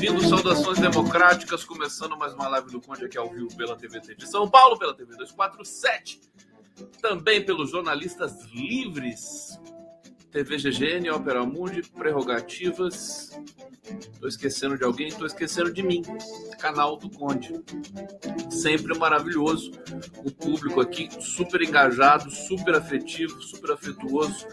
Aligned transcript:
bem-vindos, 0.00 0.30
saudações 0.30 0.78
democráticas. 0.78 1.62
Começando 1.62 2.16
mais 2.16 2.32
uma 2.32 2.48
live 2.48 2.70
do 2.70 2.80
Conde 2.80 3.04
aqui 3.04 3.18
ao 3.18 3.28
vivo 3.28 3.54
pela 3.54 3.76
TVT 3.76 4.14
de 4.14 4.26
São 4.26 4.48
Paulo, 4.48 4.78
pela 4.78 4.94
TV 4.94 5.14
247. 5.14 6.22
Também 7.02 7.44
pelos 7.44 7.70
jornalistas 7.70 8.46
livres 8.46 9.60
TV 10.30 10.56
GGN, 10.56 11.10
Opera 11.10 11.44
Mundi, 11.44 11.82
Prerrogativas. 11.82 13.38
Tô 14.18 14.26
esquecendo 14.26 14.78
de 14.78 14.84
alguém, 14.84 15.12
tô 15.12 15.26
esquecendo 15.26 15.70
de 15.70 15.82
mim. 15.82 16.00
Canal 16.58 16.96
do 16.96 17.10
Conde. 17.10 17.62
Sempre 18.48 18.98
maravilhoso. 18.98 19.70
O 20.24 20.30
público 20.30 20.80
aqui 20.80 21.10
super 21.20 21.60
engajado, 21.60 22.30
super 22.30 22.74
afetivo, 22.74 23.42
super 23.42 23.72
afetuoso. 23.72 24.46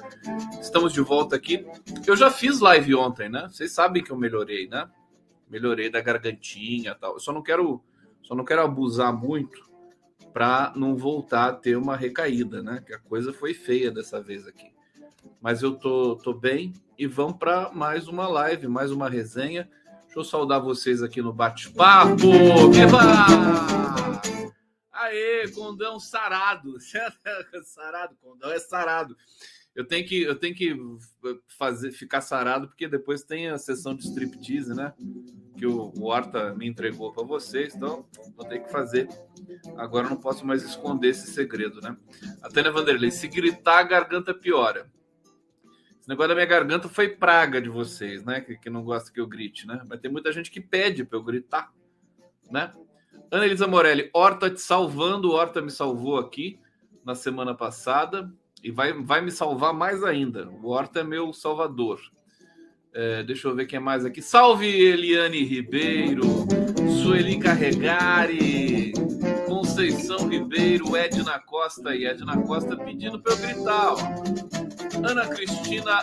Estamos 0.60 0.92
de 0.92 1.00
volta 1.00 1.38
aqui. 1.38 1.66
Eu 2.06 2.18
já 2.18 2.30
fiz 2.30 2.60
live 2.60 2.96
ontem, 2.96 3.30
né? 3.30 3.48
Vocês 3.50 3.72
sabem 3.72 4.04
que 4.04 4.12
eu 4.12 4.18
melhorei, 4.18 4.68
né? 4.68 4.90
Melhorei 5.50 5.90
da 5.90 6.02
gargantinha, 6.02 6.96
tal. 6.96 7.14
Eu 7.14 7.20
só 7.20 7.32
não 7.32 7.42
quero, 7.42 7.82
só 8.22 8.36
não 8.36 8.46
quero 8.46 8.62
abusar 8.62 9.14
muito 9.14 9.68
para 10.34 10.74
não 10.76 10.96
voltar 10.96 11.50
a 11.50 11.54
ter 11.54 11.78
uma 11.78 11.96
recaída, 11.96 12.62
né? 12.62 12.84
Que 12.86 12.94
a 12.94 13.00
coisa 13.00 13.34
foi 13.34 13.54
feia 13.54 13.90
dessa 13.92 14.22
vez 14.22 14.48
aqui 14.48 14.78
mas 15.42 15.62
eu 15.62 15.76
tô, 15.76 16.16
tô 16.16 16.34
bem 16.34 16.74
e 16.98 17.06
vamos 17.06 17.38
para 17.38 17.72
mais 17.72 18.08
uma 18.08 18.28
live, 18.28 18.68
mais 18.68 18.92
uma 18.92 19.10
resenha. 19.10 19.70
Deixa 20.04 20.20
eu 20.20 20.24
saudar 20.24 20.60
vocês 20.60 21.04
aqui 21.04 21.22
no 21.22 21.34
bate-papo. 21.34 22.16
Viva! 22.72 23.00
Aê, 24.92 25.48
Condão 25.50 26.00
sarado. 26.00 26.78
sarado, 27.64 28.16
Condão 28.22 28.52
é 28.52 28.60
sarado. 28.60 29.16
Eu 29.78 29.86
tenho 29.86 30.08
que 30.08 30.24
eu 30.24 30.34
tenho 30.34 30.56
que 30.56 30.76
fazer 31.56 31.92
ficar 31.92 32.20
sarado 32.20 32.68
porque 32.68 32.88
depois 32.88 33.22
tem 33.22 33.48
a 33.48 33.60
sessão 33.60 33.96
de 33.96 34.08
striptease, 34.08 34.74
né? 34.74 34.92
Que 35.56 35.68
o, 35.68 35.94
o 35.96 36.06
Horta 36.06 36.56
me 36.56 36.68
entregou 36.68 37.14
para 37.14 37.24
vocês, 37.24 37.76
então 37.76 38.04
vou 38.36 38.44
ter 38.44 38.58
que 38.64 38.72
fazer. 38.72 39.08
Agora 39.78 40.10
não 40.10 40.18
posso 40.18 40.44
mais 40.44 40.64
esconder 40.64 41.10
esse 41.10 41.28
segredo, 41.28 41.80
né? 41.80 41.96
A 42.42 42.50
Tânia 42.50 42.72
Vanderlei, 42.72 43.12
se 43.12 43.28
gritar, 43.28 43.78
a 43.78 43.84
garganta 43.84 44.34
piora. 44.34 44.92
Esse 46.00 46.10
negócio 46.10 46.30
da 46.30 46.34
minha 46.34 46.48
garganta 46.48 46.90
foi 46.90 47.10
praga 47.10 47.62
de 47.62 47.70
vocês, 47.70 48.26
né? 48.26 48.42
Que, 48.42 48.58
que 48.58 48.72
não 48.72 48.84
gosta 48.84 49.14
que 49.14 49.22
eu 49.22 49.28
grite, 49.28 49.68
né? 49.68 49.80
Mas 49.88 50.00
tem 50.00 50.12
muita 50.12 50.32
gente 50.32 50.50
que 50.50 50.60
pede 50.60 51.06
para 51.06 51.20
eu 51.20 51.24
gritar, 51.24 51.72
né? 52.50 52.74
Ana 53.30 53.46
Elisa 53.46 53.68
Morelli, 53.68 54.10
Horta 54.12 54.50
te 54.50 54.60
salvando, 54.60 55.34
Horta 55.34 55.62
me 55.62 55.70
salvou 55.70 56.18
aqui 56.18 56.60
na 57.06 57.14
semana 57.14 57.54
passada 57.54 58.34
e 58.64 58.72
vai, 58.72 58.94
vai 58.94 59.22
me 59.22 59.32
salvar 59.32 59.74
mais 59.74 60.04
ainda. 60.04 60.50
O 60.62 60.70
Horta 60.70 61.00
é 61.00 61.04
meu 61.04 61.32
salvador. 61.34 62.00
É, 62.94 63.24
deixa 63.24 63.48
eu 63.48 63.56
ver 63.56 63.66
quem 63.66 63.78
é 63.78 63.80
mais 63.80 64.06
aqui. 64.06 64.22
Salve 64.22 64.66
Eliane 64.68 65.44
Ribeiro, 65.44 66.24
Sueli 67.04 67.38
Carregari, 67.38 68.92
Conceição 69.46 70.28
Ribeiro, 70.28 70.96
Edna 70.96 71.40
Costa 71.40 71.96
e 71.96 72.06
Edna 72.06 72.42
Costa 72.42 72.76
pedindo 72.76 73.20
para 73.20 73.34
eu 73.34 73.38
gritar. 73.38 73.94
Ó. 73.94 73.98
Ana 75.08 75.28
Cristina 75.28 76.02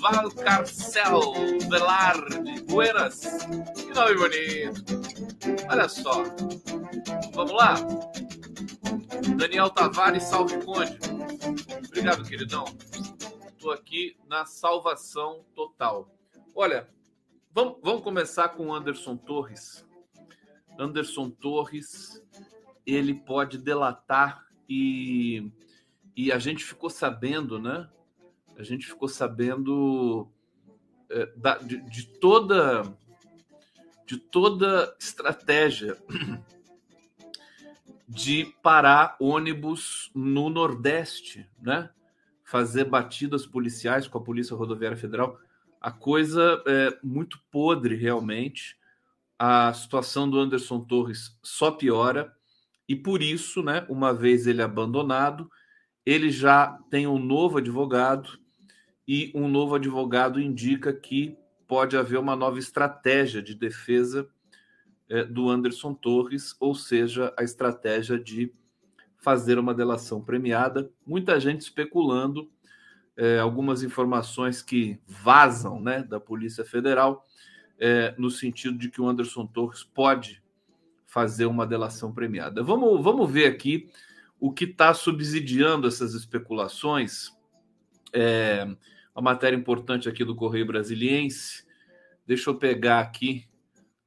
Valcarcel 0.00 1.32
Velarde 1.70 2.60
Buenas. 2.68 3.20
Que 3.74 3.94
nome 3.94 4.14
bonito. 4.14 4.84
Olha 5.70 5.88
só. 5.88 6.22
Vamos 7.34 7.52
lá? 7.52 7.76
Daniel 9.36 9.70
Tavares, 9.70 10.24
salve 10.24 10.64
Conde. 10.64 10.98
Obrigado, 11.86 12.24
queridão. 12.24 12.64
Estou 13.48 13.72
aqui 13.72 14.16
na 14.28 14.44
salvação 14.44 15.44
total. 15.54 16.10
Olha, 16.54 16.88
vamos, 17.52 17.78
vamos 17.82 18.02
começar 18.02 18.50
com 18.50 18.72
Anderson 18.74 19.16
Torres. 19.16 19.86
Anderson 20.78 21.30
Torres, 21.30 22.22
ele 22.84 23.14
pode 23.14 23.58
delatar 23.58 24.46
e, 24.68 25.50
e 26.14 26.30
a 26.30 26.38
gente 26.38 26.64
ficou 26.64 26.90
sabendo, 26.90 27.58
né? 27.58 27.88
a 28.58 28.62
gente 28.62 28.86
ficou 28.86 29.08
sabendo 29.08 30.28
é, 31.10 31.26
da, 31.36 31.58
de, 31.58 31.78
de, 31.88 32.06
toda 32.06 32.82
de 34.06 34.16
toda 34.16 34.96
estratégia 34.98 35.96
de 38.08 38.54
parar 38.62 39.16
ônibus 39.18 40.10
no 40.14 40.48
Nordeste, 40.48 41.48
né? 41.60 41.90
Fazer 42.44 42.84
batidas 42.84 43.46
policiais 43.46 44.06
com 44.06 44.18
a 44.18 44.22
Polícia 44.22 44.54
Rodoviária 44.54 44.96
Federal. 44.96 45.38
A 45.80 45.90
coisa 45.90 46.62
é 46.66 46.96
muito 47.02 47.40
podre, 47.50 47.96
realmente. 47.96 48.78
A 49.38 49.72
situação 49.72 50.30
do 50.30 50.38
Anderson 50.38 50.80
Torres 50.80 51.36
só 51.42 51.70
piora. 51.70 52.32
E 52.88 52.94
por 52.94 53.20
isso, 53.20 53.62
né, 53.62 53.84
uma 53.88 54.14
vez 54.14 54.46
ele 54.46 54.62
abandonado, 54.62 55.50
ele 56.04 56.30
já 56.30 56.78
tem 56.88 57.06
um 57.06 57.18
novo 57.18 57.58
advogado 57.58 58.38
e 59.08 59.32
um 59.34 59.48
novo 59.48 59.74
advogado 59.74 60.40
indica 60.40 60.92
que 60.92 61.36
pode 61.66 61.96
haver 61.96 62.18
uma 62.18 62.36
nova 62.36 62.60
estratégia 62.60 63.42
de 63.42 63.56
defesa 63.56 64.28
é, 65.08 65.24
do 65.24 65.48
Anderson 65.48 65.94
Torres, 65.94 66.56
ou 66.58 66.74
seja, 66.74 67.32
a 67.36 67.42
estratégia 67.42 68.18
de 68.18 68.52
fazer 69.18 69.58
uma 69.58 69.74
delação 69.74 70.20
premiada. 70.20 70.90
Muita 71.06 71.38
gente 71.40 71.62
especulando, 71.62 72.50
é, 73.16 73.38
algumas 73.38 73.82
informações 73.82 74.62
que 74.62 75.00
vazam 75.06 75.80
né, 75.80 76.02
da 76.02 76.20
Polícia 76.20 76.64
Federal, 76.64 77.26
é, 77.78 78.14
no 78.16 78.30
sentido 78.30 78.78
de 78.78 78.90
que 78.90 79.00
o 79.00 79.08
Anderson 79.08 79.46
Torres 79.46 79.82
pode 79.82 80.42
fazer 81.06 81.46
uma 81.46 81.66
delação 81.66 82.12
premiada. 82.12 82.62
Vamos, 82.62 83.02
vamos 83.02 83.30
ver 83.30 83.46
aqui 83.46 83.88
o 84.38 84.52
que 84.52 84.64
está 84.64 84.92
subsidiando 84.92 85.88
essas 85.88 86.14
especulações. 86.14 87.30
É, 88.12 88.64
uma 89.14 89.22
matéria 89.22 89.56
importante 89.56 90.08
aqui 90.08 90.24
do 90.24 90.36
Correio 90.36 90.66
Brasiliense. 90.66 91.64
Deixa 92.26 92.50
eu 92.50 92.54
pegar 92.54 93.00
aqui 93.00 93.48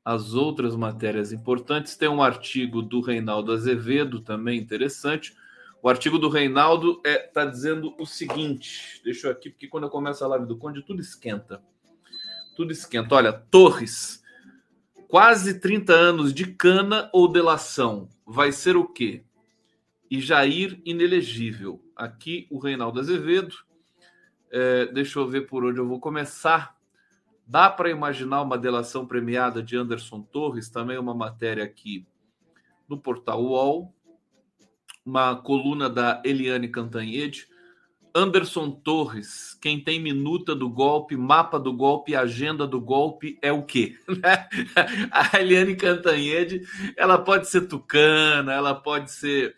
as 0.10 0.34
outras 0.34 0.76
matérias 0.76 1.32
importantes. 1.32 1.96
Tem 1.96 2.10
um 2.10 2.24
artigo 2.24 2.82
do 2.82 3.00
Reinaldo 3.00 3.52
Azevedo, 3.52 4.20
também 4.20 4.60
interessante. 4.60 5.38
O 5.84 5.88
artigo 5.88 6.18
do 6.18 6.30
Reinaldo 6.30 7.00
está 7.06 7.10
é, 7.12 7.18
tá 7.18 7.46
dizendo 7.46 7.94
o 8.00 8.08
seguinte: 8.08 9.00
deixa 9.04 9.28
eu 9.28 9.32
aqui, 9.32 9.52
porque 9.52 9.68
quando 9.68 9.84
eu 9.84 9.90
começo 9.92 10.26
a 10.26 10.28
live 10.30 10.48
do 10.48 10.58
Conde, 10.58 10.82
tudo 10.82 11.00
esquenta. 11.00 11.62
Tudo 12.56 12.72
esquenta. 12.72 13.14
Olha, 13.14 13.32
Torres, 13.32 14.24
quase 15.08 15.60
30 15.60 15.94
anos 15.94 16.34
de 16.34 16.48
cana 16.54 17.08
ou 17.14 17.32
delação. 17.32 18.10
Vai 18.26 18.52
ser 18.52 18.76
o 18.76 18.88
quê? 18.88 19.24
E 20.10 20.20
Jair 20.20 20.82
inelegível. 20.84 21.80
Aqui 21.96 22.48
o 22.50 22.58
Reinaldo 22.58 23.00
Azevedo 23.00 23.56
é, 24.52 24.88
deixa 24.88 25.20
eu 25.20 25.28
ver 25.28 25.42
por 25.42 25.64
onde 25.64 25.80
eu 25.80 25.88
vou 25.88 26.00
começar. 26.00 26.79
Dá 27.50 27.68
para 27.68 27.90
imaginar 27.90 28.44
uma 28.44 28.60
delação 28.60 29.08
premiada 29.08 29.64
de 29.64 29.76
Anderson 29.76 30.22
Torres, 30.22 30.70
também 30.70 31.00
uma 31.00 31.16
matéria 31.16 31.64
aqui 31.64 32.06
no 32.88 32.96
portal 32.96 33.42
UOL, 33.44 33.92
uma 35.04 35.36
coluna 35.36 35.90
da 35.90 36.22
Eliane 36.24 36.68
Cantanhede. 36.68 37.48
Anderson 38.14 38.70
Torres, 38.70 39.58
quem 39.60 39.84
tem 39.84 40.00
minuta 40.00 40.54
do 40.54 40.70
golpe, 40.70 41.18
mapa 41.18 41.60
do 41.60 41.74
golpe, 41.74 42.16
agenda 42.16 42.68
do 42.68 42.80
golpe 42.80 43.40
é 43.42 43.52
o 43.52 43.64
quê? 43.64 43.98
A 45.10 45.40
Eliane 45.40 45.76
Cantanhede, 45.76 46.62
ela 46.96 47.18
pode 47.18 47.50
ser 47.50 47.62
tucana, 47.62 48.54
ela 48.54 48.76
pode 48.76 49.12
ser 49.12 49.56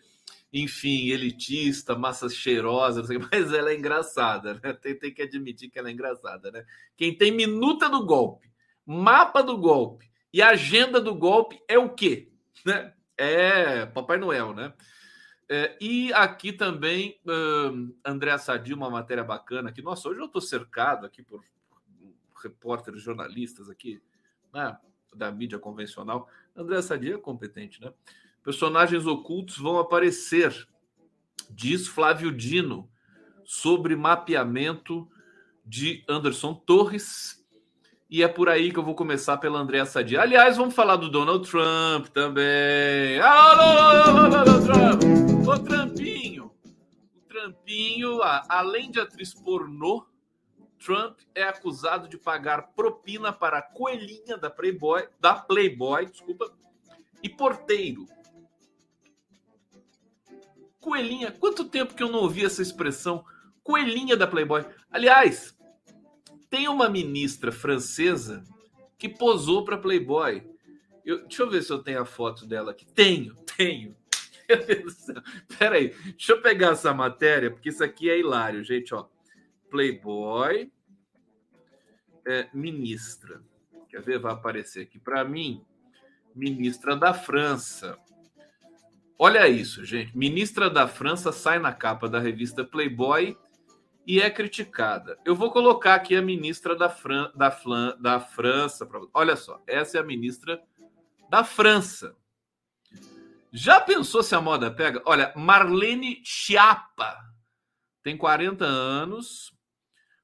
enfim, 0.52 1.08
elitista, 1.08 1.96
massa 1.96 2.28
cheirosa, 2.28 3.02
mas 3.32 3.52
ela 3.52 3.70
é 3.70 3.74
engraçada, 3.74 4.60
né? 4.62 4.72
Tem, 4.74 4.94
tem, 4.98 5.12
que 5.12 5.22
admitir 5.22 5.70
que 5.70 5.78
ela 5.78 5.88
é 5.88 5.92
engraçada, 5.92 6.50
né? 6.50 6.64
Quem 6.96 7.16
tem 7.16 7.32
minuta 7.32 7.88
do 7.88 8.04
golpe, 8.04 8.50
mapa 8.84 9.42
do 9.42 9.56
golpe 9.56 10.10
e 10.32 10.42
agenda 10.42 11.00
do 11.00 11.14
golpe 11.14 11.60
é 11.68 11.78
o 11.78 11.90
quê? 11.90 12.28
Né? 12.64 12.92
É 13.16 13.86
Papai 13.86 14.18
Noel, 14.18 14.54
né? 14.54 14.72
É, 15.48 15.76
e 15.80 16.12
aqui 16.12 16.52
também, 16.52 17.20
uh, 17.26 17.94
André 18.04 18.36
Sadi, 18.38 18.72
uma 18.72 18.88
matéria 18.88 19.24
bacana 19.24 19.68
aqui. 19.68 19.82
Nossa, 19.82 20.08
hoje 20.08 20.20
eu 20.20 20.26
estou 20.26 20.40
cercado 20.40 21.04
aqui 21.04 21.22
por 21.22 21.42
repórteres, 22.42 23.02
jornalistas 23.02 23.68
aqui, 23.68 24.00
né, 24.52 24.76
da 25.14 25.30
mídia 25.30 25.58
convencional. 25.58 26.28
André 26.56 26.80
Sadi 26.82 27.12
é 27.12 27.18
competente, 27.18 27.80
né? 27.80 27.92
Personagens 28.42 29.06
ocultos 29.06 29.56
vão 29.56 29.78
aparecer, 29.78 30.66
diz 31.50 31.86
Flávio 31.86 32.32
Dino, 32.32 32.88
sobre 33.44 33.94
mapeamento 33.94 35.08
de 35.64 36.04
Anderson 36.08 36.54
Torres. 36.54 37.40
E 38.10 38.22
é 38.22 38.28
por 38.28 38.48
aí 38.48 38.72
que 38.72 38.78
eu 38.78 38.82
vou 38.82 38.94
começar 38.94 39.38
pela 39.38 39.58
Andréa 39.58 39.86
Sadia. 39.86 40.20
Aliás, 40.20 40.56
vamos 40.56 40.74
falar 40.74 40.96
do 40.96 41.08
Donald 41.08 41.48
Trump 41.48 42.08
também. 42.08 43.18
Alô, 43.20 44.28
Donald 44.28 44.66
Trump! 44.66 45.48
O 45.48 45.58
Trumpinho. 45.58 46.52
O 47.16 47.20
Trumpinho, 47.28 48.20
além 48.48 48.90
de 48.90 49.00
atriz 49.00 49.32
pornô, 49.32 50.04
Trump 50.84 51.20
é 51.34 51.44
acusado 51.44 52.08
de 52.08 52.18
pagar 52.18 52.72
propina 52.74 53.32
para 53.32 53.58
a 53.58 53.62
coelhinha 53.62 54.36
da 54.36 54.50
Playboy, 54.50 55.06
da 55.20 55.34
Playboy, 55.34 56.06
desculpa, 56.06 56.52
e 57.22 57.28
porteiro. 57.28 58.04
Coelhinha, 60.82 61.30
quanto 61.30 61.64
tempo 61.64 61.94
que 61.94 62.02
eu 62.02 62.10
não 62.10 62.18
ouvi 62.18 62.44
essa 62.44 62.60
expressão? 62.60 63.24
Coelhinha 63.62 64.16
da 64.16 64.26
Playboy. 64.26 64.66
Aliás, 64.90 65.56
tem 66.50 66.68
uma 66.68 66.88
ministra 66.90 67.52
francesa 67.52 68.42
que 68.98 69.08
posou 69.08 69.64
para 69.64 69.78
Playboy. 69.78 70.44
Eu, 71.06 71.22
deixa 71.22 71.44
eu 71.44 71.48
ver 71.48 71.62
se 71.62 71.72
eu 71.72 71.78
tenho 71.78 72.02
a 72.02 72.04
foto 72.04 72.44
dela 72.44 72.72
aqui. 72.72 72.84
Tenho, 72.84 73.36
tenho. 73.56 73.96
Peraí, 75.56 75.90
deixa 75.90 76.32
eu 76.32 76.42
pegar 76.42 76.72
essa 76.72 76.92
matéria, 76.92 77.48
porque 77.48 77.68
isso 77.68 77.84
aqui 77.84 78.10
é 78.10 78.18
hilário, 78.18 78.64
gente. 78.64 78.92
Ó. 78.92 79.06
Playboy, 79.70 80.68
é, 82.26 82.48
ministra. 82.52 83.40
Quer 83.88 84.02
ver? 84.02 84.18
Vai 84.18 84.32
aparecer 84.32 84.82
aqui 84.82 84.98
para 84.98 85.24
mim. 85.24 85.64
Ministra 86.34 86.96
da 86.96 87.14
França. 87.14 87.96
Olha 89.18 89.48
isso, 89.48 89.84
gente. 89.84 90.16
Ministra 90.16 90.68
da 90.68 90.88
França 90.88 91.32
sai 91.32 91.58
na 91.58 91.72
capa 91.72 92.08
da 92.08 92.18
revista 92.18 92.64
Playboy 92.64 93.36
e 94.06 94.20
é 94.20 94.28
criticada. 94.30 95.18
Eu 95.24 95.34
vou 95.34 95.50
colocar 95.50 95.94
aqui 95.94 96.16
a 96.16 96.22
ministra 96.22 96.74
da, 96.74 96.88
Fran 96.88 97.30
da, 97.34 97.50
Flan 97.50 97.96
da 98.00 98.18
França. 98.18 98.84
Pra... 98.84 99.00
Olha 99.14 99.36
só, 99.36 99.62
essa 99.66 99.98
é 99.98 100.00
a 100.00 100.04
ministra 100.04 100.60
da 101.30 101.44
França. 101.44 102.16
Já 103.52 103.80
pensou 103.80 104.22
se 104.22 104.34
a 104.34 104.40
moda 104.40 104.70
pega? 104.70 105.02
Olha, 105.04 105.32
Marlene 105.36 106.22
Schiappa 106.24 107.18
tem 108.02 108.16
40 108.16 108.64
anos, 108.64 109.52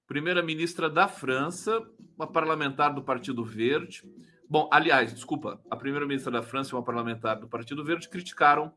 primeira-ministra 0.06 0.88
da 0.90 1.06
França, 1.06 1.86
uma 2.16 2.26
parlamentar 2.26 2.92
do 2.94 3.02
Partido 3.02 3.44
Verde. 3.44 4.02
Bom, 4.48 4.68
aliás, 4.72 5.12
desculpa, 5.12 5.60
a 5.70 5.76
primeira-ministra 5.76 6.32
da 6.32 6.42
França 6.42 6.70
e 6.70 6.74
uma 6.74 6.82
parlamentar 6.82 7.38
do 7.38 7.48
Partido 7.48 7.84
Verde 7.84 8.08
criticaram 8.08 8.72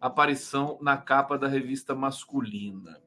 a 0.00 0.06
aparição 0.06 0.78
na 0.80 0.96
capa 0.96 1.36
da 1.38 1.46
revista 1.46 1.94
masculina 1.94 3.00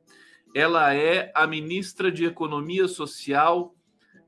ela 0.56 0.94
é 0.94 1.34
a 1.36 1.46
ministra 1.46 2.10
de 2.10 2.24
Economia 2.24 2.88
Social 2.88 3.76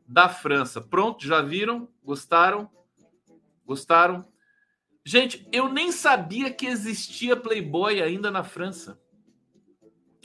da 0.06 0.28
França. 0.28 0.82
Pronto, 0.82 1.26
já 1.26 1.42
viram? 1.42 1.88
Gostaram? 2.04 2.70
Gostaram? 3.66 4.28
Gente, 5.06 5.48
eu 5.54 5.70
nem 5.70 5.90
sabia 5.90 6.52
que 6.52 6.66
existia 6.66 7.38
Playboy 7.38 8.02
ainda 8.02 8.30
na 8.30 8.44
França. 8.44 9.00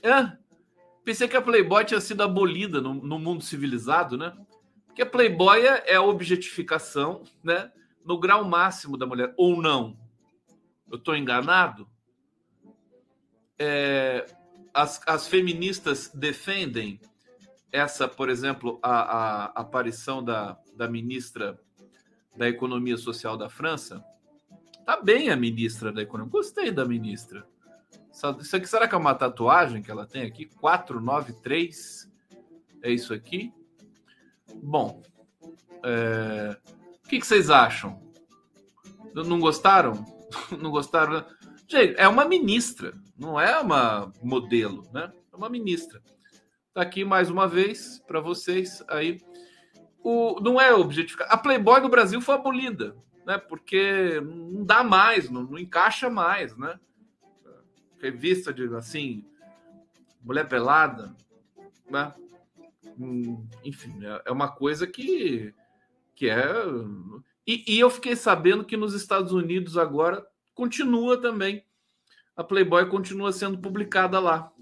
É, 0.03 0.37
pensei 1.05 1.29
que 1.29 1.37
a 1.37 1.43
Playboy 1.43 1.85
tinha 1.85 2.01
sido 2.01 2.25
abolida 2.25 2.81
no, 2.81 2.95
no 2.95 3.17
mundo 3.17 3.45
civilizado, 3.45 4.19
né? 4.19 4.37
Porque 4.93 5.01
a 5.01 5.07
Playboy 5.07 5.65
é 5.65 5.95
a 5.95 6.03
objetificação, 6.03 7.23
né? 7.43 7.73
No 8.05 8.21
grau 8.21 8.45
máximo 8.45 8.99
da 8.99 9.07
mulher, 9.07 9.33
ou 9.39 9.61
não? 9.61 9.99
Eu 10.91 10.99
estou 10.99 11.17
enganado? 11.17 11.89
É, 13.59 14.27
as, 14.75 15.01
as 15.07 15.27
feministas 15.27 16.11
defendem 16.13 17.01
essa, 17.73 18.07
por 18.07 18.29
exemplo, 18.29 18.79
a, 18.83 18.91
a, 18.91 19.45
aparição 19.63 20.23
da, 20.23 20.59
da 20.77 20.87
ministra 20.87 21.59
da 22.37 22.47
Economia 22.47 22.99
Social 22.99 23.35
da 23.39 23.49
França? 23.49 24.05
Tá 24.85 25.01
bem 25.01 25.31
a 25.31 25.37
ministra 25.37 25.91
da 25.91 26.03
Economia. 26.03 26.31
Gostei 26.31 26.71
da 26.71 26.85
ministra. 26.85 27.47
Isso 28.11 28.57
aqui 28.57 28.67
será 28.67 28.87
que 28.87 28.95
é 28.95 28.99
uma 28.99 29.15
tatuagem 29.15 29.83
que 29.83 29.91
ela 29.91 30.07
tem 30.07 30.23
aqui? 30.23 30.45
493. 30.61 32.13
É 32.83 32.93
isso 32.93 33.15
aqui? 33.15 33.55
Bom, 34.63 35.03
é... 35.85 36.57
o 37.05 37.09
que, 37.09 37.21
que 37.21 37.27
vocês 37.27 37.51
acham? 37.51 38.03
Não 39.15 39.39
gostaram? 39.39 40.05
Não 40.59 40.71
gostaram? 40.71 41.25
Gente, 41.69 41.95
é 41.97 42.07
uma 42.09 42.25
ministra, 42.25 42.93
não 43.17 43.41
é 43.41 43.59
uma 43.59 44.13
modelo, 44.23 44.87
né? 44.93 45.11
É 45.33 45.37
uma 45.37 45.49
ministra. 45.49 46.03
Tá 46.75 46.83
aqui 46.83 47.05
mais 47.05 47.31
uma 47.31 47.49
vez 47.49 47.99
para 48.07 48.21
vocês 48.21 48.83
aí. 48.89 49.21
O, 50.03 50.41
não 50.41 50.61
é 50.61 50.75
objetivo. 50.75 51.23
A 51.29 51.37
Playboy 51.37 51.81
no 51.81 51.89
Brasil 51.89 52.21
foi 52.21 52.35
abolida, 52.35 52.95
né? 53.27 53.39
Porque 53.39 54.21
não 54.21 54.65
dá 54.65 54.83
mais, 54.83 55.31
não, 55.31 55.45
não 55.45 55.59
encaixa 55.59 56.11
mais, 56.11 56.57
né? 56.57 56.79
Revista 58.01 58.53
de 58.53 58.65
assim, 58.75 59.25
mulher 60.23 60.49
pelada, 60.49 61.15
né? 61.91 62.13
Enfim, 63.65 64.05
é, 64.05 64.23
é 64.27 64.33
uma 64.33 64.49
coisa 64.49 64.87
que, 64.87 65.55
que 66.15 66.29
é. 66.29 66.45
E, 67.47 67.65
e 67.75 67.81
eu 67.81 67.91
fiquei 67.91 68.15
sabendo 68.15 68.65
que 68.65 68.77
nos 68.77 68.95
Estados 68.95 69.33
Unidos 69.33 69.77
agora 69.77 70.25
continua 70.55 71.21
também. 71.21 71.65
A 72.37 72.43
Playboy 72.45 72.87
continua 72.89 73.33
sendo 73.33 73.59
publicada 73.59 74.19
lá. 74.19 74.53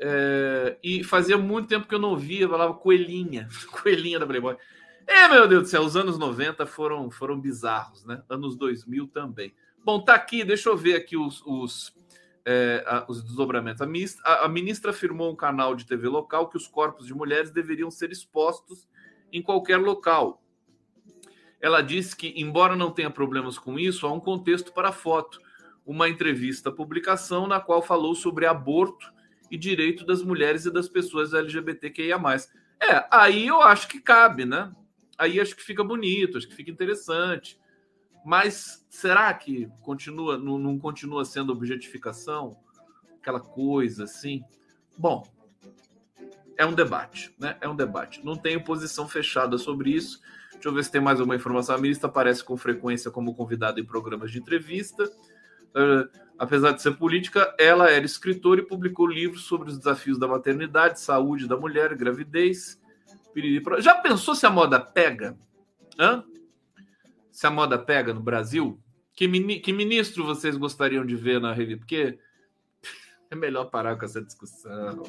É, 0.00 0.78
e 0.82 1.02
fazia 1.02 1.36
muito 1.36 1.68
tempo 1.68 1.88
que 1.88 1.94
eu 1.94 1.98
não 1.98 2.16
via, 2.16 2.48
falava 2.48 2.72
coelhinha, 2.74 3.48
coelhinha 3.82 4.18
da 4.18 4.26
Playboy. 4.26 4.56
É, 5.06 5.28
meu 5.28 5.48
Deus 5.48 5.62
do 5.62 5.68
céu, 5.68 5.82
os 5.82 5.96
anos 5.96 6.18
90 6.18 6.66
foram, 6.66 7.10
foram 7.10 7.40
bizarros, 7.40 8.04
né? 8.04 8.22
Anos 8.28 8.56
2000 8.56 9.08
também. 9.08 9.54
Bom, 9.84 10.00
tá 10.00 10.14
aqui, 10.14 10.44
deixa 10.44 10.68
eu 10.68 10.76
ver 10.76 10.96
aqui 10.96 11.16
os, 11.16 11.42
os, 11.46 11.94
é, 12.50 13.04
os 13.06 13.22
desdobramentos. 13.22 13.82
A 13.82 13.86
ministra, 13.86 14.24
a 14.24 14.48
ministra 14.48 14.90
afirmou 14.90 15.30
um 15.30 15.36
canal 15.36 15.74
de 15.74 15.84
TV 15.84 16.08
local 16.08 16.48
que 16.48 16.56
os 16.56 16.66
corpos 16.66 17.06
de 17.06 17.12
mulheres 17.12 17.50
deveriam 17.50 17.90
ser 17.90 18.10
expostos 18.10 18.88
em 19.30 19.42
qualquer 19.42 19.76
local. 19.76 20.42
Ela 21.60 21.82
disse 21.82 22.16
que, 22.16 22.32
embora 22.40 22.74
não 22.74 22.90
tenha 22.90 23.10
problemas 23.10 23.58
com 23.58 23.78
isso, 23.78 24.06
há 24.06 24.12
um 24.12 24.20
contexto 24.20 24.72
para 24.72 24.88
a 24.88 24.92
foto. 24.92 25.42
Uma 25.84 26.08
entrevista, 26.08 26.72
publicação, 26.72 27.46
na 27.46 27.60
qual 27.60 27.82
falou 27.82 28.14
sobre 28.14 28.46
aborto 28.46 29.12
e 29.50 29.58
direito 29.58 30.06
das 30.06 30.22
mulheres 30.22 30.64
e 30.64 30.70
das 30.70 30.88
pessoas 30.88 31.34
LGBTQIA. 31.34 32.16
É, 32.80 33.06
aí 33.10 33.46
eu 33.46 33.60
acho 33.60 33.88
que 33.88 34.00
cabe, 34.00 34.46
né? 34.46 34.72
Aí 35.18 35.38
acho 35.38 35.54
que 35.54 35.62
fica 35.62 35.84
bonito, 35.84 36.38
acho 36.38 36.48
que 36.48 36.54
fica 36.54 36.70
interessante. 36.70 37.58
Mas 38.24 38.86
será 38.90 39.32
que 39.34 39.68
continua, 39.82 40.36
não, 40.36 40.58
não 40.58 40.78
continua 40.78 41.24
sendo 41.24 41.52
objetificação? 41.52 42.56
Aquela 43.20 43.40
coisa 43.40 44.04
assim? 44.04 44.42
Bom, 44.96 45.26
é 46.56 46.66
um 46.66 46.74
debate, 46.74 47.34
né? 47.38 47.56
É 47.60 47.68
um 47.68 47.76
debate. 47.76 48.24
Não 48.24 48.36
tenho 48.36 48.62
posição 48.62 49.08
fechada 49.08 49.56
sobre 49.56 49.90
isso. 49.90 50.20
Deixa 50.52 50.68
eu 50.68 50.74
ver 50.74 50.84
se 50.84 50.90
tem 50.90 51.00
mais 51.00 51.20
alguma 51.20 51.36
informação. 51.36 51.76
A 51.76 51.78
ministra 51.78 52.08
aparece 52.08 52.42
com 52.42 52.56
frequência 52.56 53.10
como 53.12 53.34
convidada 53.34 53.80
em 53.80 53.84
programas 53.84 54.32
de 54.32 54.38
entrevista. 54.38 55.04
Uh, 55.04 56.08
apesar 56.36 56.72
de 56.72 56.82
ser 56.82 56.96
política, 56.96 57.54
ela 57.58 57.88
era 57.90 58.04
escritora 58.04 58.60
e 58.60 58.66
publicou 58.66 59.06
livros 59.06 59.42
sobre 59.42 59.68
os 59.70 59.78
desafios 59.78 60.18
da 60.18 60.26
maternidade, 60.26 61.00
saúde 61.00 61.46
da 61.46 61.56
mulher, 61.56 61.94
gravidez. 61.94 62.80
Já 63.78 63.94
pensou 63.94 64.34
se 64.34 64.44
a 64.46 64.50
moda 64.50 64.80
pega? 64.80 65.38
Hã? 65.96 66.24
Se 67.38 67.46
a 67.46 67.52
moda 67.52 67.78
pega 67.78 68.12
no 68.12 68.18
Brasil? 68.18 68.82
Que, 69.14 69.28
mini, 69.28 69.60
que 69.60 69.72
ministro 69.72 70.24
vocês 70.24 70.56
gostariam 70.56 71.06
de 71.06 71.14
ver 71.14 71.40
na 71.40 71.52
revista? 71.52 71.78
Porque 71.78 72.18
é 73.30 73.36
melhor 73.36 73.66
parar 73.66 73.96
com 73.96 74.04
essa 74.04 74.20
discussão. 74.20 75.04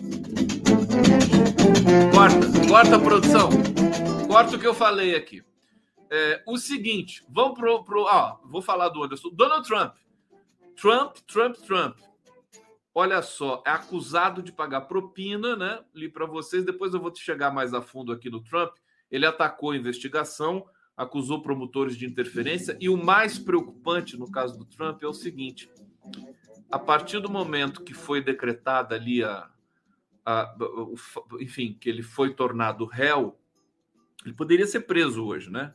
Corta, 2.14 2.68
corta 2.70 2.96
a 2.98 3.00
produção. 3.00 3.50
Corta 4.28 4.56
o 4.56 4.60
que 4.60 4.68
eu 4.68 4.76
falei 4.76 5.16
aqui. 5.16 5.44
É, 6.12 6.44
o 6.46 6.56
seguinte, 6.60 7.26
vamos 7.28 7.58
pro, 7.58 7.84
pro 7.84 8.04
ó, 8.04 8.38
vou 8.46 8.62
falar 8.62 8.90
do 8.90 9.04
Anderson. 9.04 9.32
Donald 9.34 9.68
Trump. 9.68 9.96
Trump, 10.80 11.18
Trump, 11.26 11.56
Trump. 11.56 11.98
Olha 12.94 13.24
só, 13.24 13.64
é 13.66 13.72
acusado 13.72 14.44
de 14.44 14.52
pagar 14.52 14.82
propina, 14.82 15.56
né? 15.56 15.84
Li 15.96 16.08
para 16.08 16.28
vocês, 16.28 16.64
depois 16.64 16.94
eu 16.94 17.00
vou 17.00 17.12
chegar 17.16 17.50
mais 17.50 17.74
a 17.74 17.82
fundo 17.82 18.12
aqui 18.12 18.30
no 18.30 18.44
Trump. 18.44 18.76
Ele 19.10 19.26
atacou 19.26 19.72
a 19.72 19.76
investigação, 19.76 20.64
acusou 21.00 21.42
promotores 21.42 21.96
de 21.96 22.06
interferência 22.06 22.78
e 22.80 22.90
o 22.90 22.98
mais 22.98 23.40
preocupante 23.40 24.18
no 24.18 24.30
caso 24.30 24.58
do 24.58 24.66
Trump 24.66 25.02
é 25.02 25.08
o 25.08 25.14
seguinte: 25.14 25.72
a 26.70 26.78
partir 26.78 27.22
do 27.22 27.32
momento 27.32 27.84
que 27.84 27.94
foi 27.94 28.22
decretada 28.22 28.96
ali 28.96 29.24
a, 29.24 29.50
a, 30.26 30.56
enfim, 31.40 31.78
que 31.80 31.90
ele 31.90 32.04
foi 32.04 32.34
tornado 32.34 32.84
réu 32.84 33.40
ele 34.26 34.34
poderia 34.34 34.68
ser 34.68 34.82
preso 34.82 35.26
hoje, 35.26 35.50
né? 35.50 35.74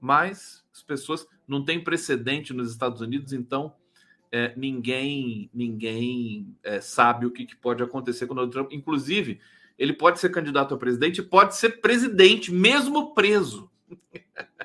Mas 0.00 0.64
as 0.72 0.82
pessoas 0.82 1.26
não 1.46 1.64
têm 1.64 1.82
precedente 1.82 2.52
nos 2.52 2.70
Estados 2.70 3.00
Unidos, 3.00 3.32
então 3.32 3.74
é, 4.30 4.52
ninguém 4.56 5.50
ninguém 5.54 6.54
é, 6.62 6.80
sabe 6.80 7.24
o 7.24 7.30
que, 7.30 7.46
que, 7.46 7.56
pode 7.56 7.82
acontecer 7.82 8.26
com 8.26 8.34
o 8.34 8.36
Donald 8.36 8.52
Trump. 8.52 8.72
Inclusive, 8.72 9.40
ele 9.78 9.94
pode 9.94 10.20
ser 10.20 10.28
candidato 10.28 10.74
a 10.74 10.78
presidente, 10.78 11.22
pode 11.22 11.56
ser 11.56 11.80
presidente 11.80 12.52
mesmo 12.52 13.14
preso. 13.14 13.70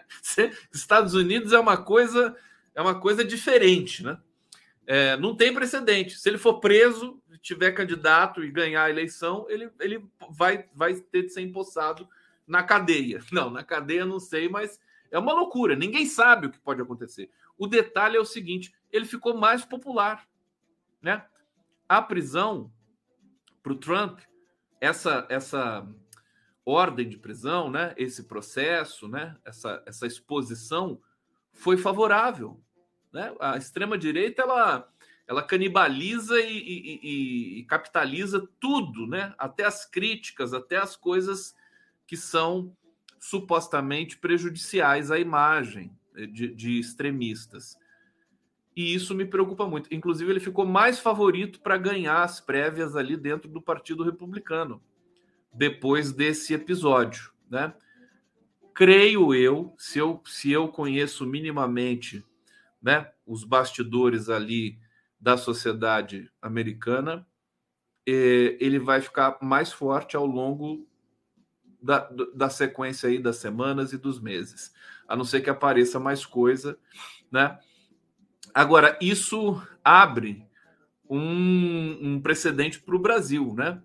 Estados 0.74 1.14
Unidos 1.14 1.54
é 1.54 1.60
uma 1.60 1.78
coisa 1.78 2.36
é 2.76 2.82
uma 2.82 3.00
coisa 3.00 3.24
diferente, 3.24 4.04
né? 4.04 4.18
É, 4.86 5.16
não 5.18 5.36
tem 5.36 5.54
precedente. 5.54 6.20
Se 6.20 6.28
ele 6.28 6.38
for 6.38 6.60
preso, 6.60 7.22
tiver 7.42 7.72
candidato 7.72 8.44
e 8.44 8.52
ganhar 8.52 8.84
a 8.84 8.90
eleição, 8.90 9.46
ele, 9.50 9.70
ele 9.80 10.06
vai, 10.32 10.66
vai 10.74 10.96
ter 10.96 11.24
de 11.24 11.30
ser 11.30 11.42
empossado 11.42 12.08
na 12.48 12.64
cadeia. 12.64 13.22
Não, 13.32 13.50
na 13.50 13.64
cadeia 13.64 14.06
não 14.06 14.20
sei, 14.20 14.50
mas 14.50 14.80
é 15.12 15.18
uma 15.18 15.34
loucura. 15.34 15.76
Ninguém 15.76 16.06
sabe 16.06 16.48
o 16.48 16.52
que 16.52 16.60
pode 16.60 16.82
acontecer. 16.82 17.30
O 17.58 17.68
detalhe 17.68 18.18
é 18.18 18.20
o 18.20 18.26
seguinte: 18.26 18.74
ele 18.92 19.06
ficou 19.06 19.38
mais 19.38 19.64
popular, 19.64 20.28
né? 21.02 21.24
A 21.88 22.02
prisão 22.02 22.72
para 23.62 23.74
o 23.74 23.78
Trump, 23.78 24.20
essa 24.82 25.26
essa 25.30 25.88
ordem 26.66 27.08
de 27.08 27.18
prisão, 27.18 27.70
né? 27.70 27.94
Esse 27.98 28.24
processo, 28.24 29.08
né? 29.08 29.36
Essa 29.44 29.84
essa 29.86 30.08
exposição 30.08 31.00
foi 31.52 31.78
favorável, 31.78 32.60
né? 33.12 33.34
A 33.40 33.58
extrema 33.58 33.98
direita 33.98 34.42
ela 34.42 34.90
ela 35.26 35.42
canibaliza 35.42 36.40
e, 36.42 36.58
e, 36.58 37.00
e, 37.02 37.60
e, 37.60 37.64
capitaliza 37.64 38.46
tudo, 38.60 39.08
né? 39.08 39.34
Até 39.38 39.64
as 39.66 39.86
críticas, 39.86 40.54
até 40.54 40.78
as 40.78 40.98
coisas 40.98 41.56
que 42.06 42.18
são 42.18 42.76
supostamente 43.20 44.18
prejudiciais 44.18 45.10
à 45.10 45.18
imagem 45.18 45.98
de, 46.14 46.54
de 46.54 46.78
extremistas. 46.78 47.78
E 48.76 48.94
isso 48.94 49.16
me 49.16 49.26
preocupa 49.26 49.68
muito. 49.68 49.94
Inclusive, 49.94 50.30
ele 50.30 50.40
ficou 50.40 50.66
mais 50.66 51.00
favorito 51.00 51.62
para 51.62 51.78
ganhar 51.78 52.24
as 52.24 52.42
prévias 52.42 52.96
ali 52.96 53.16
dentro 53.16 53.50
do 53.50 53.62
Partido 53.62 54.04
Republicano, 54.04 54.82
depois 55.54 56.12
desse 56.12 56.54
episódio, 56.54 57.32
né? 57.50 57.74
Creio 58.74 59.36
eu, 59.36 59.76
se 59.78 60.00
eu, 60.00 60.22
se 60.26 60.52
eu 60.52 60.68
conheço 60.68 61.28
minimamente 61.28 62.26
né, 62.82 63.12
os 63.26 63.44
bastidores 63.44 64.30
ali 64.30 64.80
da 65.20 65.38
sociedade 65.38 66.30
americana, 66.42 67.26
eh, 68.06 68.58
ele 68.60 68.80
vai 68.80 69.00
ficar 69.00 69.38
mais 69.42 69.72
forte 69.72 70.16
ao 70.16 70.26
longo 70.26 70.88
da, 71.82 72.10
da 72.34 72.50
sequência 72.50 73.10
aí 73.10 73.20
das 73.20 73.38
semanas 73.38 73.94
e 73.94 73.98
dos 73.98 74.20
meses, 74.20 74.74
a 75.08 75.16
não 75.16 75.24
ser 75.24 75.42
que 75.42 75.50
apareça 75.50 76.00
mais 76.00 76.26
coisa, 76.26 76.78
né? 77.32 77.60
Agora, 78.54 78.98
isso 79.02 79.62
abre 79.84 80.46
um, 81.10 82.14
um 82.14 82.22
precedente 82.22 82.80
para 82.80 82.96
o 82.96 83.00
Brasil, 83.00 83.54
né? 83.54 83.82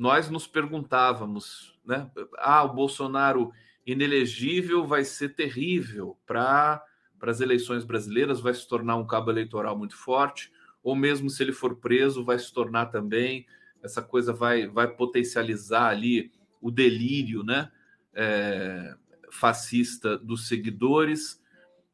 Nós 0.00 0.30
nos 0.30 0.46
perguntávamos, 0.46 1.78
né? 1.84 2.10
Ah, 2.38 2.64
o 2.64 2.72
Bolsonaro 2.72 3.52
inelegível 3.86 4.86
vai 4.86 5.04
ser 5.04 5.34
terrível 5.34 6.16
para 6.26 6.82
as 7.20 7.42
eleições 7.42 7.84
brasileiras, 7.84 8.40
vai 8.40 8.54
se 8.54 8.66
tornar 8.66 8.96
um 8.96 9.06
cabo 9.06 9.30
eleitoral 9.30 9.76
muito 9.76 9.94
forte 9.94 10.50
ou 10.82 10.96
mesmo 10.96 11.28
se 11.28 11.42
ele 11.42 11.52
for 11.52 11.76
preso, 11.76 12.24
vai 12.24 12.38
se 12.38 12.50
tornar 12.50 12.86
também, 12.86 13.46
essa 13.82 14.00
coisa 14.00 14.32
vai, 14.32 14.66
vai 14.66 14.88
potencializar 14.88 15.88
ali 15.88 16.32
o 16.62 16.70
delírio 16.70 17.42
né, 17.42 17.70
é, 18.14 18.94
fascista 19.30 20.16
dos 20.16 20.48
seguidores. 20.48 21.42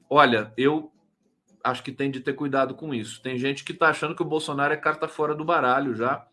Olha, 0.09 0.53
eu 0.57 0.93
acho 1.65 1.83
que 1.83 1.91
tem 1.91 2.09
de 2.09 2.21
ter 2.21 2.35
cuidado 2.35 2.73
com 2.73 2.95
isso. 2.95 3.21
Tem 3.21 3.37
gente 3.37 3.65
que 3.65 3.73
está 3.73 3.89
achando 3.89 4.15
que 4.15 4.23
o 4.23 4.27
Bolsonaro 4.27 4.73
é 4.73 4.77
carta 4.77 5.09
fora 5.09 5.35
do 5.35 5.45
baralho 5.45 5.93
já. 5.93 6.25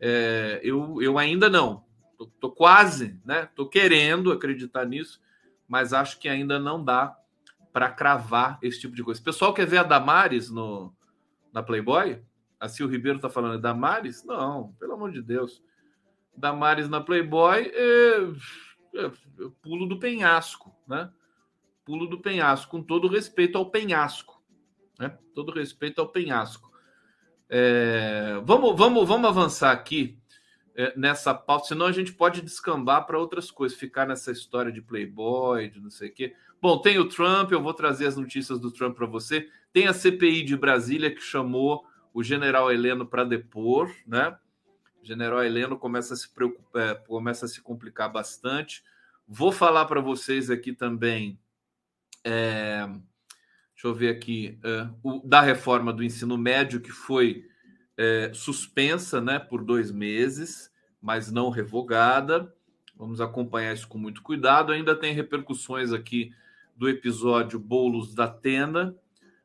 É, 0.00 0.60
eu, 0.62 1.02
eu 1.02 1.18
ainda 1.18 1.48
não. 1.48 1.84
Tô, 2.16 2.26
tô 2.26 2.50
quase, 2.50 3.20
né? 3.24 3.48
Tô 3.54 3.68
querendo 3.68 4.32
acreditar 4.32 4.84
nisso, 4.84 5.20
mas 5.66 5.92
acho 5.92 6.18
que 6.18 6.28
ainda 6.28 6.58
não 6.58 6.82
dá 6.84 7.16
para 7.72 7.90
cravar 7.90 8.58
esse 8.62 8.80
tipo 8.80 8.94
de 8.94 9.02
coisa. 9.02 9.20
O 9.20 9.24
pessoal 9.24 9.54
quer 9.54 9.66
ver 9.66 9.78
a 9.78 9.82
Damares 9.82 10.50
no, 10.50 10.92
na 11.52 11.62
Playboy? 11.62 12.22
A 12.58 12.66
Sil 12.66 12.90
Ribeiro 12.90 13.20
tá 13.20 13.30
falando 13.30 13.60
Damares? 13.60 14.24
Não, 14.24 14.72
pelo 14.80 14.94
amor 14.94 15.12
de 15.12 15.22
Deus. 15.22 15.62
Damares 16.36 16.88
na 16.88 17.00
Playboy 17.00 17.70
é, 17.72 18.18
é, 18.94 19.06
é 19.06 19.10
pulo 19.62 19.86
do 19.86 19.98
penhasco, 19.98 20.74
né? 20.86 21.10
Pulo 21.84 22.06
do 22.06 22.20
penhasco, 22.20 22.70
com 22.70 22.82
todo 22.82 23.08
respeito 23.08 23.56
ao 23.56 23.70
penhasco, 23.70 24.42
né? 24.98 25.16
Todo 25.34 25.52
respeito 25.52 26.00
ao 26.00 26.08
penhasco. 26.08 26.70
É, 27.48 28.40
vamos, 28.44 28.76
vamos, 28.76 29.08
vamos 29.08 29.28
avançar 29.28 29.72
aqui 29.72 30.18
é, 30.74 30.92
nessa 30.96 31.34
pauta, 31.34 31.68
senão 31.68 31.86
a 31.86 31.92
gente 31.92 32.12
pode 32.12 32.40
descambar 32.40 33.04
para 33.06 33.18
outras 33.18 33.50
coisas, 33.50 33.76
ficar 33.76 34.06
nessa 34.06 34.30
história 34.30 34.70
de 34.70 34.80
Playboy, 34.80 35.68
de 35.68 35.80
não 35.80 35.90
sei 35.90 36.08
o 36.08 36.12
quê. 36.12 36.34
Bom, 36.60 36.78
tem 36.78 36.98
o 36.98 37.08
Trump, 37.08 37.50
eu 37.50 37.62
vou 37.62 37.74
trazer 37.74 38.06
as 38.06 38.16
notícias 38.16 38.60
do 38.60 38.70
Trump 38.70 38.96
para 38.96 39.06
você. 39.06 39.48
Tem 39.72 39.86
a 39.86 39.92
CPI 39.92 40.44
de 40.44 40.56
Brasília 40.56 41.12
que 41.12 41.20
chamou 41.20 41.84
o 42.12 42.22
general 42.22 42.70
Heleno 42.70 43.06
para 43.06 43.24
depor, 43.24 43.92
né? 44.06 44.36
O 45.02 45.04
general 45.04 45.42
Heleno 45.42 45.78
começa 45.78 46.14
a 46.14 46.16
se 46.16 46.28
preocupar, 46.28 46.82
é, 46.82 46.94
começa 46.94 47.46
a 47.46 47.48
se 47.48 47.60
complicar 47.60 48.10
bastante. 48.10 48.82
Vou 49.26 49.52
falar 49.52 49.84
para 49.84 50.00
vocês 50.00 50.50
aqui 50.50 50.72
também. 50.72 51.38
É, 52.24 52.88
deixa 53.78 53.86
eu 53.86 53.94
ver 53.94 54.08
aqui 54.08 54.58
é, 54.64 54.88
o, 55.04 55.20
da 55.24 55.40
reforma 55.40 55.92
do 55.92 56.02
ensino 56.02 56.36
médio 56.36 56.80
que 56.80 56.90
foi 56.90 57.46
é, 57.96 58.32
suspensa, 58.34 59.20
né, 59.20 59.38
por 59.38 59.62
dois 59.62 59.92
meses, 59.92 60.68
mas 61.00 61.30
não 61.30 61.48
revogada. 61.48 62.52
Vamos 62.96 63.20
acompanhar 63.20 63.72
isso 63.72 63.86
com 63.86 63.96
muito 63.96 64.20
cuidado. 64.20 64.72
Ainda 64.72 64.96
tem 64.96 65.14
repercussões 65.14 65.92
aqui 65.92 66.34
do 66.74 66.88
episódio 66.88 67.60
Bolos 67.60 68.12
da 68.12 68.26
Tena, 68.26 68.96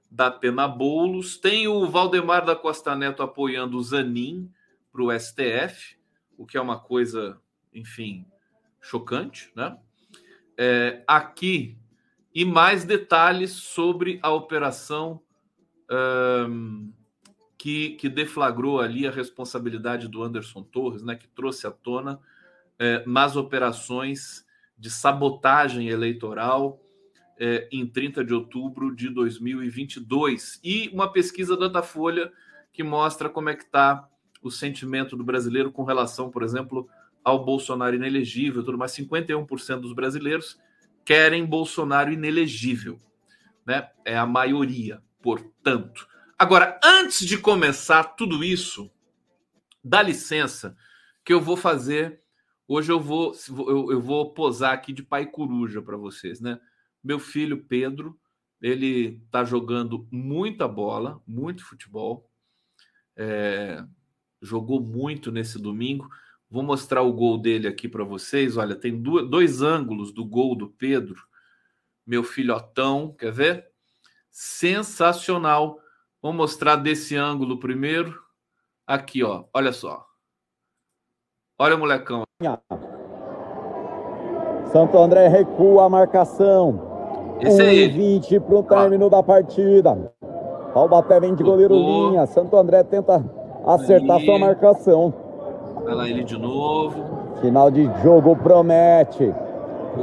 da 0.09 0.31
Pena 0.31 0.67
Bolos. 0.67 1.37
Tem 1.37 1.67
o 1.67 1.87
Valdemar 1.87 2.43
da 2.43 2.55
Costa 2.55 2.95
Neto 2.95 3.21
apoiando 3.21 3.77
o 3.77 3.83
Zanin 3.83 4.51
para 4.91 5.03
o 5.03 5.11
STF, 5.11 5.95
o 6.35 6.47
que 6.47 6.57
é 6.57 6.61
uma 6.61 6.79
coisa, 6.79 7.39
enfim, 7.71 8.25
chocante, 8.81 9.51
né? 9.55 9.77
É, 10.57 11.03
aqui, 11.07 11.77
e 12.33 12.43
mais 12.43 12.83
detalhes 12.83 13.51
sobre 13.51 14.19
a 14.21 14.31
operação 14.31 15.21
um, 15.89 16.91
que, 17.57 17.91
que 17.91 18.09
deflagrou 18.09 18.81
ali 18.81 19.07
a 19.07 19.11
responsabilidade 19.11 20.07
do 20.07 20.23
Anderson 20.23 20.63
Torres, 20.63 21.03
né? 21.03 21.15
Que 21.15 21.27
trouxe 21.27 21.67
à 21.67 21.71
tona 21.71 22.19
é, 22.79 23.03
operações 23.37 24.45
de 24.77 24.89
sabotagem 24.89 25.87
eleitoral 25.87 26.81
é, 27.39 27.69
em 27.71 27.85
30 27.85 28.23
de 28.23 28.33
outubro 28.33 28.95
de 28.95 29.09
2022. 29.09 30.59
E 30.63 30.89
uma 30.91 31.11
pesquisa 31.11 31.55
da 31.55 31.67
Datafolha 31.67 32.31
que 32.71 32.83
mostra 32.83 33.29
como 33.29 33.49
é 33.49 33.55
que 33.55 33.63
está 33.63 34.09
o 34.41 34.51
sentimento 34.51 35.15
do 35.15 35.23
brasileiro 35.23 35.71
com 35.71 35.83
relação, 35.83 36.29
por 36.29 36.43
exemplo, 36.43 36.89
ao 37.23 37.45
Bolsonaro 37.45 37.95
inelegível, 37.95 38.63
tudo 38.63 38.77
mais. 38.77 38.91
51% 38.91 39.79
dos 39.79 39.93
brasileiros 39.93 40.59
querem 41.05 41.45
Bolsonaro 41.45 42.11
inelegível, 42.11 42.99
né? 43.65 43.89
É 44.05 44.17
a 44.17 44.25
maioria, 44.25 45.01
portanto. 45.21 46.07
Agora, 46.37 46.79
antes 46.83 47.25
de 47.25 47.37
começar 47.37 48.03
tudo 48.03 48.43
isso, 48.43 48.91
dá 49.83 50.01
licença 50.01 50.75
que 51.23 51.33
eu 51.33 51.41
vou 51.41 51.55
fazer. 51.57 52.21
Hoje 52.67 52.91
eu 52.91 52.99
vou 52.99 53.33
eu, 53.49 53.91
eu 53.91 54.01
vou 54.01 54.33
posar 54.33 54.73
aqui 54.73 54.93
de 54.93 55.03
pai 55.03 55.25
coruja 55.25 55.81
para 55.81 55.97
vocês, 55.97 56.39
né? 56.39 56.59
Meu 57.03 57.19
filho 57.19 57.65
Pedro, 57.65 58.17
ele 58.61 59.21
está 59.25 59.43
jogando 59.43 60.07
muita 60.09 60.67
bola, 60.67 61.21
muito 61.27 61.65
futebol. 61.65 62.29
É, 63.15 63.83
jogou 64.41 64.81
muito 64.81 65.31
nesse 65.31 65.61
domingo. 65.61 66.09
Vou 66.53 66.61
mostrar 66.61 67.01
o 67.01 67.11
gol 67.11 67.39
dele 67.39 67.67
aqui 67.67 67.87
para 67.87 68.03
vocês. 68.03 68.57
Olha, 68.57 68.75
tem 68.75 68.95
dois 69.01 69.63
ângulos 69.63 70.13
do 70.13 70.23
gol 70.23 70.55
do 70.55 70.69
Pedro. 70.69 71.15
Meu 72.05 72.23
filhotão, 72.23 73.11
quer 73.17 73.31
ver? 73.31 73.67
Sensacional. 74.29 75.79
Vou 76.21 76.31
mostrar 76.31 76.75
desse 76.75 77.15
ângulo 77.17 77.59
primeiro. 77.59 78.21
Aqui, 78.85 79.23
ó. 79.23 79.45
Olha 79.51 79.73
só. 79.73 80.05
Olha 81.57 81.75
o 81.75 81.79
molecão. 81.79 82.21
Santo 84.71 84.99
André 84.99 85.27
recua 85.29 85.85
a 85.85 85.89
marcação. 85.89 87.37
Esse 87.41 87.63
1 87.63 87.69
e 87.71 87.87
20 87.87 88.39
para 88.41 88.55
o 88.55 88.61
término 88.61 89.09
da 89.09 89.23
partida. 89.23 90.13
Taubaté 90.71 91.19
vem 91.19 91.33
de 91.33 91.43
goleiro 91.43 91.73
linha. 91.73 92.27
Santo 92.27 92.55
André 92.55 92.83
tenta 92.83 93.25
acertar 93.65 94.17
aí. 94.17 94.25
sua 94.25 94.37
marcação. 94.37 95.22
Vai 95.83 95.95
lá 95.95 96.09
ele 96.09 96.23
de 96.23 96.37
novo. 96.37 97.37
Final 97.41 97.69
de 97.69 97.83
jogo 98.01 98.35
promete. 98.35 99.33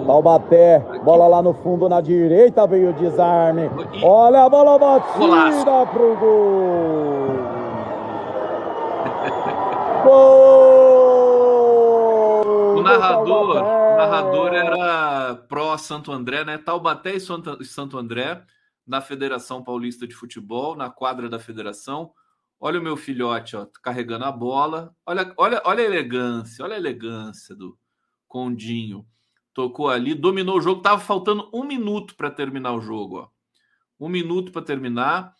Taubaté, 0.06 0.78
bola 1.04 1.26
lá 1.26 1.42
no 1.42 1.52
fundo 1.52 1.88
na 1.88 2.00
direita, 2.00 2.66
veio 2.66 2.90
o 2.90 2.92
desarme. 2.92 3.68
Olha 4.02 4.44
a 4.44 4.48
bola 4.48 4.78
batida 4.78 5.86
pro 5.92 6.16
gol. 6.16 7.60
gol! 10.04 10.80
O 12.76 12.82
narrador, 12.82 13.56
o 13.56 13.96
narrador 13.96 14.54
era 14.54 15.34
pró 15.48 15.76
Santo 15.76 16.12
André, 16.12 16.44
né? 16.44 16.56
Taubaté 16.56 17.14
e 17.16 17.20
Santo 17.20 17.98
André, 17.98 18.42
na 18.86 19.00
Federação 19.00 19.62
Paulista 19.62 20.06
de 20.06 20.14
Futebol, 20.14 20.76
na 20.76 20.88
quadra 20.88 21.28
da 21.28 21.40
federação. 21.40 22.12
Olha 22.60 22.78
o 22.78 22.82
meu 22.82 22.96
filhote, 22.96 23.56
ó, 23.56 23.66
carregando 23.82 24.26
a 24.26 24.32
bola. 24.32 24.94
Olha, 25.06 25.32
olha, 25.36 25.62
olha 25.64 25.82
a 25.82 25.86
elegância, 25.86 26.64
olha 26.64 26.74
a 26.74 26.78
elegância 26.78 27.56
do 27.56 27.78
Condinho. 28.28 29.06
Tocou 29.54 29.88
ali, 29.88 30.14
dominou 30.14 30.58
o 30.58 30.60
jogo. 30.60 30.82
Tava 30.82 31.00
faltando 31.00 31.48
um 31.52 31.64
minuto 31.64 32.14
para 32.14 32.30
terminar 32.30 32.74
o 32.74 32.80
jogo, 32.80 33.16
ó. 33.20 33.28
Um 33.98 34.08
minuto 34.08 34.52
para 34.52 34.62
terminar. 34.62 35.34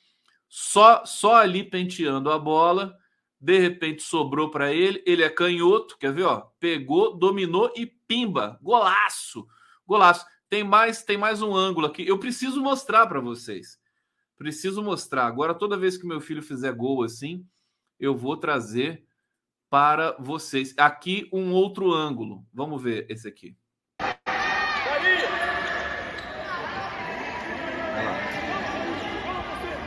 Só, 0.48 1.04
só 1.04 1.36
ali 1.36 1.62
penteando 1.62 2.30
a 2.30 2.38
bola 2.38 2.98
de 3.40 3.58
repente 3.58 4.02
sobrou 4.02 4.50
para 4.50 4.72
ele, 4.72 5.02
ele 5.06 5.22
é 5.22 5.30
canhoto, 5.30 5.96
quer 5.96 6.12
ver, 6.12 6.24
ó? 6.24 6.42
Pegou, 6.60 7.16
dominou 7.16 7.72
e 7.74 7.86
pimba, 7.86 8.58
golaço. 8.60 9.46
Golaço. 9.86 10.26
Tem 10.50 10.62
mais, 10.62 11.02
tem 11.02 11.16
mais 11.16 11.40
um 11.40 11.56
ângulo 11.56 11.86
aqui. 11.86 12.06
Eu 12.06 12.18
preciso 12.18 12.60
mostrar 12.60 13.06
para 13.06 13.20
vocês. 13.20 13.78
Preciso 14.40 14.82
mostrar. 14.82 15.26
Agora 15.26 15.52
toda 15.52 15.76
vez 15.76 15.98
que 15.98 16.06
meu 16.06 16.18
filho 16.18 16.42
fizer 16.42 16.72
gol 16.72 17.04
assim, 17.04 17.46
eu 17.98 18.16
vou 18.16 18.38
trazer 18.38 19.04
para 19.68 20.16
vocês. 20.18 20.72
Aqui 20.78 21.28
um 21.30 21.52
outro 21.52 21.92
ângulo. 21.92 22.42
Vamos 22.50 22.82
ver 22.82 23.04
esse 23.10 23.28
aqui. 23.28 23.54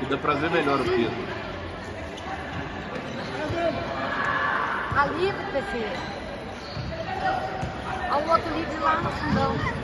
E 0.04 0.06
dá 0.08 0.18
para 0.20 0.36
ver 0.36 0.52
melhor 0.52 0.82
o 0.82 0.84
Pedro. 0.84 1.44
Livre, 5.18 5.52
PC. 5.52 5.78
Olha 8.12 8.26
o 8.28 8.30
outro 8.30 8.54
livre 8.56 8.80
lá 8.82 9.02
no 9.02 9.10
fundão. 9.10 9.83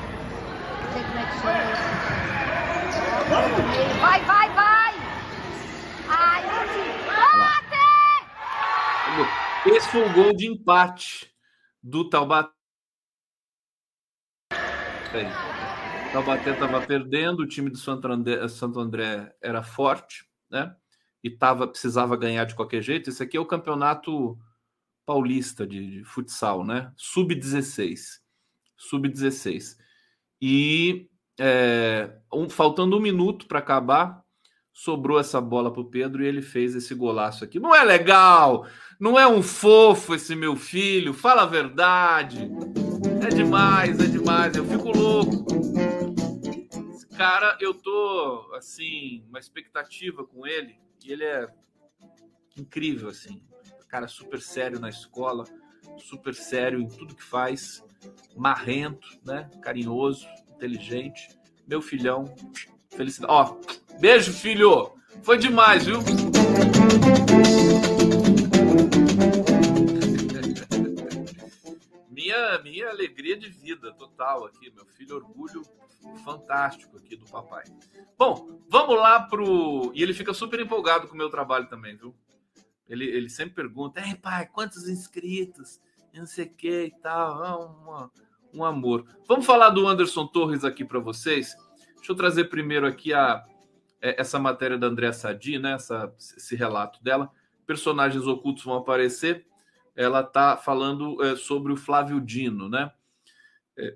Vai, 4.01 4.21
vai, 4.25 4.49
vai! 4.53 4.93
Ai, 6.07 6.43
bate! 6.47 6.89
Esse 9.67 9.89
foi 9.89 10.09
o 10.09 10.13
gol 10.13 10.35
de 10.35 10.47
empate 10.47 11.31
do 11.83 12.09
Taubaté. 12.09 12.51
Taubaté 16.11 16.51
estava 16.51 16.81
perdendo, 16.85 17.41
o 17.41 17.47
time 17.47 17.69
do 17.69 17.77
Santo 17.77 18.07
André, 18.07 18.47
Santo 18.47 18.79
André 18.79 19.35
era 19.41 19.61
forte, 19.61 20.25
né? 20.49 20.75
E 21.23 21.29
tava, 21.29 21.67
precisava 21.67 22.17
ganhar 22.17 22.45
de 22.45 22.55
qualquer 22.55 22.81
jeito. 22.81 23.09
Esse 23.09 23.21
aqui 23.21 23.37
é 23.37 23.39
o 23.39 23.45
campeonato 23.45 24.39
paulista 25.05 25.67
de, 25.67 25.99
de 25.99 26.03
futsal, 26.03 26.65
né? 26.65 26.91
Sub-16. 26.95 28.21
Sub-16. 28.77 29.77
E 30.41 31.07
é, 31.39 32.09
um, 32.33 32.49
faltando 32.49 32.97
um 32.97 33.01
minuto 33.01 33.45
para 33.47 33.59
acabar, 33.59 34.23
sobrou 34.73 35.19
essa 35.19 35.39
bola 35.41 35.71
para 35.71 35.81
o 35.81 35.89
Pedro 35.89 36.23
e 36.23 36.27
ele 36.27 36.41
fez 36.41 36.75
esse 36.75 36.93
golaço 36.95 37.43
aqui. 37.43 37.59
Não 37.59 37.75
é 37.75 37.83
legal? 37.83 38.65
Não 38.99 39.19
é 39.19 39.27
um 39.27 39.41
fofo 39.41 40.15
esse 40.15 40.35
meu 40.35 40.55
filho? 40.55 41.13
Fala 41.13 41.43
a 41.43 41.47
verdade. 41.47 42.49
É 43.25 43.29
demais, 43.29 43.99
é 43.99 44.05
demais. 44.05 44.55
Eu 44.55 44.65
fico 44.65 44.89
louco. 44.95 45.45
Esse 46.93 47.07
cara, 47.09 47.57
eu 47.59 47.73
tô 47.73 48.51
assim, 48.55 49.23
uma 49.29 49.39
expectativa 49.39 50.25
com 50.25 50.45
ele. 50.47 50.77
E 51.05 51.11
ele 51.11 51.23
é 51.23 51.47
incrível, 52.57 53.09
assim 53.09 53.41
cara 53.89 54.07
super 54.07 54.39
sério 54.39 54.79
na 54.79 54.87
escola, 54.87 55.43
super 55.97 56.35
sério 56.35 56.79
em 56.79 56.87
tudo 56.87 57.15
que 57.15 57.23
faz, 57.23 57.83
marrento, 58.35 59.07
né? 59.25 59.49
Carinhoso, 59.61 60.27
inteligente. 60.55 61.29
Meu 61.67 61.81
filhão, 61.81 62.33
felicidade. 62.89 63.31
Ó, 63.31 63.57
beijo, 63.99 64.33
filho! 64.33 64.93
Foi 65.21 65.37
demais, 65.37 65.85
viu? 65.85 65.99
minha, 72.29 72.59
minha 72.59 72.89
alegria 72.89 73.37
de 73.37 73.49
vida 73.49 73.91
total 73.93 74.45
aqui, 74.45 74.71
meu 74.71 74.85
filho, 74.85 75.15
orgulho 75.15 75.63
fantástico 76.23 76.97
aqui 76.97 77.15
do 77.15 77.25
papai. 77.25 77.63
Bom, 78.17 78.61
vamos 78.69 78.95
lá 78.95 79.21
pro. 79.21 79.91
E 79.93 80.01
ele 80.03 80.13
fica 80.13 80.33
super 80.33 80.59
empolgado 80.59 81.07
com 81.07 81.13
o 81.13 81.17
meu 81.17 81.29
trabalho 81.29 81.67
também, 81.67 81.95
viu? 81.95 82.15
Ele, 82.87 83.05
ele 83.05 83.29
sempre 83.29 83.55
pergunta: 83.55 84.01
Ei, 84.01 84.15
pai, 84.15 84.47
quantos 84.47 84.87
inscritos? 84.87 85.79
Não 86.19 86.27
sei 86.27 86.45
o 86.45 86.53
que 86.53 86.85
e 86.85 86.91
tal. 87.01 88.11
É 88.53 88.57
um 88.57 88.63
amor. 88.63 89.05
Vamos 89.27 89.45
falar 89.45 89.69
do 89.69 89.87
Anderson 89.87 90.27
Torres 90.27 90.63
aqui 90.63 90.83
para 90.83 90.99
vocês. 90.99 91.55
Deixa 91.95 92.11
eu 92.11 92.15
trazer 92.15 92.45
primeiro 92.45 92.87
aqui 92.87 93.13
a, 93.13 93.43
é, 94.01 94.19
essa 94.19 94.39
matéria 94.39 94.77
da 94.77 94.87
Andréa 94.87 95.13
Sadi, 95.13 95.59
né? 95.59 95.73
Essa, 95.73 96.13
esse 96.17 96.55
relato 96.55 97.03
dela. 97.03 97.29
Personagens 97.65 98.25
ocultos 98.25 98.63
vão 98.63 98.75
aparecer. 98.75 99.45
Ela 99.95 100.21
está 100.21 100.57
falando 100.57 101.21
é, 101.23 101.35
sobre 101.35 101.73
o 101.73 101.77
Flávio 101.77 102.19
Dino, 102.21 102.69
né? 102.69 102.91
É, 103.77 103.95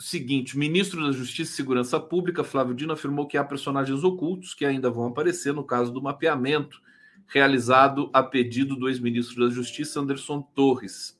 seguinte, 0.00 0.56
ministro 0.56 1.04
da 1.04 1.12
Justiça 1.12 1.52
e 1.52 1.56
Segurança 1.56 1.98
Pública, 1.98 2.44
Flávio 2.44 2.74
Dino, 2.74 2.92
afirmou 2.92 3.26
que 3.26 3.36
há 3.36 3.44
personagens 3.44 4.04
ocultos 4.04 4.54
que 4.54 4.64
ainda 4.64 4.90
vão 4.90 5.06
aparecer 5.06 5.52
no 5.52 5.64
caso 5.64 5.92
do 5.92 6.02
mapeamento 6.02 6.80
realizado 7.26 8.10
a 8.12 8.22
pedido 8.22 8.74
do 8.74 8.88
ex-ministro 8.88 9.46
da 9.46 9.54
Justiça, 9.54 10.00
Anderson 10.00 10.40
Torres, 10.40 11.17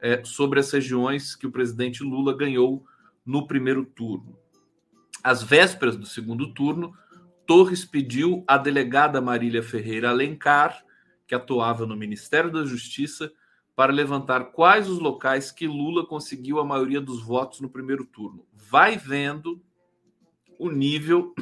é, 0.00 0.24
sobre 0.24 0.60
as 0.60 0.70
regiões 0.70 1.34
que 1.34 1.46
o 1.46 1.52
presidente 1.52 2.02
Lula 2.02 2.36
ganhou 2.36 2.84
no 3.24 3.46
primeiro 3.46 3.84
turno. 3.84 4.38
Às 5.22 5.42
vésperas 5.42 5.96
do 5.96 6.06
segundo 6.06 6.52
turno, 6.54 6.94
Torres 7.46 7.84
pediu 7.84 8.44
à 8.46 8.56
delegada 8.56 9.20
Marília 9.20 9.62
Ferreira 9.62 10.10
Alencar, 10.10 10.84
que 11.26 11.34
atuava 11.34 11.86
no 11.86 11.96
Ministério 11.96 12.50
da 12.50 12.64
Justiça, 12.64 13.32
para 13.74 13.92
levantar 13.92 14.46
quais 14.46 14.88
os 14.88 14.98
locais 14.98 15.52
que 15.52 15.66
Lula 15.66 16.06
conseguiu 16.06 16.58
a 16.58 16.64
maioria 16.64 17.00
dos 17.00 17.22
votos 17.22 17.60
no 17.60 17.70
primeiro 17.70 18.04
turno. 18.04 18.46
Vai 18.52 18.96
vendo 18.96 19.62
o 20.58 20.70
nível 20.70 21.34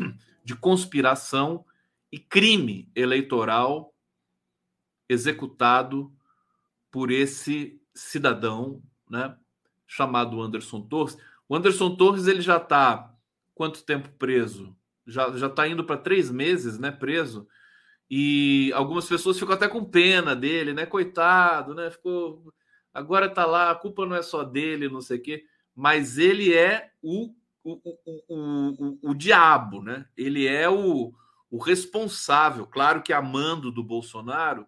de 0.45 0.55
conspiração 0.55 1.65
e 2.13 2.19
crime 2.19 2.91
eleitoral 2.95 3.95
executado 5.09 6.13
por 6.91 7.11
esse 7.11 7.81
cidadão, 7.97 8.83
né, 9.09 9.37
chamado 9.87 10.41
Anderson 10.41 10.81
Torres. 10.83 11.17
O 11.49 11.57
Anderson 11.57 11.97
Torres 11.97 12.27
ele 12.27 12.41
já 12.41 12.57
está 12.59 13.15
quanto 13.55 13.85
tempo 13.85 14.09
preso? 14.19 14.77
Já 15.07 15.37
já 15.37 15.47
está 15.47 15.67
indo 15.67 15.85
para 15.85 15.97
três 15.97 16.31
meses, 16.31 16.79
né, 16.79 16.91
preso. 16.91 17.49
E 18.11 18.73
algumas 18.75 19.07
pessoas 19.09 19.39
ficam 19.39 19.55
até 19.55 19.69
com 19.69 19.85
pena 19.85 20.37
dele, 20.37 20.73
né, 20.73 20.87
coitado, 20.87 21.75
né, 21.75 21.91
ficou 21.91 22.53
agora 22.95 23.27
está 23.27 23.45
lá, 23.45 23.71
a 23.71 23.75
culpa 23.75 24.07
não 24.07 24.17
é 24.17 24.23
só 24.23 24.43
dele, 24.43 24.89
não 24.89 25.01
sei 25.01 25.19
o 25.19 25.23
quê, 25.23 25.45
mas 25.75 26.19
ele 26.19 26.55
é 26.55 26.93
o 27.03 27.35
o, 27.67 27.81
o, 27.85 28.23
o, 28.29 28.87
o, 28.87 29.11
o 29.11 29.15
diabo, 29.15 29.83
né? 29.83 30.07
Ele 30.17 30.47
é 30.47 30.71
o, 30.71 31.13
o 31.51 31.59
responsável, 31.59 32.65
claro 32.65 33.03
que 33.03 33.13
amando 33.13 33.73
do 33.73 33.83
Bolsonaro, 33.83 34.67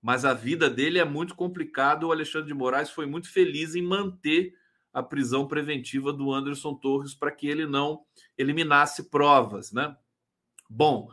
mas 0.00 0.24
a 0.24 0.32
vida 0.32 0.70
dele 0.70 0.98
é 0.98 1.04
muito 1.04 1.34
complicada. 1.34 2.06
O 2.06 2.12
Alexandre 2.12 2.48
de 2.48 2.54
Moraes 2.54 2.90
foi 2.90 3.06
muito 3.06 3.30
feliz 3.30 3.74
em 3.74 3.82
manter 3.82 4.54
a 4.92 5.02
prisão 5.02 5.46
preventiva 5.46 6.12
do 6.12 6.32
Anderson 6.32 6.74
Torres 6.74 7.14
para 7.14 7.30
que 7.30 7.46
ele 7.46 7.66
não 7.66 8.00
eliminasse 8.36 9.10
provas, 9.10 9.72
né? 9.72 9.96
Bom, 10.68 11.08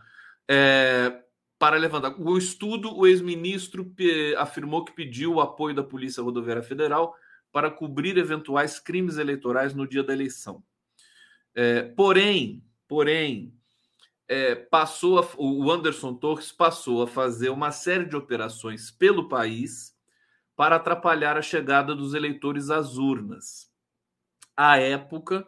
é, 0.47 1.21
para 1.57 1.77
levantar 1.77 2.19
o 2.19 2.37
estudo, 2.37 2.95
o 2.95 3.07
ex-ministro 3.07 3.93
afirmou 4.37 4.83
que 4.83 4.93
pediu 4.93 5.35
o 5.35 5.41
apoio 5.41 5.75
da 5.75 5.83
Polícia 5.83 6.21
Rodoviária 6.21 6.63
Federal 6.63 7.15
para 7.51 7.71
cobrir 7.71 8.17
eventuais 8.17 8.79
crimes 8.79 9.17
eleitorais 9.17 9.73
no 9.73 9.87
dia 9.87 10.03
da 10.03 10.13
eleição. 10.13 10.63
É, 11.55 11.83
porém, 11.83 12.61
porém, 12.87 13.53
é, 14.27 14.55
passou 14.55 15.19
a, 15.19 15.27
o 15.37 15.71
Anderson 15.71 16.13
Torres 16.13 16.51
passou 16.51 17.03
a 17.03 17.07
fazer 17.07 17.49
uma 17.49 17.71
série 17.71 18.05
de 18.05 18.15
operações 18.15 18.89
pelo 18.89 19.29
país 19.29 19.95
para 20.55 20.77
atrapalhar 20.77 21.37
a 21.37 21.41
chegada 21.41 21.93
dos 21.93 22.13
eleitores 22.13 22.69
às 22.69 22.97
urnas. 22.97 23.71
À 24.55 24.77
época, 24.77 25.47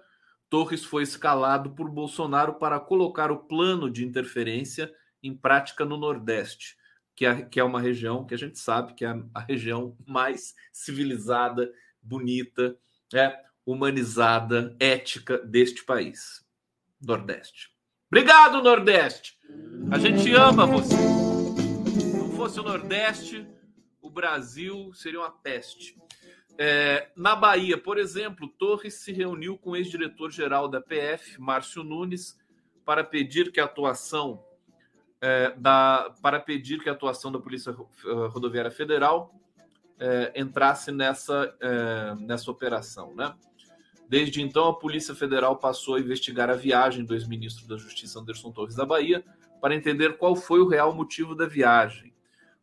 Torres 0.50 0.84
foi 0.84 1.04
escalado 1.04 1.72
por 1.72 1.90
Bolsonaro 1.90 2.56
para 2.56 2.80
colocar 2.80 3.32
o 3.32 3.40
plano 3.40 3.90
de 3.90 4.06
interferência 4.06 4.94
em 5.24 5.36
prática 5.36 5.84
no 5.84 5.98
Nordeste, 5.98 6.78
que 7.16 7.26
é, 7.26 7.42
que 7.42 7.60
é 7.60 7.64
uma 7.64 7.82
região 7.82 8.26
que 8.26 8.34
a 8.34 8.38
gente 8.38 8.60
sabe 8.60 8.94
que 8.94 9.04
é 9.04 9.10
a, 9.10 9.24
a 9.34 9.40
região 9.40 9.98
mais 10.06 10.56
civilizada, 10.72 11.72
bonita, 12.02 12.78
é, 13.14 13.44
humanizada, 13.66 14.76
ética 14.80 15.38
deste 15.40 15.84
país, 15.84 16.46
Nordeste. 17.02 17.77
Obrigado, 18.10 18.62
Nordeste. 18.64 19.38
A 19.92 19.98
gente 19.98 20.34
ama 20.34 20.66
você. 20.66 20.96
Se 22.00 22.18
não 22.18 22.30
fosse 22.32 22.60
o 22.60 22.64
Nordeste, 22.64 23.46
o 24.02 24.10
Brasil 24.10 24.94
seria 24.94 25.20
uma 25.20 25.32
peste. 25.32 25.98
É, 26.58 27.10
na 27.16 27.36
Bahia, 27.36 27.78
por 27.78 27.98
exemplo, 27.98 28.48
Torres 28.48 28.96
se 28.96 29.12
reuniu 29.12 29.58
com 29.58 29.72
o 29.72 29.76
ex-diretor-geral 29.76 30.70
da 30.70 30.82
PF, 30.82 31.40
Márcio 31.40 31.84
Nunes, 31.84 32.40
para 32.86 33.04
pedir 33.04 33.52
que 33.52 33.60
a 33.60 33.66
atuação 33.66 34.42
é, 35.20 35.52
da, 35.58 36.14
para 36.22 36.40
pedir 36.40 36.82
que 36.82 36.90
a 36.90 36.94
atuação 36.94 37.32
da 37.32 37.40
Polícia 37.40 37.76
Rodoviária 38.32 38.72
Federal 38.72 39.36
é, 40.00 40.32
entrasse 40.36 40.92
nessa, 40.92 41.54
é, 41.60 42.16
nessa 42.16 42.50
operação. 42.50 43.14
Né? 43.14 43.34
Desde 44.10 44.42
então, 44.42 44.68
a 44.68 44.74
Polícia 44.74 45.14
Federal 45.14 45.58
passou 45.58 45.96
a 45.96 46.00
investigar 46.00 46.50
a 46.50 46.56
viagem 46.56 47.04
do 47.04 47.14
ex-ministro 47.14 47.68
da 47.68 47.78
Justiça 47.78 48.20
Anderson 48.20 48.52
Torres 48.52 48.76
da 48.76 48.86
Bahia 48.86 49.24
para 49.62 49.76
entender 49.76 50.18
qual 50.18 50.36
foi 50.36 50.60
o 50.60 50.68
real 50.68 50.94
motivo 50.94 51.36
da 51.36 51.46
viagem. 51.46 52.14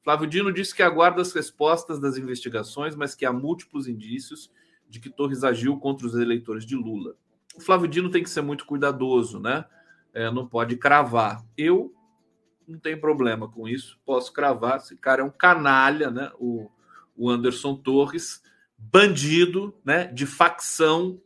Flávio 0.02 0.26
Dino 0.26 0.52
disse 0.52 0.74
que 0.74 0.82
aguarda 0.82 1.22
as 1.22 1.32
respostas 1.32 1.98
das 1.98 2.16
investigações, 2.18 2.94
mas 2.94 3.14
que 3.14 3.24
há 3.24 3.32
múltiplos 3.32 3.88
indícios 3.88 4.50
de 4.88 5.00
que 5.00 5.10
Torres 5.10 5.42
agiu 5.44 5.78
contra 5.78 6.06
os 6.06 6.14
eleitores 6.14 6.64
de 6.64 6.76
Lula. 6.76 7.14
O 7.56 7.60
Flávio 7.60 7.88
Dino 7.88 8.10
tem 8.10 8.22
que 8.22 8.28
ser 8.30 8.42
muito 8.42 8.66
cuidadoso, 8.66 9.40
né? 9.40 9.64
É, 10.12 10.30
não 10.30 10.46
pode 10.46 10.76
cravar. 10.76 11.44
Eu 11.56 11.94
não 12.66 12.78
tenho 12.78 13.00
problema 13.00 13.48
com 13.48 13.68
isso, 13.68 13.98
posso 14.04 14.32
cravar. 14.32 14.76
Esse 14.76 14.96
cara 14.96 15.22
é 15.22 15.24
um 15.24 15.30
canalha, 15.30 16.10
né? 16.10 16.30
O, 16.38 16.70
o 17.16 17.30
Anderson 17.30 17.74
Torres, 17.74 18.42
bandido, 18.76 19.74
né? 19.84 20.06
De 20.06 20.26
facção. 20.26 21.20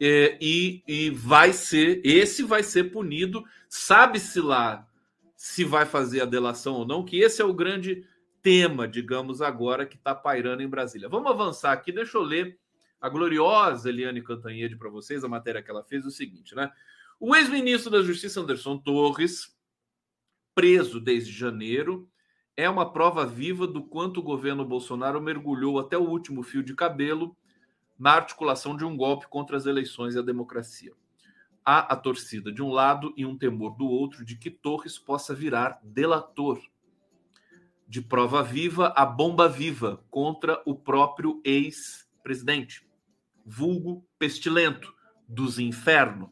É, 0.00 0.38
e, 0.40 0.82
e 0.86 1.10
vai 1.10 1.52
ser, 1.52 2.00
esse 2.04 2.42
vai 2.42 2.62
ser 2.62 2.84
punido. 2.92 3.44
Sabe-se 3.68 4.40
lá 4.40 4.86
se 5.36 5.64
vai 5.64 5.86
fazer 5.86 6.20
a 6.20 6.26
delação 6.26 6.74
ou 6.74 6.86
não, 6.86 7.04
que 7.04 7.20
esse 7.20 7.40
é 7.40 7.44
o 7.44 7.54
grande 7.54 8.04
tema, 8.42 8.88
digamos, 8.88 9.40
agora 9.40 9.86
que 9.86 9.96
está 9.96 10.14
pairando 10.14 10.62
em 10.62 10.68
Brasília. 10.68 11.08
Vamos 11.08 11.30
avançar 11.30 11.72
aqui, 11.72 11.92
deixa 11.92 12.18
eu 12.18 12.22
ler 12.22 12.58
a 13.00 13.08
gloriosa 13.08 13.88
Eliane 13.88 14.22
Cantanhede 14.22 14.76
para 14.76 14.88
vocês, 14.88 15.22
a 15.22 15.28
matéria 15.28 15.62
que 15.62 15.70
ela 15.70 15.84
fez, 15.84 16.04
o 16.04 16.10
seguinte, 16.10 16.54
né? 16.54 16.72
O 17.20 17.34
ex-ministro 17.34 17.90
da 17.90 18.02
Justiça, 18.02 18.40
Anderson 18.40 18.78
Torres, 18.78 19.56
preso 20.54 21.00
desde 21.00 21.32
janeiro, 21.32 22.08
é 22.56 22.68
uma 22.68 22.92
prova 22.92 23.24
viva 23.24 23.66
do 23.66 23.84
quanto 23.84 24.18
o 24.18 24.22
governo 24.22 24.64
Bolsonaro 24.64 25.20
mergulhou 25.20 25.78
até 25.78 25.96
o 25.96 26.08
último 26.08 26.42
fio 26.42 26.62
de 26.62 26.74
cabelo 26.74 27.36
na 27.98 28.12
articulação 28.12 28.76
de 28.76 28.84
um 28.84 28.96
golpe 28.96 29.26
contra 29.28 29.56
as 29.56 29.66
eleições 29.66 30.14
e 30.14 30.18
a 30.18 30.22
democracia. 30.22 30.92
Há 31.64 31.92
a 31.92 31.96
torcida 31.96 32.52
de 32.52 32.62
um 32.62 32.70
lado 32.70 33.12
e 33.16 33.26
um 33.26 33.36
temor 33.36 33.76
do 33.76 33.86
outro 33.86 34.24
de 34.24 34.36
que 34.36 34.50
Torres 34.50 34.98
possa 34.98 35.34
virar 35.34 35.80
delator. 35.82 36.60
De 37.86 38.00
prova 38.00 38.42
viva 38.42 38.92
a 38.96 39.04
bomba 39.04 39.48
viva 39.48 40.04
contra 40.10 40.62
o 40.64 40.74
próprio 40.74 41.40
ex-presidente, 41.44 42.86
vulgo 43.44 44.06
pestilento 44.18 44.94
dos 45.26 45.58
infernos. 45.58 46.30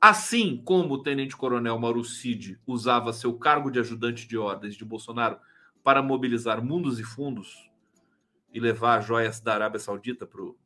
Assim 0.00 0.58
como 0.62 0.94
o 0.94 1.02
tenente-coronel 1.02 1.78
Mauro 1.78 2.04
Cid 2.04 2.60
usava 2.66 3.12
seu 3.12 3.38
cargo 3.38 3.70
de 3.70 3.80
ajudante 3.80 4.28
de 4.28 4.36
ordens 4.36 4.76
de 4.76 4.84
Bolsonaro 4.84 5.38
para 5.82 6.02
mobilizar 6.02 6.62
mundos 6.62 7.00
e 7.00 7.02
fundos 7.02 7.70
e 8.52 8.60
levar 8.60 9.02
joias 9.02 9.40
da 9.40 9.54
Arábia 9.54 9.80
Saudita 9.80 10.26
para 10.26 10.42
o 10.42 10.56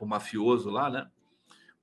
mafioso 0.00 0.70
lá, 0.70 0.90
né? 0.90 1.08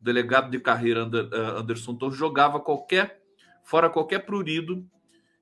delegado 0.03 0.51
de 0.51 0.59
carreira 0.59 1.09
eh, 1.13 1.59
Anderson 1.59 1.95
Torres 1.95 2.17
jogava 2.17 2.59
qualquer 2.59 3.23
fora 3.63 3.89
qualquer 3.89 4.25
prurido 4.25 4.85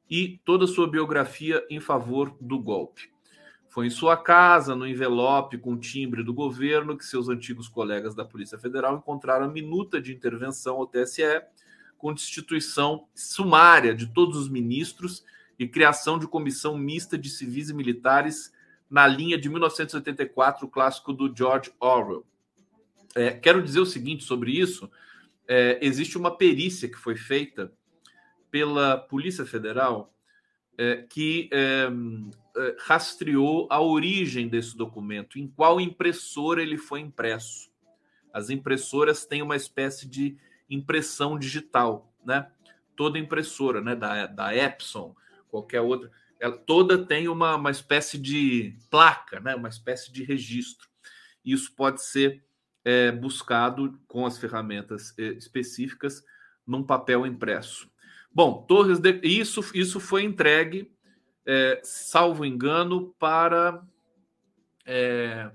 e 0.07 0.39
toda 0.45 0.67
sua 0.67 0.87
biografia 0.87 1.65
em 1.69 1.79
favor 1.79 2.37
do 2.39 2.59
golpe. 2.59 3.09
Foi 3.67 3.87
em 3.87 3.89
sua 3.89 4.17
casa, 4.17 4.75
no 4.75 4.85
envelope 4.85 5.57
com 5.57 5.77
timbre 5.77 6.21
do 6.23 6.33
governo, 6.33 6.97
que 6.97 7.05
seus 7.05 7.29
antigos 7.29 7.67
colegas 7.69 8.13
da 8.13 8.25
Polícia 8.25 8.59
Federal 8.59 8.97
encontraram 8.97 9.45
a 9.45 9.51
minuta 9.51 9.99
de 9.99 10.13
intervenção 10.13 10.75
ao 10.75 10.85
TSE, 10.85 11.41
com 11.97 12.13
destituição 12.13 13.07
sumária 13.15 13.95
de 13.95 14.07
todos 14.07 14.35
os 14.35 14.49
ministros 14.49 15.23
e 15.57 15.67
criação 15.67 16.19
de 16.19 16.27
comissão 16.27 16.77
mista 16.77 17.17
de 17.17 17.29
civis 17.29 17.69
e 17.69 17.73
militares 17.73 18.53
na 18.89 19.07
linha 19.07 19.37
de 19.37 19.47
1984, 19.47 20.65
o 20.65 20.69
clássico 20.69 21.13
do 21.13 21.33
George 21.33 21.71
Orwell. 21.79 22.25
É, 23.15 23.32
quero 23.32 23.62
dizer 23.62 23.80
o 23.80 23.86
seguinte 23.86 24.24
sobre 24.24 24.52
isso: 24.52 24.89
é, 25.47 25.80
existe 25.82 26.17
uma 26.17 26.36
perícia 26.36 26.88
que 26.88 26.97
foi 26.97 27.15
feita 27.15 27.71
pela 28.50 28.97
Polícia 28.97 29.45
Federal 29.45 30.13
é, 30.78 31.06
que 31.10 31.50
é, 31.52 31.88
é, 32.58 32.76
rastreou 32.80 33.67
a 33.69 33.80
origem 33.80 34.47
desse 34.47 34.76
documento, 34.76 35.38
em 35.38 35.47
qual 35.47 35.80
impressora 35.80 36.62
ele 36.62 36.78
foi 36.78 37.02
impresso. 37.02 37.69
As 38.34 38.50
impressoras 38.50 39.26
têm 39.26 39.41
uma 39.41 39.56
espécie 39.56 40.08
de 40.08 40.38
impressão 40.69 41.38
digital, 41.38 42.12
né? 42.26 42.50
Toda 42.95 43.19
impressora, 43.19 43.82
né? 43.82 43.95
Da, 43.95 44.26
da 44.26 44.56
Epson, 44.56 45.15
qualquer 45.50 45.82
outra, 45.82 46.10
ela 46.39 46.58
toda 46.58 47.06
tem 47.06 47.28
uma, 47.28 47.56
uma 47.56 47.71
espécie 47.71 48.17
de 48.17 48.76
placa, 48.89 49.39
né? 49.39 49.54
Uma 49.54 49.69
espécie 49.69 50.12
de 50.12 50.24
registro. 50.24 50.89
Isso 51.43 51.74
pode 51.76 52.04
ser 52.04 52.43
é, 52.84 53.12
buscado 53.12 54.00
com 54.08 54.26
as 54.26 54.38
ferramentas 54.38 55.13
é, 55.17 55.24
específicas 55.34 56.24
num 56.65 56.84
papel 56.84 57.26
impresso. 57.26 57.89
Bom, 58.34 58.63
Torres, 58.63 59.00
de... 59.00 59.20
isso, 59.24 59.62
isso 59.74 60.00
foi 60.00 60.24
entregue, 60.24 60.91
é, 61.46 61.82
salvo 61.84 62.46
engano, 62.46 63.13
para. 63.20 63.84
É, 64.86 65.52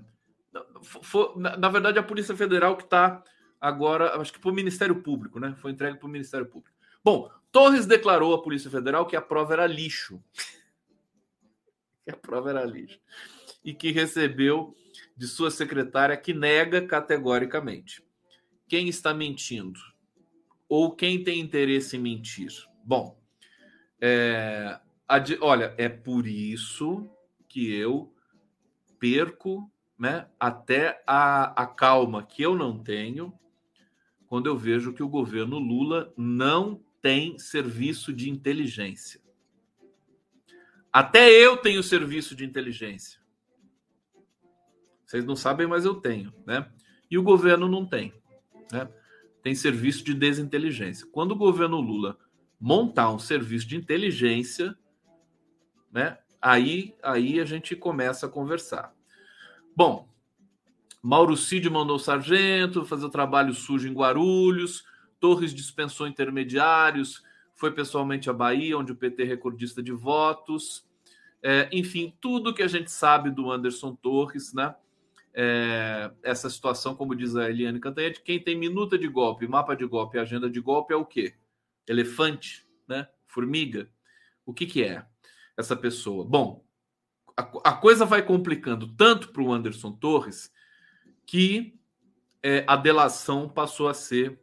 for, 0.83 1.37
na, 1.37 1.57
na, 1.57 1.69
verdade, 1.69 1.99
a 1.99 2.03
Polícia 2.03 2.35
Federal 2.35 2.77
que 2.77 2.83
está 2.83 3.23
agora, 3.59 4.19
acho 4.19 4.31
que 4.31 4.39
para 4.39 4.51
o 4.51 4.53
Ministério 4.53 5.01
Público, 5.01 5.39
né? 5.39 5.55
Foi 5.57 5.71
entregue 5.71 5.97
para 5.97 6.07
o 6.07 6.11
Ministério 6.11 6.45
Público. 6.45 6.75
Bom, 7.03 7.31
Torres 7.51 7.85
declarou 7.85 8.33
à 8.33 8.41
Polícia 8.41 8.69
Federal 8.69 9.05
que 9.05 9.15
a 9.15 9.21
prova 9.21 9.53
era 9.53 9.65
lixo. 9.65 10.21
que 12.05 12.11
a 12.11 12.15
prova 12.15 12.51
era 12.51 12.63
lixo. 12.63 12.99
E 13.63 13.73
que 13.73 13.91
recebeu 13.91 14.75
de 15.15 15.27
sua 15.27 15.51
secretária 15.51 16.17
que 16.17 16.33
nega 16.33 16.85
categoricamente. 16.85 18.03
Quem 18.67 18.87
está 18.87 19.13
mentindo? 19.13 19.79
Ou 20.67 20.91
quem 20.91 21.23
tem 21.23 21.39
interesse 21.39 21.95
em 21.95 21.99
mentir? 21.99 22.51
Bom, 22.83 23.17
é, 24.01 24.79
olha, 25.41 25.73
é 25.77 25.87
por 25.87 26.27
isso 26.27 27.09
que 27.47 27.73
eu 27.73 28.13
perco 28.99 29.71
né, 29.97 30.27
até 30.39 31.01
a, 31.07 31.63
a 31.63 31.65
calma 31.65 32.23
que 32.23 32.41
eu 32.41 32.55
não 32.55 32.77
tenho 32.77 33.33
quando 34.27 34.47
eu 34.47 34.57
vejo 34.57 34.93
que 34.93 35.01
o 35.01 35.07
governo 35.07 35.57
Lula 35.57 36.13
não 36.17 36.83
tem 37.01 37.39
serviço 37.39 38.11
de 38.11 38.29
inteligência. 38.29 39.21
Até 40.91 41.29
eu 41.29 41.57
tenho 41.57 41.81
serviço 41.81 42.35
de 42.35 42.43
inteligência. 42.43 43.16
Vocês 45.07 45.23
não 45.23 45.37
sabem, 45.37 45.65
mas 45.65 45.85
eu 45.85 45.95
tenho, 45.95 46.33
né? 46.45 46.69
E 47.09 47.17
o 47.17 47.23
governo 47.23 47.69
não 47.69 47.85
tem, 47.85 48.13
né? 48.69 48.89
Tem 49.41 49.55
serviço 49.55 50.03
de 50.03 50.13
desinteligência. 50.13 51.07
Quando 51.09 51.31
o 51.31 51.37
governo 51.37 51.79
Lula 51.79 52.17
montar 52.59 53.09
um 53.09 53.17
serviço 53.17 53.65
de 53.65 53.77
inteligência, 53.77 54.77
né? 55.89 56.17
Aí, 56.41 56.93
aí 57.01 57.39
a 57.39 57.45
gente 57.45 57.73
começa 57.73 58.25
a 58.25 58.29
conversar. 58.29 58.93
Bom, 59.73 60.09
Mauro 61.01 61.37
Cid 61.37 61.69
mandou 61.69 61.95
o 61.95 61.99
sargento 61.99 62.85
fazer 62.85 63.05
o 63.05 63.09
trabalho 63.09 63.53
sujo 63.53 63.87
em 63.87 63.93
Guarulhos, 63.93 64.83
Torres 65.21 65.53
dispensou 65.53 66.05
intermediários, 66.05 67.23
foi 67.55 67.71
pessoalmente 67.71 68.29
à 68.29 68.33
Bahia, 68.33 68.77
onde 68.77 68.91
o 68.91 68.95
PT 68.95 69.23
é 69.23 69.25
recordista 69.25 69.81
de 69.81 69.93
votos. 69.93 70.85
É, 71.41 71.69
enfim, 71.71 72.13
tudo 72.19 72.53
que 72.53 72.61
a 72.61 72.67
gente 72.67 72.91
sabe 72.91 73.31
do 73.31 73.49
Anderson 73.49 73.95
Torres, 73.95 74.53
né? 74.53 74.75
É, 75.39 76.11
essa 76.23 76.49
situação, 76.49 76.95
como 76.95 77.15
diz 77.15 77.35
a 77.35 77.47
Eliane 77.47 77.79
Cantanhete, 77.79 78.23
quem 78.23 78.43
tem 78.43 78.57
minuta 78.57 78.97
de 78.97 79.07
golpe, 79.07 79.47
mapa 79.47 79.75
de 79.75 79.85
golpe, 79.85 80.17
agenda 80.17 80.49
de 80.49 80.59
golpe 80.59 80.91
é 80.91 80.97
o 80.97 81.05
quê? 81.05 81.35
Elefante, 81.87 82.67
né? 82.87 83.07
Formiga. 83.27 83.87
O 84.43 84.51
que, 84.51 84.65
que 84.65 84.83
é 84.83 85.05
essa 85.55 85.75
pessoa? 85.75 86.25
Bom, 86.25 86.65
a, 87.37 87.41
a 87.65 87.73
coisa 87.73 88.03
vai 88.03 88.23
complicando 88.23 88.87
tanto 88.95 89.31
para 89.31 89.43
o 89.43 89.53
Anderson 89.53 89.91
Torres 89.91 90.51
que 91.23 91.79
é, 92.41 92.63
a 92.65 92.75
delação 92.75 93.47
passou 93.47 93.87
a 93.87 93.93
ser 93.93 94.41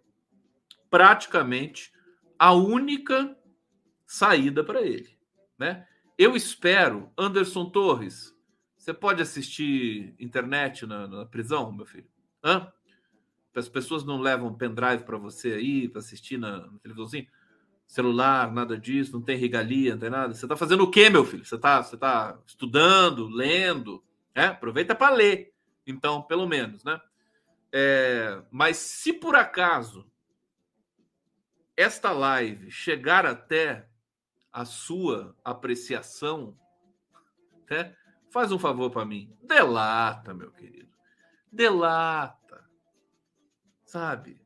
praticamente 0.89 1.93
a 2.39 2.53
única 2.53 3.37
saída 4.07 4.63
para 4.63 4.83
ele, 4.83 5.19
né? 5.59 5.89
Eu 6.17 6.37
espero, 6.37 7.11
Anderson 7.19 7.69
Torres, 7.69 8.34
você 8.85 8.93
pode 8.93 9.23
assistir 9.23 10.15
internet 10.19 10.85
na, 10.85 11.09
na 11.09 11.25
prisão, 11.25 11.73
meu 11.73 11.87
filho? 11.87 12.07
Hã? 12.45 12.71
As 13.57 13.67
pessoas 13.67 14.05
não 14.05 14.21
levam 14.21 14.55
pendrive 14.55 15.05
para 15.05 15.17
você 15.17 15.55
aí, 15.55 15.89
para 15.89 16.01
assistir 16.01 16.37
na, 16.37 16.71
na 16.71 16.79
televisãozinho? 16.81 17.27
Celular, 17.87 18.53
nada 18.53 18.77
disso, 18.77 19.15
não 19.15 19.23
tem 19.23 19.39
regalia, 19.39 19.93
não 19.93 20.01
tem 20.01 20.11
nada. 20.11 20.35
Você 20.35 20.45
está 20.45 20.55
fazendo 20.55 20.85
o 20.85 20.91
quê, 20.91 21.09
meu 21.09 21.25
filho? 21.25 21.47
Você 21.47 21.55
está 21.55 21.83
você 21.83 21.97
tá 21.97 22.39
estudando, 22.47 23.27
lendo? 23.27 24.05
É? 24.35 24.47
Aproveita 24.47 24.95
para 24.95 25.15
ler. 25.15 25.55
Então, 25.87 26.21
pelo 26.21 26.47
menos, 26.47 26.85
né? 26.85 27.01
É, 27.73 28.43
mas 28.51 28.77
se 28.77 29.15
por 29.15 29.35
acaso 29.35 30.07
esta 31.75 32.13
live 32.13 32.71
chegar 32.71 33.25
até 33.25 33.89
a 34.53 34.67
sua 34.67 35.35
apreciação, 35.43 36.55
né? 37.71 37.97
Faz 38.35 38.51
um 38.51 38.59
favor 38.59 38.91
para 38.91 39.05
mim, 39.05 39.33
delata, 39.45 40.35
meu 40.35 40.51
querido, 40.51 40.93
delata, 41.53 42.69
sabe? 43.85 44.41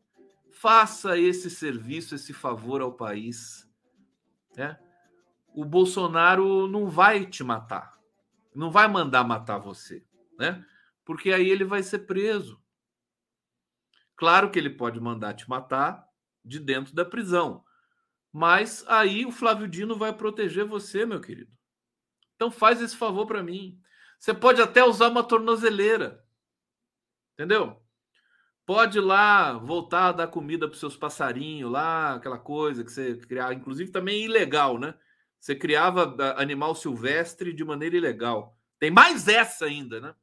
Faça 0.53 1.17
esse 1.17 1.49
serviço, 1.49 2.15
esse 2.15 2.35
favor 2.35 2.83
ao 2.83 2.93
país, 2.93 3.67
né? 4.55 4.79
O 5.55 5.65
Bolsonaro 5.65 6.69
não 6.69 6.87
vai 6.87 7.25
te 7.25 7.43
matar, 7.43 7.99
não 8.55 8.71
vai 8.71 8.87
mandar 8.89 9.25
matar 9.25 9.57
você, 9.57 10.05
né? 10.39 10.63
Porque 11.03 11.33
aí 11.33 11.49
ele 11.49 11.65
vai 11.65 11.83
ser 11.83 12.01
preso. 12.01 12.63
Claro 14.17 14.51
que 14.51 14.59
ele 14.59 14.69
pode 14.69 15.01
mandar 15.01 15.33
te 15.33 15.49
matar 15.49 16.07
de 16.45 16.61
dentro 16.61 16.95
da 16.95 17.07
prisão. 17.07 17.65
Mas 18.31 18.85
aí 18.87 19.25
o 19.25 19.33
Flávio 19.33 19.67
Dino 19.67 19.97
vai 19.97 20.13
proteger 20.13 20.67
você, 20.67 21.07
meu 21.07 21.23
querido. 21.23 21.58
Então 22.39 22.53
faz 22.53 22.81
esse 22.81 22.97
favor 22.97 23.27
para 23.27 23.43
mim. 23.43 23.83
Você 24.17 24.33
pode 24.33 24.63
até 24.63 24.85
usar 24.85 25.09
uma 25.09 25.25
tornozeleira. 25.25 26.25
Entendeu? 27.35 27.83
Pode 28.65 28.99
ir 28.99 29.01
lá 29.01 29.55
voltar 29.55 30.09
a 30.09 30.13
dar 30.13 30.29
comida 30.29 30.69
para 30.69 30.79
seus 30.79 30.97
passarinhos 30.97 31.73
lá, 31.73 32.15
aquela 32.15 32.39
coisa 32.39 32.85
que 32.85 32.93
você 32.93 33.17
criava, 33.17 33.55
inclusive 33.55 33.91
também 33.91 34.25
ilegal, 34.25 34.79
né? 34.79 34.95
Você 35.41 35.57
criava 35.57 36.15
ah, 36.21 36.41
animal 36.41 36.77
silvestre 36.77 37.53
de 37.53 37.65
maneira 37.65 37.97
ilegal. 37.97 38.57
Tem 38.79 38.91
mais 38.91 39.27
essa 39.27 39.65
ainda, 39.65 40.01
né? 40.01 40.15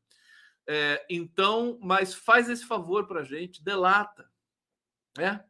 É, 0.68 1.06
então, 1.10 1.78
mas 1.82 2.14
faz 2.14 2.48
esse 2.50 2.66
favor 2.66 3.08
para 3.08 3.24
gente, 3.24 3.62
delata. 3.62 4.26
É? 5.20 5.44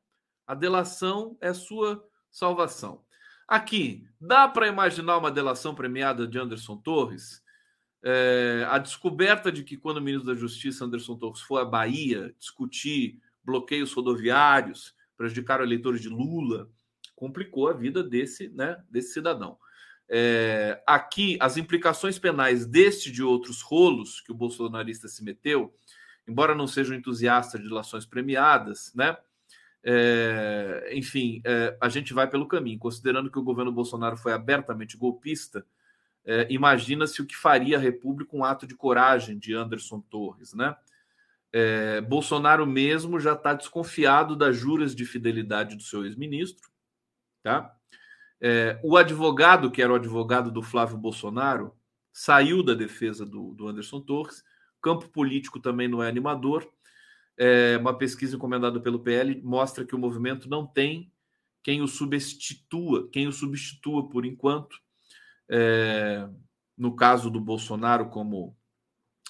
A 0.48 0.56
delação 0.56 1.38
é 1.40 1.54
sua 1.54 2.04
salvação. 2.32 3.05
Aqui, 3.48 4.08
dá 4.20 4.48
para 4.48 4.68
imaginar 4.68 5.18
uma 5.18 5.32
delação 5.32 5.76
premiada 5.76 6.28
de 6.28 6.40
Anderson 6.40 6.78
Torres? 6.78 7.44
É, 8.04 8.66
a 8.70 8.78
descoberta 8.80 9.52
de 9.52 9.64
que, 9.64 9.78
quando 9.78 9.98
o 9.98 10.02
ministro 10.02 10.34
da 10.34 10.40
Justiça, 10.40 10.86
Anderson 10.86 11.16
Torres, 11.18 11.42
foi 11.42 11.62
à 11.62 11.66
Bahia 11.66 12.36
discutir 12.40 13.20
bloqueios 13.44 13.94
rodoviários, 13.94 14.96
prejudicaram 15.16 15.64
eleitores 15.64 16.02
de 16.02 16.10
Lula, 16.10 16.70
complicou 17.16 17.70
a 17.70 17.74
vida 17.74 18.04
desse, 18.04 18.50
né, 18.50 18.84
desse 18.90 19.14
cidadão. 19.14 19.58
É, 20.10 20.84
aqui, 20.86 21.38
as 21.40 21.58
implicações 21.58 22.20
penais 22.20 22.66
deste 22.66 23.12
de 23.12 23.24
outros 23.24 23.62
rolos 23.62 24.22
que 24.22 24.32
o 24.32 24.36
bolsonarista 24.36 25.08
se 25.08 25.24
meteu, 25.24 25.74
embora 26.28 26.54
não 26.54 26.68
seja 26.68 26.94
um 26.94 26.98
entusiasta 26.98 27.58
de 27.58 27.68
delações 27.68 28.06
premiadas, 28.06 28.92
né? 28.96 29.18
É, 29.88 30.90
enfim, 30.94 31.42
é, 31.46 31.78
a 31.80 31.88
gente 31.88 32.12
vai 32.12 32.28
pelo 32.28 32.48
caminho. 32.48 32.80
Considerando 32.80 33.30
que 33.30 33.38
o 33.38 33.44
governo 33.44 33.72
Bolsonaro 33.72 34.18
foi 34.18 34.34
abertamente 34.34 34.98
golpista, 34.98 35.64
é, 36.26 36.48
imagina-se 36.50 37.22
o 37.22 37.26
que 37.26 37.36
faria 37.36 37.78
a 37.78 37.80
República 37.80 38.36
um 38.36 38.44
ato 38.44 38.66
de 38.66 38.74
coragem 38.76 39.38
de 39.38 39.54
Anderson 39.54 40.02
Torres, 40.02 40.54
né? 40.54 40.76
É, 41.54 42.02
Bolsonaro 42.02 42.66
mesmo 42.66 43.20
já 43.20 43.34
está 43.34 43.54
desconfiado 43.54 44.36
das 44.36 44.58
juras 44.58 44.96
de 44.96 45.06
fidelidade 45.06 45.76
do 45.76 45.84
seu 45.84 46.04
ex-ministro, 46.04 46.70
tá? 47.44 47.74
É, 48.42 48.80
o 48.84 48.98
advogado, 48.98 49.72
que 49.72 49.82
era 49.82 49.94
o 49.94 49.96
advogado 49.96 50.52
do 50.52 50.62
Flávio 50.62 50.98
Bolsonaro, 50.98 51.74
saiu 52.12 52.64
da 52.64 52.74
defesa 52.74 53.26
do, 53.26 53.54
do 53.54 53.68
Anderson 53.68 54.02
Torres. 54.02 54.44
Campo 54.82 55.08
político 55.08 55.60
também 55.60 55.88
não 55.88 56.04
é 56.04 56.10
animador 56.10 56.70
é, 57.38 57.78
uma 57.78 57.98
pesquisa 57.98 58.36
encomendada 58.36 58.80
pelo 58.80 59.00
PL 59.00 59.42
mostra 59.44 59.86
que 59.86 59.96
o 59.96 60.00
movimento 60.00 60.50
não 60.50 60.66
tem 60.66 61.12
quem 61.62 61.82
o 61.82 61.88
substitua, 61.88 63.10
quem 63.12 63.28
o 63.28 63.34
substitua 63.34 64.08
por 64.08 64.24
enquanto. 64.24 64.80
É, 65.50 66.30
no 66.78 66.96
caso 66.96 67.30
do 67.30 67.40
Bolsonaro, 67.40 68.10
como 68.10 68.56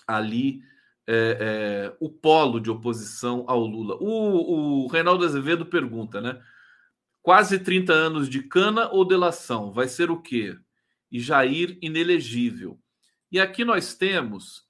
ali 0.06 0.62
é, 1.08 1.38
é, 1.40 1.98
o 2.00 2.10
polo 2.10 2.60
de 2.60 2.70
oposição 2.70 3.46
ao 3.48 3.66
Lula. 3.66 3.96
O, 4.02 4.84
o 4.84 4.88
Reinaldo 4.88 5.24
Azevedo 5.24 5.66
pergunta, 5.66 6.20
né? 6.20 6.42
Quase 7.22 7.58
30 7.58 7.94
anos 7.94 8.30
de 8.30 8.44
cana 8.44 8.90
ou 8.90 9.06
delação? 9.06 9.72
Vai 9.72 9.88
ser 9.88 10.12
o 10.12 10.22
quê? 10.22 10.58
E 11.12 11.20
Jair 11.20 11.78
inelegível. 11.82 12.80
E 13.32 13.40
aqui 13.40 13.64
nós 13.64 13.96
temos 13.96 14.66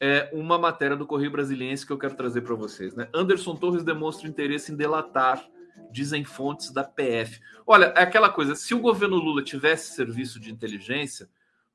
é 0.00 0.30
uma 0.32 0.58
matéria 0.58 0.96
do 0.96 1.06
Correio 1.06 1.30
Brasiliense 1.30 1.86
que 1.86 1.92
eu 1.92 1.98
quero 1.98 2.16
trazer 2.16 2.40
para 2.40 2.54
vocês. 2.54 2.94
Né? 2.94 3.06
Anderson 3.14 3.54
Torres 3.54 3.84
demonstra 3.84 4.26
interesse 4.26 4.72
em 4.72 4.76
delatar, 4.76 5.46
dizem 5.92 6.24
fontes 6.24 6.70
da 6.70 6.82
PF. 6.82 7.38
Olha, 7.66 7.92
é 7.96 8.02
aquela 8.02 8.30
coisa: 8.30 8.54
se 8.54 8.74
o 8.74 8.80
governo 8.80 9.16
Lula 9.16 9.42
tivesse 9.42 9.94
serviço 9.94 10.40
de 10.40 10.50
inteligência, 10.50 11.28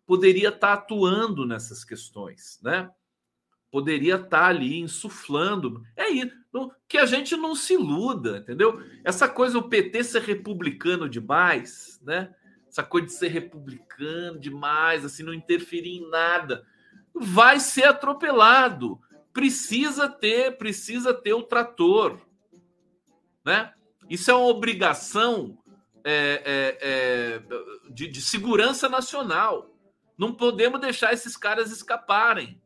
poderia 0.08 0.50
estar 0.50 0.68
tá 0.68 0.74
atuando 0.74 1.46
nessas 1.46 1.84
questões, 1.84 2.60
né? 2.64 2.90
Poderia 3.70 4.16
estar 4.16 4.30
tá 4.30 4.46
ali 4.48 4.80
insuflando. 4.80 5.84
É 5.96 6.10
isso. 6.10 6.34
Que 6.88 6.98
a 6.98 7.06
gente 7.06 7.36
não 7.36 7.54
se 7.54 7.74
iluda, 7.74 8.38
entendeu? 8.38 8.82
Essa 9.04 9.28
coisa, 9.28 9.58
o 9.58 9.70
PT 9.70 10.04
ser 10.04 10.22
republicano 10.22 11.10
demais, 11.10 12.00
né? 12.02 12.34
Essa 12.68 12.82
coisa 12.82 13.08
de 13.08 13.14
ser 13.14 13.28
republicano 13.28 14.40
demais, 14.40 15.04
assim, 15.04 15.24
não 15.24 15.34
interferir 15.34 15.98
em 15.98 16.10
nada 16.10 16.66
vai 17.16 17.60
ser 17.60 17.86
atropelado. 17.86 19.00
Precisa 19.32 20.10
ter, 20.10 20.58
precisa 20.58 21.14
ter 21.14 21.34
o 21.34 21.44
trator, 21.44 22.20
né? 23.44 23.74
Isso 24.10 24.30
é 24.30 24.34
uma 24.34 24.48
obrigação 24.48 25.58
é, 26.04 26.42
é, 26.46 26.78
é, 26.82 27.92
de, 27.92 28.08
de 28.08 28.22
segurança 28.22 28.88
nacional. 28.88 29.74
Não 30.18 30.34
podemos 30.34 30.80
deixar 30.80 31.14
esses 31.14 31.36
caras 31.36 31.72
escaparem 31.72 32.62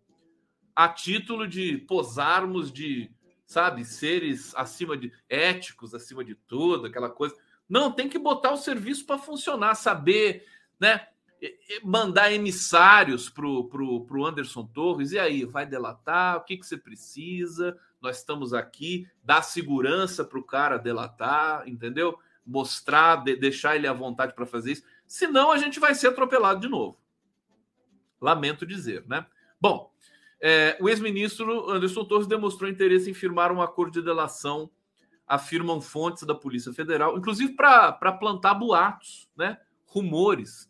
a 0.76 0.88
título 0.90 1.48
de 1.48 1.78
posarmos 1.78 2.72
de, 2.72 3.12
sabe, 3.46 3.84
seres 3.86 4.54
acima 4.56 4.96
de 4.98 5.12
éticos, 5.28 5.94
acima 5.94 6.24
de 6.24 6.36
tudo, 6.36 6.88
aquela 6.88 7.10
coisa. 7.10 7.36
Não, 7.68 7.92
tem 7.92 8.10
que 8.10 8.20
botar 8.20 8.52
o 8.52 8.58
serviço 8.58 9.06
para 9.06 9.18
funcionar, 9.18 9.76
saber, 9.76 10.46
né? 10.80 11.08
Mandar 11.84 12.32
emissários 12.32 13.30
para 13.30 13.46
o 13.46 14.26
Anderson 14.26 14.66
Torres, 14.66 15.12
e 15.12 15.20
aí, 15.20 15.46
vai 15.46 15.66
delatar? 15.66 16.38
O 16.38 16.42
que, 16.42 16.58
que 16.58 16.66
você 16.66 16.78
precisa? 16.78 17.78
Nós 18.02 18.18
estamos 18.18 18.54
aqui, 18.54 19.08
dar 19.24 19.42
segurança 19.42 20.24
para 20.24 20.40
o 20.40 20.44
cara 20.44 20.78
delatar, 20.78 21.68
entendeu? 21.68 22.18
Mostrar, 22.46 23.18
de, 23.18 23.36
deixar 23.36 23.76
ele 23.76 23.88
à 23.88 23.94
vontade 23.94 24.34
para 24.34 24.46
fazer 24.46 24.74
isso. 24.74 24.84
Senão 25.06 25.52
a 25.52 25.58
gente 25.58 25.80
vai 25.80 25.94
ser 25.94 26.08
atropelado 26.08 26.60
de 26.60 26.68
novo. 26.68 26.98
Lamento 28.22 28.66
dizer, 28.66 29.06
né? 29.08 29.26
Bom, 29.60 29.94
é, 30.42 30.78
o 30.80 30.88
ex-ministro 30.88 31.70
Anderson 31.70 32.06
Torres 32.06 32.28
demonstrou 32.28 32.70
interesse 32.70 33.10
em 33.10 33.14
firmar 33.14 33.52
um 33.52 33.62
acordo 33.62 33.94
de 33.94 34.02
delação, 34.02 34.70
afirmam 35.28 35.80
fontes 35.80 36.24
da 36.24 36.34
Polícia 36.34 36.74
Federal, 36.74 37.18
inclusive 37.18 37.54
para 37.54 37.94
plantar 38.14 38.56
boatos, 38.56 39.30
né? 39.38 39.58
rumores 39.86 40.70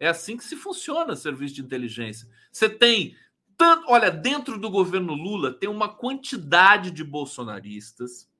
é 0.00 0.08
assim 0.08 0.36
que 0.36 0.44
se 0.44 0.56
funciona 0.56 1.16
serviço 1.16 1.54
de 1.54 1.62
inteligência. 1.62 2.28
Você 2.52 2.68
tem 2.68 3.16
tanto, 3.56 3.90
olha, 3.90 4.10
dentro 4.10 4.56
do 4.58 4.70
governo 4.70 5.14
Lula 5.14 5.52
tem 5.52 5.68
uma 5.68 5.88
quantidade 5.88 6.92
de 6.92 7.02
bolsonaristas, 7.02 8.30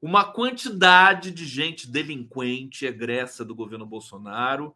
uma 0.00 0.24
quantidade 0.24 1.32
de 1.32 1.44
gente 1.44 1.90
delinquente, 1.90 2.86
egressa 2.86 3.44
do 3.44 3.54
governo 3.54 3.84
Bolsonaro. 3.84 4.74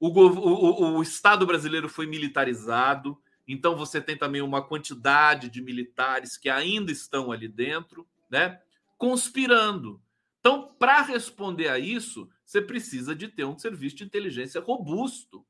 O, 0.00 0.08
o, 0.08 0.96
o, 0.96 1.02
Estado 1.02 1.44
brasileiro 1.44 1.90
foi 1.90 2.06
militarizado, 2.06 3.18
então 3.46 3.76
você 3.76 4.00
tem 4.00 4.16
também 4.16 4.40
uma 4.40 4.62
quantidade 4.62 5.50
de 5.50 5.60
militares 5.60 6.38
que 6.38 6.48
ainda 6.48 6.90
estão 6.90 7.30
ali 7.30 7.48
dentro, 7.48 8.06
né? 8.30 8.60
Conspirando. 8.96 10.00
Então, 10.40 10.74
para 10.78 11.02
responder 11.02 11.68
a 11.68 11.78
isso, 11.78 12.30
você 12.44 12.60
precisa 12.60 13.14
de 13.14 13.28
ter 13.28 13.44
um 13.44 13.58
serviço 13.58 13.96
de 13.96 14.04
inteligência 14.04 14.60
robusto, 14.60 15.44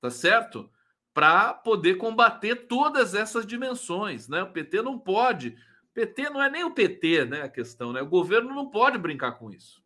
tá 0.00 0.10
certo? 0.10 0.70
Para 1.14 1.54
poder 1.54 1.96
combater 1.96 2.66
todas 2.66 3.14
essas 3.14 3.46
dimensões, 3.46 4.28
né? 4.28 4.42
O 4.42 4.52
PT 4.52 4.82
não 4.82 4.98
pode, 4.98 5.56
PT 5.94 6.30
não 6.30 6.42
é 6.42 6.50
nem 6.50 6.64
o 6.64 6.70
PT, 6.70 7.24
né? 7.24 7.42
A 7.42 7.48
questão, 7.48 7.92
né? 7.92 8.02
O 8.02 8.06
governo 8.06 8.54
não 8.54 8.70
pode 8.70 8.98
brincar 8.98 9.32
com 9.32 9.50
isso. 9.50 9.82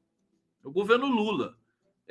É 0.65 0.69
o 0.69 0.73
governo 0.73 1.07
Lula 1.07 1.57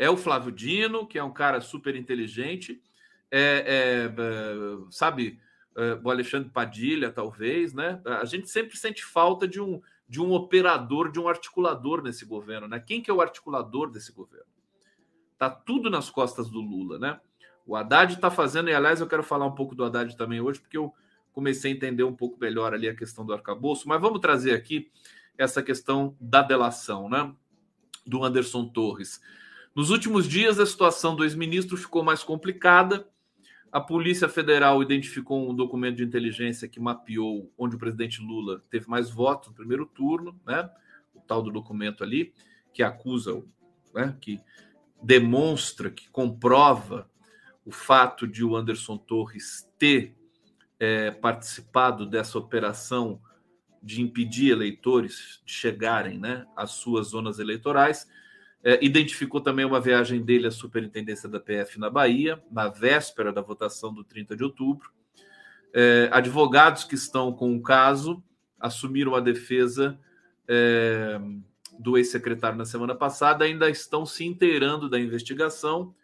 é 0.01 0.09
o 0.09 0.17
Flávio 0.17 0.51
Dino, 0.51 1.05
que 1.05 1.19
é 1.19 1.23
um 1.23 1.33
cara 1.33 1.61
super 1.61 1.95
inteligente, 1.95 2.81
é, 3.29 3.39
é, 3.39 4.05
é 4.05 4.11
sabe, 4.89 5.39
é, 5.77 5.99
o 6.03 6.09
Alexandre 6.09 6.49
Padilha, 6.49 7.11
talvez, 7.11 7.73
né? 7.73 8.01
A 8.05 8.25
gente 8.25 8.49
sempre 8.49 8.77
sente 8.77 9.03
falta 9.03 9.47
de 9.47 9.61
um 9.61 9.81
de 10.11 10.19
um 10.19 10.33
operador, 10.33 11.09
de 11.09 11.21
um 11.21 11.29
articulador 11.29 12.03
nesse 12.03 12.25
governo, 12.25 12.67
né? 12.67 12.81
Quem 12.81 13.01
que 13.01 13.09
é 13.09 13.13
o 13.13 13.21
articulador 13.21 13.89
desse 13.89 14.11
governo? 14.11 14.45
Tá 15.37 15.49
tudo 15.49 15.89
nas 15.89 16.09
costas 16.09 16.49
do 16.49 16.59
Lula, 16.59 16.99
né? 16.99 17.17
O 17.65 17.77
Haddad 17.77 18.15
está 18.15 18.29
fazendo, 18.29 18.69
e 18.69 18.73
aliás 18.73 18.99
eu 18.99 19.07
quero 19.07 19.23
falar 19.23 19.45
um 19.45 19.55
pouco 19.55 19.73
do 19.73 19.85
Haddad 19.85 20.17
também 20.17 20.41
hoje, 20.41 20.59
porque 20.59 20.77
eu 20.77 20.93
comecei 21.31 21.71
a 21.71 21.75
entender 21.75 22.03
um 22.03 22.13
pouco 22.13 22.37
melhor 22.41 22.73
ali 22.73 22.89
a 22.89 22.93
questão 22.93 23.25
do 23.25 23.31
arcabouço, 23.31 23.87
mas 23.87 24.01
vamos 24.01 24.19
trazer 24.19 24.53
aqui 24.53 24.91
essa 25.37 25.63
questão 25.63 26.13
da 26.19 26.41
delação, 26.41 27.07
né? 27.07 27.33
Do 28.05 28.21
Anderson 28.21 28.67
Torres. 28.67 29.21
Nos 29.73 29.91
últimos 29.91 30.27
dias, 30.27 30.59
a 30.59 30.65
situação 30.65 31.15
do 31.15 31.23
ex-ministro 31.23 31.77
ficou 31.77 32.03
mais 32.03 32.21
complicada. 32.21 33.07
A 33.71 33.79
Polícia 33.79 34.27
Federal 34.27 34.81
identificou 34.81 35.49
um 35.49 35.55
documento 35.55 35.97
de 35.97 36.03
inteligência 36.03 36.67
que 36.67 36.79
mapeou 36.79 37.51
onde 37.57 37.75
o 37.75 37.79
presidente 37.79 38.21
Lula 38.21 38.61
teve 38.69 38.89
mais 38.89 39.09
votos 39.09 39.49
no 39.49 39.55
primeiro 39.55 39.85
turno, 39.85 40.37
né? 40.45 40.69
O 41.13 41.21
tal 41.21 41.41
do 41.41 41.49
documento 41.49 42.03
ali, 42.03 42.33
que 42.73 42.83
acusa, 42.83 43.41
né? 43.93 44.17
que 44.19 44.39
demonstra, 45.01 45.89
que 45.89 46.09
comprova 46.09 47.09
o 47.65 47.71
fato 47.71 48.27
de 48.27 48.43
o 48.43 48.55
Anderson 48.55 48.97
Torres 48.97 49.69
ter 49.77 50.17
é, 50.79 51.11
participado 51.11 52.05
dessa 52.05 52.37
operação 52.37 53.21
de 53.81 54.01
impedir 54.01 54.51
eleitores 54.51 55.41
de 55.45 55.53
chegarem 55.53 56.19
né, 56.19 56.45
às 56.55 56.71
suas 56.71 57.07
zonas 57.07 57.39
eleitorais. 57.39 58.07
É, 58.63 58.83
identificou 58.83 59.41
também 59.41 59.65
uma 59.65 59.81
viagem 59.81 60.21
dele 60.21 60.47
à 60.47 60.51
superintendência 60.51 61.27
da 61.27 61.39
PF 61.39 61.79
na 61.79 61.89
Bahia, 61.89 62.41
na 62.51 62.67
véspera 62.67 63.33
da 63.33 63.41
votação 63.41 63.93
do 63.93 64.03
30 64.03 64.35
de 64.35 64.43
outubro. 64.43 64.91
É, 65.73 66.09
advogados 66.11 66.83
que 66.83 66.95
estão 66.95 67.33
com 67.33 67.55
o 67.55 67.61
caso 67.61 68.23
assumiram 68.59 69.15
a 69.15 69.19
defesa 69.19 69.99
é, 70.47 71.19
do 71.79 71.97
ex-secretário 71.97 72.57
na 72.57 72.65
semana 72.65 72.93
passada, 72.93 73.45
ainda 73.45 73.69
estão 73.69 74.05
se 74.05 74.23
inteirando 74.23 74.87
da 74.87 74.99
investigação. 74.99 75.95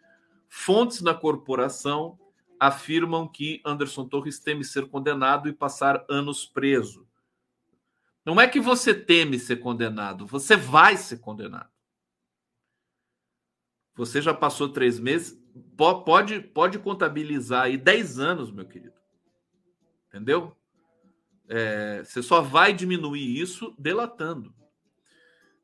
Fontes 0.48 1.00
na 1.00 1.14
corporação 1.14 2.18
afirmam 2.58 3.28
que 3.28 3.60
Anderson 3.64 4.06
Torres 4.06 4.40
teme 4.40 4.64
ser 4.64 4.88
condenado 4.88 5.48
e 5.48 5.52
passar 5.52 6.04
anos 6.08 6.44
preso. 6.44 7.06
Não 8.26 8.40
é 8.40 8.48
que 8.48 8.60
você 8.60 8.92
teme 8.92 9.38
ser 9.38 9.56
condenado, 9.56 10.26
você 10.26 10.56
vai 10.56 10.96
ser 10.96 11.18
condenado. 11.18 11.70
Você 13.98 14.22
já 14.22 14.32
passou 14.32 14.68
três 14.68 15.00
meses, 15.00 15.36
pode, 15.76 16.38
pode 16.40 16.78
contabilizar 16.78 17.64
aí 17.64 17.76
dez 17.76 18.20
anos, 18.20 18.48
meu 18.48 18.64
querido. 18.64 18.94
Entendeu? 20.06 20.56
É, 21.48 22.04
você 22.04 22.22
só 22.22 22.40
vai 22.40 22.72
diminuir 22.72 23.40
isso 23.40 23.74
delatando. 23.76 24.54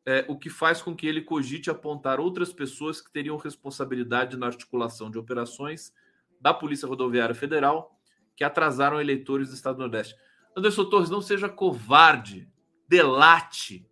É, 0.05 0.25
o 0.29 0.37
que 0.37 0.51
faz 0.51 0.83
com 0.83 0.97
que 0.97 1.07
ele 1.07 1.23
cogite 1.23 1.71
apontar 1.71 2.19
outras 2.19 2.53
pessoas 2.53 3.01
que 3.01 3.13
teriam 3.13 3.37
responsabilidade 3.37 4.37
na 4.37 4.47
articulação 4.47 5.13
de 5.13 5.17
operações 5.17 5.95
da 6.41 6.53
Polícia 6.53 6.89
Rodoviária 6.89 7.37
Federal 7.37 7.97
que 8.35 8.43
atrasaram 8.43 9.01
eleitores 9.01 9.51
do 9.51 9.55
Estado 9.55 9.77
do 9.77 9.83
Nordeste. 9.83 10.17
Anderson 10.57 10.87
Torres, 10.87 11.09
não 11.09 11.23
seja 11.23 11.49
covarde. 11.49 12.51
Delate. 12.89 13.89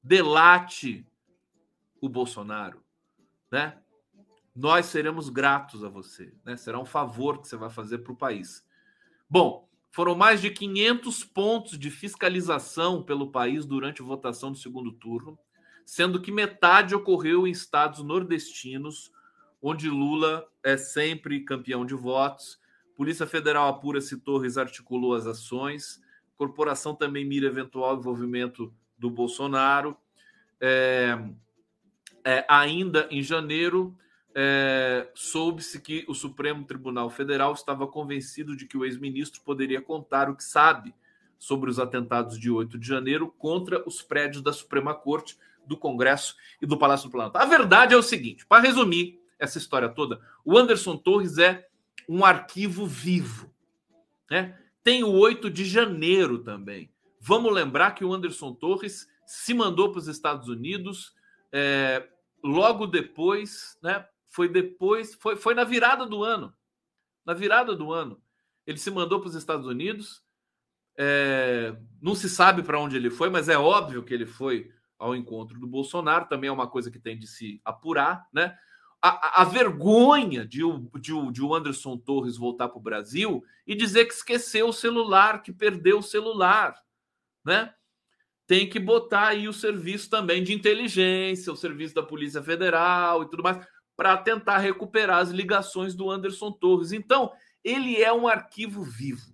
Delate 0.00 1.04
o 2.00 2.08
Bolsonaro 2.08 2.80
né? 3.50 3.76
Nós 4.54 4.86
seremos 4.86 5.28
gratos 5.28 5.84
a 5.84 5.88
você, 5.88 6.34
né? 6.44 6.56
Será 6.56 6.78
um 6.78 6.84
favor 6.84 7.40
que 7.40 7.48
você 7.48 7.56
vai 7.56 7.70
fazer 7.70 7.98
para 7.98 8.12
o 8.12 8.16
país. 8.16 8.66
Bom, 9.28 9.68
foram 9.90 10.14
mais 10.14 10.40
de 10.40 10.50
500 10.50 11.24
pontos 11.24 11.78
de 11.78 11.90
fiscalização 11.90 13.02
pelo 13.02 13.30
país 13.30 13.64
durante 13.64 14.02
a 14.02 14.04
votação 14.04 14.52
do 14.52 14.58
segundo 14.58 14.92
turno, 14.92 15.38
sendo 15.84 16.20
que 16.20 16.30
metade 16.30 16.94
ocorreu 16.94 17.46
em 17.46 17.50
estados 17.50 18.02
nordestinos, 18.02 19.10
onde 19.60 19.88
Lula 19.88 20.48
é 20.62 20.76
sempre 20.76 21.40
campeão 21.40 21.84
de 21.84 21.94
votos. 21.94 22.60
Polícia 22.96 23.26
Federal 23.26 23.68
apura 23.68 24.00
se 24.00 24.18
Torres 24.18 24.56
articulou 24.56 25.14
as 25.14 25.26
ações. 25.26 26.00
Corporação 26.36 26.94
também 26.94 27.24
mira 27.24 27.46
eventual 27.46 27.96
envolvimento 27.96 28.72
do 28.96 29.10
Bolsonaro. 29.10 29.96
É, 30.60 31.18
é, 32.24 32.44
ainda 32.48 33.06
em 33.10 33.22
janeiro, 33.22 33.96
é, 34.34 35.08
soube-se 35.14 35.80
que 35.80 36.04
o 36.08 36.14
Supremo 36.14 36.64
Tribunal 36.64 37.10
Federal 37.10 37.52
estava 37.52 37.86
convencido 37.86 38.56
de 38.56 38.66
que 38.66 38.76
o 38.76 38.84
ex-ministro 38.84 39.40
poderia 39.42 39.80
contar 39.80 40.28
o 40.28 40.36
que 40.36 40.44
sabe 40.44 40.94
sobre 41.38 41.70
os 41.70 41.78
atentados 41.78 42.38
de 42.38 42.50
8 42.50 42.78
de 42.78 42.86
janeiro 42.86 43.34
contra 43.38 43.82
os 43.88 44.02
prédios 44.02 44.42
da 44.42 44.52
Suprema 44.52 44.94
Corte, 44.94 45.38
do 45.66 45.76
Congresso 45.76 46.36
e 46.60 46.66
do 46.66 46.78
Palácio 46.78 47.08
do 47.08 47.12
Planalto. 47.12 47.38
A 47.38 47.44
verdade 47.44 47.94
é 47.94 47.96
o 47.96 48.02
seguinte: 48.02 48.46
para 48.46 48.62
resumir 48.62 49.20
essa 49.38 49.58
história 49.58 49.88
toda, 49.88 50.20
o 50.44 50.56
Anderson 50.56 50.96
Torres 50.96 51.38
é 51.38 51.66
um 52.08 52.24
arquivo 52.24 52.86
vivo. 52.86 53.50
Né? 54.30 54.58
Tem 54.82 55.02
o 55.02 55.10
8 55.10 55.50
de 55.50 55.64
janeiro 55.64 56.38
também. 56.38 56.90
Vamos 57.20 57.52
lembrar 57.52 57.92
que 57.92 58.04
o 58.04 58.12
Anderson 58.12 58.54
Torres 58.54 59.08
se 59.26 59.54
mandou 59.54 59.90
para 59.90 59.98
os 59.98 60.08
Estados 60.08 60.48
Unidos 60.48 61.14
é, 61.52 62.08
logo 62.42 62.86
depois, 62.86 63.78
né? 63.82 64.06
Foi 64.28 64.48
depois, 64.48 65.14
foi, 65.14 65.36
foi 65.36 65.54
na 65.54 65.64
virada 65.64 66.06
do 66.06 66.22
ano. 66.22 66.54
Na 67.24 67.34
virada 67.34 67.74
do 67.74 67.92
ano. 67.92 68.20
Ele 68.66 68.78
se 68.78 68.90
mandou 68.90 69.20
para 69.20 69.28
os 69.28 69.34
Estados 69.34 69.66
Unidos. 69.66 70.22
É, 70.96 71.76
não 72.00 72.14
se 72.14 72.28
sabe 72.28 72.62
para 72.62 72.78
onde 72.78 72.96
ele 72.96 73.10
foi, 73.10 73.28
mas 73.30 73.48
é 73.48 73.58
óbvio 73.58 74.02
que 74.02 74.14
ele 74.14 74.26
foi 74.26 74.70
ao 74.98 75.16
encontro 75.16 75.58
do 75.58 75.66
Bolsonaro. 75.66 76.28
Também 76.28 76.48
é 76.48 76.52
uma 76.52 76.68
coisa 76.68 76.90
que 76.90 76.98
tem 76.98 77.18
de 77.18 77.26
se 77.26 77.60
apurar, 77.64 78.28
né? 78.32 78.56
A, 79.02 79.08
a, 79.08 79.42
a 79.42 79.44
vergonha 79.44 80.46
de 80.46 80.62
o, 80.62 80.90
de, 81.00 81.12
o, 81.12 81.32
de 81.32 81.42
o 81.42 81.54
Anderson 81.54 81.96
Torres 81.96 82.36
voltar 82.36 82.68
para 82.68 82.78
o 82.78 82.82
Brasil 82.82 83.42
e 83.66 83.74
dizer 83.74 84.04
que 84.04 84.12
esqueceu 84.12 84.68
o 84.68 84.74
celular, 84.74 85.42
que 85.42 85.52
perdeu 85.52 86.00
o 86.00 86.02
celular, 86.02 86.76
né? 87.42 87.74
Tem 88.50 88.68
que 88.68 88.80
botar 88.80 89.28
aí 89.28 89.46
o 89.46 89.52
serviço 89.52 90.10
também 90.10 90.42
de 90.42 90.52
inteligência, 90.52 91.52
o 91.52 91.56
serviço 91.56 91.94
da 91.94 92.02
Polícia 92.02 92.42
Federal 92.42 93.22
e 93.22 93.30
tudo 93.30 93.44
mais, 93.44 93.64
para 93.96 94.16
tentar 94.16 94.58
recuperar 94.58 95.18
as 95.18 95.30
ligações 95.30 95.94
do 95.94 96.10
Anderson 96.10 96.50
Torres. 96.50 96.90
Então, 96.90 97.32
ele 97.62 98.02
é 98.02 98.12
um 98.12 98.26
arquivo 98.26 98.82
vivo. 98.82 99.32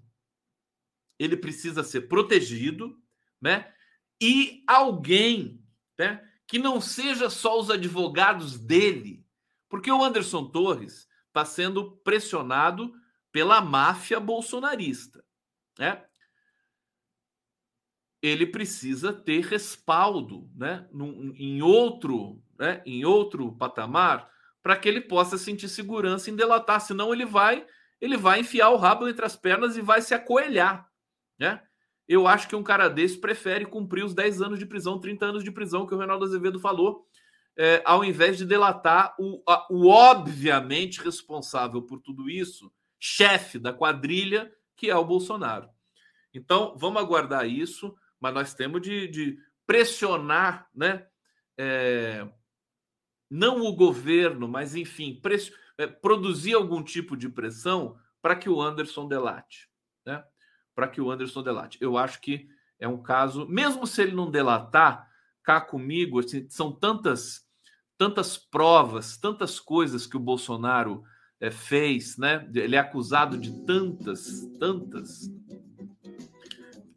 Ele 1.19 1.35
precisa 1.35 1.83
ser 1.83 2.03
protegido, 2.03 2.95
né? 3.41 3.73
E 4.21 4.63
alguém, 4.67 5.65
né, 5.99 6.23
que 6.47 6.59
não 6.59 6.79
seja 6.79 7.31
só 7.31 7.59
os 7.59 7.71
advogados 7.71 8.59
dele, 8.59 9.25
porque 9.67 9.91
o 9.91 10.05
Anderson 10.05 10.45
Torres 10.45 11.09
está 11.29 11.43
sendo 11.43 11.93
pressionado 12.05 12.93
pela 13.33 13.63
máfia 13.63 14.21
bolsonarista, 14.21 15.25
né? 15.79 16.05
Ele 18.23 18.47
precisa 18.47 19.13
ter 19.13 19.45
respaldo 19.45 20.49
né, 20.55 20.87
num, 20.93 21.33
em 21.37 21.63
outro 21.63 22.43
né, 22.59 22.83
em 22.87 23.05
outro 23.05 23.53
patamar 23.53 24.31
para 24.63 24.77
que 24.77 24.89
ele 24.89 25.01
possa 25.01 25.39
sentir 25.39 25.69
segurança 25.69 26.31
em 26.31 26.37
delatar, 26.37 26.81
senão 26.81 27.13
ele 27.13 27.25
vai 27.25 27.67
ele 28.01 28.17
vai 28.17 28.41
enfiar 28.41 28.71
o 28.71 28.77
rabo 28.77 29.09
entre 29.09 29.25
as 29.25 29.37
pernas 29.37 29.77
e 29.77 29.81
vai 29.81 30.03
se 30.03 30.13
acoelhar. 30.13 30.87
Né? 31.39 31.63
Eu 32.07 32.27
acho 32.27 32.47
que 32.47 32.55
um 32.55 32.63
cara 32.63 32.89
desse 32.89 33.19
prefere 33.19 33.65
cumprir 33.65 34.05
os 34.05 34.15
10 34.15 34.43
anos 34.43 34.59
de 34.59 34.67
prisão, 34.67 35.01
30 35.01 35.25
anos 35.25 35.45
de 35.45 35.51
prisão 35.51 35.87
que 35.87 35.95
o 35.95 35.99
Reinaldo 35.99 36.25
Azevedo 36.25 36.61
falou, 36.61 37.07
é, 37.57 37.83
ao 37.87 38.05
invés 38.05 38.37
de 38.37 38.45
delatar 38.45 39.15
o, 39.19 39.43
a, 39.49 39.67
o 39.71 39.89
obviamente 39.89 41.01
responsável 41.01 41.81
por 41.81 42.01
tudo 42.01 42.29
isso, 42.29 42.71
chefe 43.01 43.59
da 43.59 43.73
quadrilha, 43.73 44.53
que 44.77 44.91
é 44.91 44.97
o 44.97 45.05
Bolsonaro. 45.05 45.69
Então, 46.35 46.77
vamos 46.77 47.01
aguardar 47.01 47.49
isso 47.49 47.97
mas 48.27 48.35
nós 48.35 48.55
temos 48.55 48.83
de, 48.83 49.07
de 49.07 49.39
pressionar, 49.65 50.69
né? 50.75 51.07
É, 51.57 52.27
não 53.31 53.65
o 53.65 53.73
governo, 53.73 54.49
mas 54.49 54.75
enfim, 54.75 55.15
press, 55.23 55.53
é, 55.79 55.87
produzir 55.87 56.55
algum 56.55 56.83
tipo 56.83 57.17
de 57.17 57.29
pressão 57.29 57.97
para 58.21 58.35
que 58.35 58.49
o 58.49 58.61
Anderson 58.61 59.07
delate, 59.07 59.69
né? 60.05 60.25
Para 60.75 60.89
que 60.89 61.01
o 61.01 61.09
Anderson 61.09 61.41
delate. 61.43 61.79
Eu 61.81 61.97
acho 61.97 62.21
que 62.21 62.49
é 62.81 62.89
um 62.89 63.01
caso, 63.01 63.47
mesmo 63.47 63.87
se 63.87 64.03
ele 64.03 64.13
não 64.13 64.29
delatar, 64.29 65.09
cá 65.43 65.61
comigo, 65.61 66.19
assim, 66.19 66.49
são 66.51 66.73
tantas 66.73 67.47
tantas 67.97 68.37
provas, 68.37 69.17
tantas 69.17 69.59
coisas 69.59 70.07
que 70.07 70.19
o 70.19 70.21
Bolsonaro 70.21 71.03
é, 71.41 71.51
fez, 71.51 72.19
né? 72.19 72.47
Ele 72.55 72.75
é 72.75 72.79
acusado 72.79 73.39
de 73.39 73.65
tantas, 73.65 74.43
tantas 74.59 75.31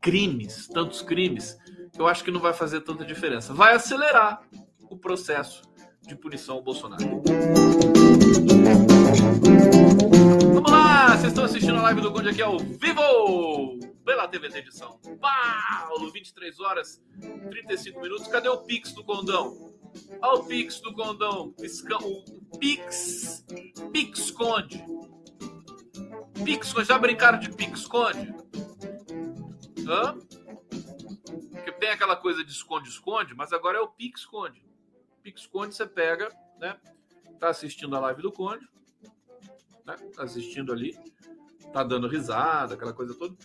crimes, 0.02 0.68
tantos 0.68 1.02
crimes, 1.02 1.58
eu 1.98 2.08
acho 2.08 2.24
que 2.24 2.32
não 2.32 2.40
vai 2.40 2.54
fazer 2.54 2.82
tanta 2.82 3.06
diferença. 3.06 3.54
Vai 3.54 3.76
acelerar 3.76 4.42
o 4.90 4.98
processo 4.98 5.62
de 6.08 6.16
punição 6.16 6.56
ao 6.56 6.64
Bolsonaro. 6.64 7.22
Vamos 10.54 10.72
lá, 10.72 11.10
vocês 11.16 11.28
estão 11.28 11.44
assistindo 11.44 11.78
a 11.78 11.84
live 11.84 12.02
do 12.02 12.12
Conde 12.12 12.30
aqui 12.30 12.42
ao 12.42 12.58
vivo 12.58 13.80
pela 14.06 14.28
TVT 14.28 14.64
de 14.64 14.76
São 14.76 15.00
Paulo, 15.20 16.12
23 16.12 16.60
horas 16.60 17.02
35 17.52 18.02
minutos. 18.02 18.28
Cadê 18.28 18.50
o 18.50 18.58
Pix 18.58 18.94
do 18.94 19.04
Condão? 19.04 19.76
Olha 20.22 20.40
o 20.40 20.46
Pix 20.46 20.80
do 20.82 20.94
Condão, 20.94 21.54
o 21.58 22.58
Pix, 22.58 23.46
Pix 23.92 24.32
Conde. 24.32 24.84
Pix 26.44 26.74
Conde, 26.74 26.88
já 26.88 26.98
brincaram 26.98 27.40
de 27.40 27.50
Pix 27.52 27.86
Conde? 27.86 28.34
Hã? 29.88 30.18
Porque 31.52 31.72
tem 31.74 31.90
aquela 31.90 32.16
coisa 32.16 32.44
de 32.44 32.52
esconde-esconde, 32.52 33.34
mas 33.34 33.54
agora 33.54 33.78
é 33.78 33.82
o 33.82 33.88
pique-esconde. 33.88 34.64
Pique-esconde 35.22 35.76
você 35.76 35.86
pega, 35.86 36.30
né? 36.60 36.78
Tá 37.40 37.50
assistindo 37.50 37.96
a 37.96 38.00
live 38.00 38.22
do 38.22 38.32
Conde, 38.32 38.68
né? 39.86 39.96
Tá 40.16 40.24
assistindo 40.24 40.74
ali, 40.74 40.98
tá 41.72 41.84
dando 41.84 42.08
risada, 42.08 42.74
aquela 42.74 42.94
coisa 42.94 43.14
toda. 43.14 43.36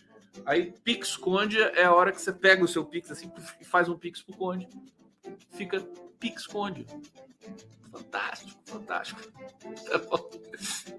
Aí, 0.44 0.72
Pix 0.82 1.16
Conde 1.16 1.60
é 1.60 1.84
a 1.84 1.94
hora 1.94 2.10
que 2.10 2.20
você 2.20 2.32
pega 2.32 2.64
o 2.64 2.68
seu 2.68 2.84
Pix 2.84 3.10
assim 3.10 3.30
e 3.60 3.64
faz 3.64 3.88
um 3.88 3.96
Pix 3.96 4.20
pro 4.20 4.36
Conde. 4.36 4.68
Fica 5.52 5.80
Pix 6.18 6.46
Conde. 6.46 6.86
Fantástico, 7.94 8.60
fantástico. 8.64 9.20
Tá 9.88 9.98
bom. 9.98 10.30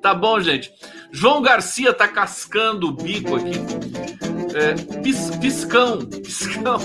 tá 0.02 0.14
bom, 0.14 0.40
gente. 0.40 0.74
João 1.12 1.42
Garcia 1.42 1.94
tá 1.94 2.08
cascando 2.08 2.88
o 2.88 2.92
bico 2.94 3.36
aqui. 3.36 3.52
É, 4.56 5.02
pis, 5.02 5.36
piscão, 5.36 6.00
piscão, 6.06 6.78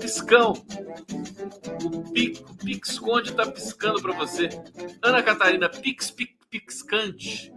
piscão. 0.00 0.52
O, 1.84 2.12
pic, 2.12 2.40
o 2.40 2.56
Pix 2.56 2.98
Conde 2.98 3.32
tá 3.32 3.46
piscando 3.46 4.02
para 4.02 4.12
você. 4.12 4.48
Ana 5.00 5.22
Catarina, 5.22 5.68
Pix, 5.68 6.10
Pix, 6.10 6.34
Pixcante. 6.50 7.52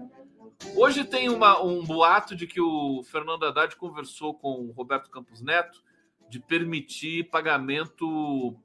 Hoje 0.75 1.03
tem 1.03 1.29
uma, 1.29 1.63
um 1.63 1.83
boato 1.83 2.35
de 2.35 2.45
que 2.45 2.61
o 2.61 3.01
Fernando 3.03 3.45
Haddad 3.45 3.75
conversou 3.75 4.35
com 4.35 4.67
o 4.67 4.71
Roberto 4.71 5.09
Campos 5.09 5.41
Neto 5.41 5.81
de 6.29 6.39
permitir 6.39 7.29
pagamento 7.29 8.55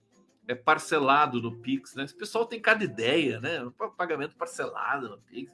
é, 0.47 0.55
parcelado 0.55 1.41
no 1.41 1.57
Pix, 1.57 1.95
né? 1.95 2.05
Esse 2.05 2.15
pessoal 2.15 2.47
tem 2.47 2.61
cada 2.61 2.85
ideia, 2.85 3.41
né? 3.41 3.71
Pagamento 3.97 4.37
parcelado 4.37 5.09
no 5.09 5.19
Pix. 5.19 5.53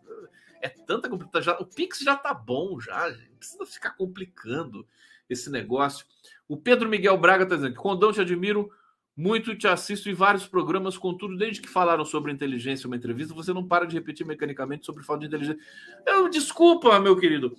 É 0.61 0.69
tanta 0.69 1.09
complicação. 1.09 1.57
O 1.61 1.67
Pix 1.67 2.01
já 2.01 2.17
tá 2.17 2.35
bom, 2.35 2.81
já. 2.81 3.09
Não 3.11 3.37
precisa 3.39 3.67
ficar 3.67 3.91
complicando 3.91 4.87
esse 5.29 5.51
negócio. 5.51 6.05
O 6.49 6.57
Pedro 6.57 6.89
Miguel 6.89 7.17
Braga 7.17 7.47
tá 7.47 7.55
dizendo 7.55 7.73
que 7.73 7.81
Condão 7.81 8.13
te 8.13 8.21
admiro 8.21 8.71
muito, 9.17 9.55
te 9.55 9.69
assisto 9.69 10.09
em 10.09 10.15
vários 10.15 10.47
programas, 10.47 10.97
contudo, 10.97 11.37
desde 11.37 11.61
que 11.61 11.69
falaram 11.69 12.05
sobre 12.05 12.33
inteligência 12.33 12.87
uma 12.87 12.97
entrevista, 12.97 13.35
você 13.35 13.53
não 13.53 13.67
para 13.67 13.85
de 13.85 13.95
repetir 13.95 14.27
mecanicamente 14.27 14.87
sobre 14.87 15.05
falta 15.05 15.21
de 15.21 15.27
inteligência. 15.27 15.63
Eu, 16.07 16.29
desculpa, 16.29 16.99
meu 16.99 17.17
querido. 17.17 17.55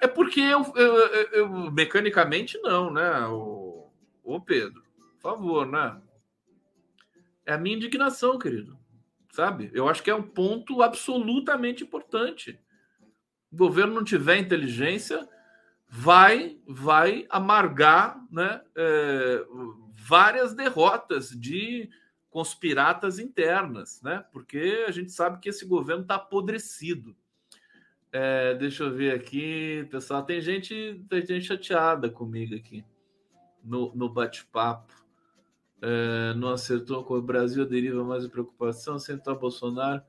É 0.00 0.06
porque 0.06 0.40
eu, 0.40 0.62
eu, 0.74 0.96
eu, 1.32 1.48
mecanicamente 1.70 2.58
não, 2.58 2.90
né? 2.90 3.26
O, 3.28 3.88
o 4.22 4.40
Pedro, 4.40 4.82
por 5.14 5.30
favor, 5.30 5.66
né? 5.66 5.96
É 7.46 7.54
a 7.54 7.58
minha 7.58 7.76
indignação, 7.76 8.38
querido. 8.38 8.76
Sabe? 9.32 9.70
Eu 9.72 9.88
acho 9.88 10.02
que 10.02 10.10
é 10.10 10.14
um 10.14 10.22
ponto 10.22 10.82
absolutamente 10.82 11.84
importante. 11.84 12.58
O 13.52 13.56
governo 13.56 13.94
não 13.94 14.04
tiver 14.04 14.38
inteligência, 14.38 15.28
vai 15.88 16.58
vai 16.66 17.26
amargar, 17.30 18.20
né? 18.30 18.60
É, 18.74 19.44
várias 19.92 20.54
derrotas 20.54 21.30
de 21.30 21.88
conspiratas 22.30 23.18
internas, 23.18 24.02
né? 24.02 24.24
Porque 24.32 24.84
a 24.86 24.90
gente 24.90 25.12
sabe 25.12 25.38
que 25.38 25.48
esse 25.48 25.64
governo 25.64 26.02
está 26.02 26.16
apodrecido. 26.16 27.16
É, 28.12 28.54
deixa 28.54 28.84
eu 28.84 28.94
ver 28.94 29.14
aqui, 29.14 29.86
pessoal. 29.90 30.22
Tem 30.22 30.40
gente, 30.40 31.04
tem 31.08 31.24
gente 31.24 31.46
chateada 31.46 32.08
comigo 32.08 32.54
aqui 32.54 32.84
no, 33.62 33.94
no 33.94 34.08
bate-papo. 34.08 35.05
É, 35.82 36.34
não 36.34 36.50
acertou 36.50 37.04
com 37.04 37.14
o 37.14 37.22
Brasil 37.22 37.66
deriva 37.66 38.02
mais 38.02 38.26
preocupação, 38.26 38.98
sentar 38.98 39.34
Bolsonaro. 39.34 40.02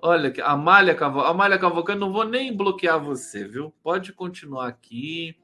Olha, 0.00 0.32
a 0.42 0.52
Amália 0.52 0.94
Cavalcante, 0.94 1.30
Amália 1.30 1.58
Cavalcante, 1.58 1.98
não 1.98 2.12
vou 2.12 2.24
nem 2.24 2.54
bloquear 2.54 3.02
você, 3.02 3.46
viu? 3.46 3.72
Pode 3.82 4.12
continuar 4.12 4.68
aqui 4.68 5.36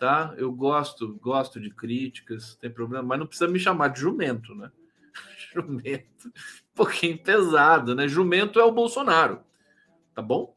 tá? 0.00 0.34
Eu 0.38 0.50
gosto, 0.50 1.14
gosto 1.20 1.60
de 1.60 1.70
críticas, 1.70 2.56
tem 2.56 2.70
problema, 2.70 3.06
mas 3.06 3.18
não 3.18 3.26
precisa 3.26 3.48
me 3.48 3.58
chamar 3.58 3.88
de 3.88 4.00
jumento, 4.00 4.54
né? 4.54 4.72
Jumento, 5.54 6.28
um 6.28 6.74
pouquinho 6.74 7.18
pesado, 7.18 7.94
né? 7.94 8.08
Jumento 8.08 8.58
é 8.58 8.64
o 8.64 8.72
Bolsonaro, 8.72 9.44
tá 10.14 10.22
bom? 10.22 10.56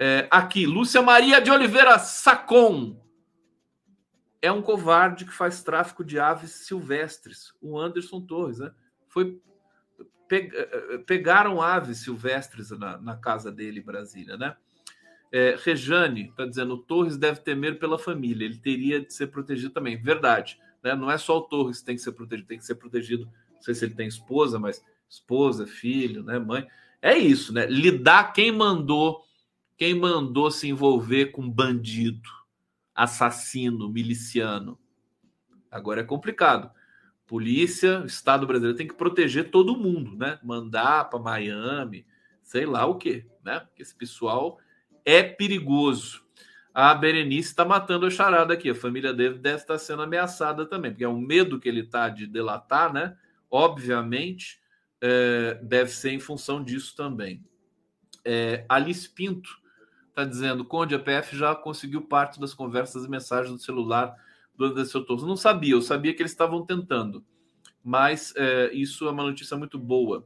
É, 0.00 0.26
aqui, 0.30 0.66
Lúcia 0.66 1.02
Maria 1.02 1.40
de 1.40 1.50
Oliveira 1.50 1.98
Sacon. 1.98 2.98
É 4.44 4.52
um 4.52 4.60
covarde 4.60 5.24
que 5.24 5.32
faz 5.32 5.62
tráfico 5.62 6.04
de 6.04 6.18
aves 6.18 6.50
silvestres. 6.50 7.54
O 7.62 7.78
Anderson 7.78 8.20
Torres, 8.20 8.58
né? 8.58 8.70
Foi 9.08 9.40
pe, 10.28 10.50
é, 10.52 10.94
é, 10.96 10.98
pegaram 10.98 11.62
aves 11.62 12.00
silvestres 12.00 12.68
na, 12.72 12.98
na 12.98 13.16
casa 13.16 13.50
dele 13.50 13.80
em 13.80 13.82
Brasília, 13.82 14.36
né? 14.36 14.54
É, 15.32 15.56
Rejane 15.64 16.28
está 16.28 16.44
dizendo: 16.44 16.74
o 16.74 16.78
Torres 16.78 17.16
deve 17.16 17.40
temer 17.40 17.78
pela 17.78 17.98
família, 17.98 18.44
ele 18.44 18.58
teria 18.58 19.00
de 19.00 19.14
ser 19.14 19.28
protegido 19.28 19.72
também. 19.72 19.96
Verdade, 19.96 20.60
né? 20.82 20.94
não 20.94 21.10
é 21.10 21.16
só 21.16 21.38
o 21.38 21.42
Torres 21.42 21.80
que 21.80 21.86
tem 21.86 21.96
que 21.96 22.02
ser 22.02 22.12
protegido, 22.12 22.46
tem 22.46 22.58
que 22.58 22.66
ser 22.66 22.74
protegido. 22.74 23.24
Não 23.54 23.62
sei 23.62 23.74
se 23.74 23.86
ele 23.86 23.94
tem 23.94 24.06
esposa, 24.06 24.58
mas 24.58 24.84
esposa, 25.08 25.66
filho, 25.66 26.22
né, 26.22 26.38
mãe. 26.38 26.68
É 27.00 27.16
isso, 27.16 27.50
né? 27.50 27.64
Lidar 27.64 28.34
quem 28.34 28.52
mandou, 28.52 29.24
quem 29.78 29.98
mandou 29.98 30.50
se 30.50 30.68
envolver 30.68 31.32
com 31.32 31.48
bandido, 31.48 32.28
assassino, 32.94 33.88
miliciano. 33.88 34.78
Agora 35.70 36.02
é 36.02 36.04
complicado. 36.04 36.70
Polícia, 37.26 38.04
Estado 38.06 38.46
brasileiro 38.46 38.76
tem 38.76 38.86
que 38.86 38.94
proteger 38.94 39.50
todo 39.50 39.76
mundo, 39.76 40.16
né? 40.16 40.38
Mandar 40.42 41.08
para 41.10 41.18
Miami, 41.18 42.06
sei 42.42 42.66
lá 42.66 42.86
o 42.86 42.96
quê, 42.96 43.26
né? 43.42 43.60
Porque 43.60 43.82
esse 43.82 43.94
pessoal 43.94 44.58
é 45.04 45.22
perigoso. 45.22 46.22
A 46.72 46.94
Berenice 46.94 47.50
está 47.50 47.64
matando 47.64 48.06
a 48.06 48.10
charada 48.10 48.52
aqui. 48.52 48.70
A 48.70 48.74
família 48.74 49.12
dele 49.12 49.38
deve 49.38 49.62
estar 49.62 49.78
sendo 49.78 50.02
ameaçada 50.02 50.66
também, 50.66 50.90
porque 50.90 51.04
é 51.04 51.08
um 51.08 51.20
medo 51.20 51.58
que 51.58 51.68
ele 51.68 51.80
está 51.80 52.08
de 52.08 52.26
delatar, 52.26 52.92
né? 52.92 53.16
Obviamente, 53.50 54.60
é, 55.00 55.54
deve 55.62 55.90
ser 55.90 56.10
em 56.10 56.20
função 56.20 56.62
disso 56.62 56.94
também. 56.96 57.44
É, 58.24 58.64
Alice 58.68 59.08
Pinto 59.08 59.63
está 60.14 60.24
dizendo: 60.24 60.64
Conde, 60.64 60.94
a 60.94 60.98
PF 60.98 61.36
já 61.36 61.54
conseguiu 61.54 62.00
parte 62.02 62.40
das 62.40 62.54
conversas 62.54 63.04
e 63.04 63.10
mensagens 63.10 63.52
do 63.52 63.60
celular 63.60 64.14
do 64.56 64.66
Anderson 64.66 65.02
Torres. 65.02 65.24
Não 65.24 65.36
sabia, 65.36 65.74
eu 65.74 65.82
sabia 65.82 66.14
que 66.14 66.22
eles 66.22 66.30
estavam 66.30 66.64
tentando, 66.64 67.24
mas 67.82 68.32
é, 68.36 68.72
isso 68.72 69.06
é 69.06 69.10
uma 69.10 69.24
notícia 69.24 69.56
muito 69.56 69.78
boa. 69.78 70.24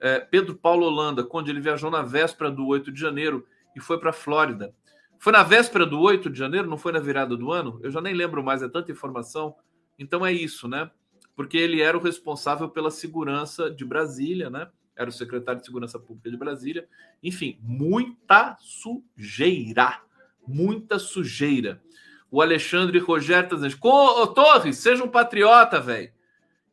É, 0.00 0.18
Pedro 0.18 0.54
Paulo 0.54 0.86
Holanda, 0.86 1.22
Conde, 1.22 1.50
ele 1.50 1.60
viajou 1.60 1.90
na 1.90 2.02
véspera 2.02 2.50
do 2.50 2.66
8 2.66 2.90
de 2.90 3.00
janeiro 3.00 3.46
e 3.76 3.80
foi 3.80 3.98
para 3.98 4.10
a 4.10 4.14
Flórida. 4.14 4.74
Foi 5.18 5.32
na 5.32 5.42
véspera 5.42 5.84
do 5.84 6.00
8 6.00 6.30
de 6.30 6.38
janeiro, 6.38 6.68
não 6.68 6.78
foi 6.78 6.92
na 6.92 7.00
virada 7.00 7.36
do 7.36 7.52
ano? 7.52 7.80
Eu 7.82 7.90
já 7.90 8.00
nem 8.00 8.14
lembro 8.14 8.42
mais, 8.42 8.62
é 8.62 8.68
tanta 8.68 8.92
informação. 8.92 9.56
Então 9.98 10.24
é 10.24 10.32
isso, 10.32 10.68
né? 10.68 10.90
Porque 11.34 11.56
ele 11.58 11.82
era 11.82 11.98
o 11.98 12.00
responsável 12.00 12.68
pela 12.68 12.90
segurança 12.90 13.68
de 13.68 13.84
Brasília, 13.84 14.48
né? 14.48 14.68
Era 14.98 15.08
o 15.08 15.12
secretário 15.12 15.60
de 15.60 15.66
Segurança 15.66 15.96
Pública 15.96 16.28
de 16.28 16.36
Brasília. 16.36 16.88
Enfim, 17.22 17.56
muita 17.62 18.56
sujeira. 18.60 20.02
Muita 20.44 20.98
sujeira. 20.98 21.80
O 22.28 22.42
Alexandre 22.42 22.98
Rogério 22.98 23.48
tá 23.48 23.54
dizendo: 23.54 23.78
Ô, 23.80 24.26
Torres, 24.26 24.76
seja 24.78 25.04
um 25.04 25.08
patriota, 25.08 25.80
velho. 25.80 26.12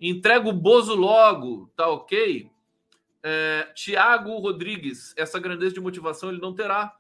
Entrega 0.01 0.49
o 0.49 0.53
Bozo 0.53 0.95
logo, 0.95 1.71
tá 1.75 1.87
ok? 1.87 2.49
É, 3.23 3.71
Tiago 3.75 4.37
Rodrigues, 4.39 5.13
essa 5.15 5.39
grandeza 5.39 5.75
de 5.75 5.79
motivação 5.79 6.29
ele 6.29 6.41
não 6.41 6.53
terá, 6.53 6.95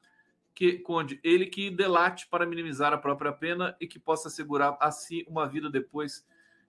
que 0.53 0.79
Conde, 0.79 1.19
ele 1.23 1.47
que 1.47 1.69
delate 1.69 2.27
para 2.27 2.45
minimizar 2.45 2.93
a 2.93 2.97
própria 2.97 3.31
pena 3.31 3.75
e 3.81 3.87
que 3.87 3.99
possa 3.99 4.27
assegurar 4.27 4.77
a 4.79 4.91
si 4.91 5.25
uma 5.27 5.47
vida 5.47 5.69
depois 5.69 6.25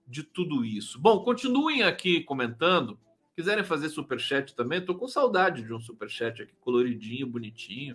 de 0.07 0.23
tudo 0.23 0.65
isso. 0.65 0.99
Bom, 0.99 1.23
continuem 1.23 1.83
aqui 1.83 2.23
comentando. 2.23 2.99
Quiserem 3.37 3.63
fazer 3.63 3.91
super 3.91 4.19
chat 4.19 4.55
também, 4.55 4.79
estou 4.79 4.97
com 4.97 5.07
saudade 5.07 5.63
de 5.63 5.71
um 5.71 5.79
super 5.79 6.09
chat 6.09 6.41
aqui 6.41 6.55
coloridinho, 6.59 7.27
bonitinho, 7.27 7.95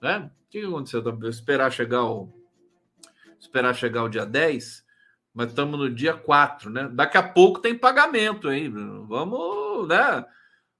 né? 0.00 0.30
O 0.46 0.48
que, 0.48 0.60
aconteceu? 0.60 1.02
Esperar 1.28 1.72
chegar 1.72 2.04
o 2.04 2.32
esperar 3.36 3.74
chegar 3.74 4.04
o 4.04 4.08
dia 4.08 4.24
10, 4.24 4.86
mas 5.34 5.48
estamos 5.48 5.76
no 5.76 5.90
dia 5.90 6.14
4, 6.14 6.70
né? 6.70 6.88
Daqui 6.92 7.18
a 7.18 7.22
pouco 7.22 7.60
tem 7.60 7.76
pagamento 7.76 8.48
aí, 8.48 8.68
Vamos, 8.68 9.88
né? 9.88 10.24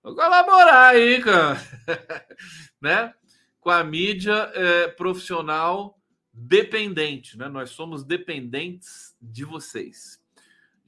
Vou 0.05 0.15
colaborar 0.15 0.91
aí, 0.91 1.21
cara. 1.21 1.61
né? 2.81 3.13
Com 3.59 3.71
a 3.71 3.83
mídia 3.83 4.53
é, 4.55 4.87
profissional 4.87 5.99
dependente, 6.33 7.37
né? 7.37 7.49
Nós 7.49 7.71
somos 7.71 8.05
dependentes 8.05 9.17
de 9.21 9.45
vocês. 9.45 10.25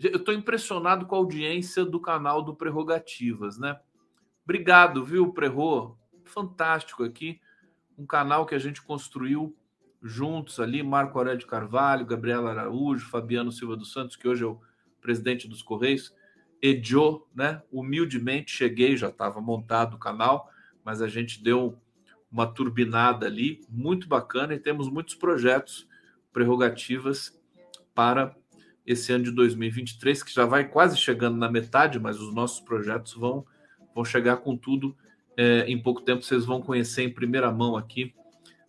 Eu 0.01 0.19
estou 0.19 0.33
impressionado 0.33 1.07
com 1.07 1.17
a 1.17 1.19
audiência 1.19 1.85
do 1.85 1.99
canal 1.99 2.41
do 2.41 2.55
Prerrogativas, 2.55 3.59
né? 3.59 3.81
Obrigado, 4.45 5.05
viu, 5.05 5.33
Prerro? 5.33 5.99
Fantástico 6.25 7.03
aqui. 7.03 7.41
Um 7.99 8.07
canal 8.07 8.47
que 8.47 8.55
a 8.55 8.59
gente 8.59 8.81
construiu 8.81 9.57
juntos 10.01 10.61
ali, 10.61 10.85
Marco 10.85 11.19
Aurélio 11.19 11.41
de 11.41 11.47
Carvalho, 11.47 12.07
Gabriela 12.07 12.51
Araújo, 12.51 13.11
Fabiano 13.11 13.51
Silva 13.51 13.77
dos 13.77 13.93
Santos, 13.93 14.15
que 14.15 14.29
hoje 14.29 14.45
é 14.45 14.47
o 14.47 14.61
presidente 15.01 15.49
dos 15.49 15.63
Correios. 15.63 16.15
Edio, 16.63 17.27
né? 17.35 17.63
Humildemente 17.71 18.53
cheguei, 18.53 18.97
já 18.97 19.09
estava 19.09 19.41
montado 19.41 19.95
o 19.95 19.99
canal, 19.99 20.49
mas 20.85 21.03
a 21.03 21.09
gente 21.09 21.43
deu 21.43 21.77
uma 22.31 22.47
turbinada 22.47 23.27
ali, 23.27 23.65
muito 23.69 24.07
bacana, 24.07 24.55
e 24.55 24.61
temos 24.61 24.89
muitos 24.89 25.15
projetos, 25.15 25.89
prerrogativas 26.33 27.37
para 27.95 28.37
esse 28.89 29.13
ano 29.13 29.25
de 29.25 29.31
2023, 29.33 30.23
que 30.23 30.33
já 30.33 30.47
vai 30.47 30.67
quase 30.67 30.97
chegando 30.97 31.37
na 31.37 31.51
metade, 31.51 32.01
mas 32.01 32.19
os 32.19 32.35
nossos 32.35 32.59
projetos 32.59 33.13
vão, 33.13 33.45
vão 33.95 34.03
chegar 34.03 34.39
com 34.39 34.57
tudo 34.57 34.97
é, 35.37 35.67
em 35.69 35.81
pouco 35.81 36.01
tempo. 36.01 36.23
Vocês 36.23 36.47
vão 36.47 36.63
conhecer 36.63 37.03
em 37.03 37.13
primeira 37.13 37.53
mão 37.53 37.77
aqui 37.77 38.15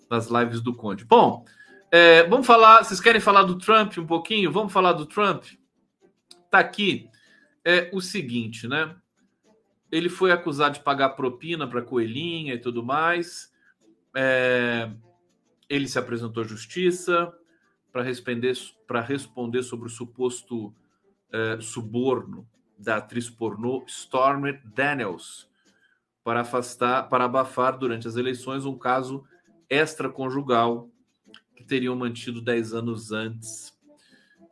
nas 0.09 0.27
lives 0.27 0.59
do 0.59 0.75
Conde. 0.75 1.05
Bom, 1.05 1.45
é, 1.89 2.27
vamos 2.27 2.45
falar. 2.45 2.83
Vocês 2.83 2.99
querem 2.99 3.21
falar 3.21 3.43
do 3.43 3.57
Trump 3.57 3.97
um 3.97 4.05
pouquinho? 4.05 4.51
Vamos 4.51 4.73
falar 4.73 4.91
do 4.91 5.05
Trump? 5.05 5.45
Tá 6.51 6.59
aqui. 6.59 7.09
É 7.63 7.89
o 7.93 8.01
seguinte, 8.01 8.67
né? 8.67 8.93
Ele 9.89 10.09
foi 10.09 10.33
acusado 10.33 10.75
de 10.75 10.83
pagar 10.83 11.09
propina 11.11 11.65
para 11.65 11.81
Coelhinha 11.81 12.55
e 12.55 12.59
tudo 12.59 12.83
mais. 12.83 13.53
É, 14.13 14.91
ele 15.69 15.87
se 15.87 15.97
apresentou 15.97 16.43
à 16.43 16.45
justiça 16.45 17.33
para 17.91 18.03
responder, 18.03 18.53
responder 19.05 19.63
sobre 19.63 19.87
o 19.87 19.91
suposto 19.91 20.73
é, 21.31 21.59
suborno 21.61 22.47
da 22.77 22.97
atriz 22.97 23.29
pornô 23.29 23.83
Stormy 23.87 24.59
Daniels 24.63 25.49
para 26.23 26.41
afastar, 26.41 27.09
para 27.09 27.25
abafar 27.25 27.77
durante 27.77 28.07
as 28.07 28.15
eleições 28.15 28.65
um 28.65 28.77
caso 28.77 29.23
extraconjugal 29.69 30.89
que 31.55 31.63
teriam 31.63 31.95
mantido 31.95 32.41
10 32.41 32.73
anos 32.73 33.11
antes. 33.11 33.77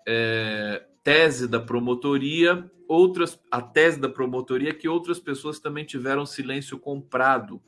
É, 0.05 0.85
tese 1.03 1.47
da 1.47 1.59
promotoria, 1.59 2.69
outras 2.87 3.39
a 3.51 3.61
tese 3.61 3.99
da 3.99 4.09
promotoria 4.09 4.69
é 4.69 4.73
que 4.73 4.87
outras 4.87 5.19
pessoas 5.19 5.59
também 5.59 5.85
tiveram 5.85 6.25
silêncio 6.25 6.79
comprado 6.79 7.61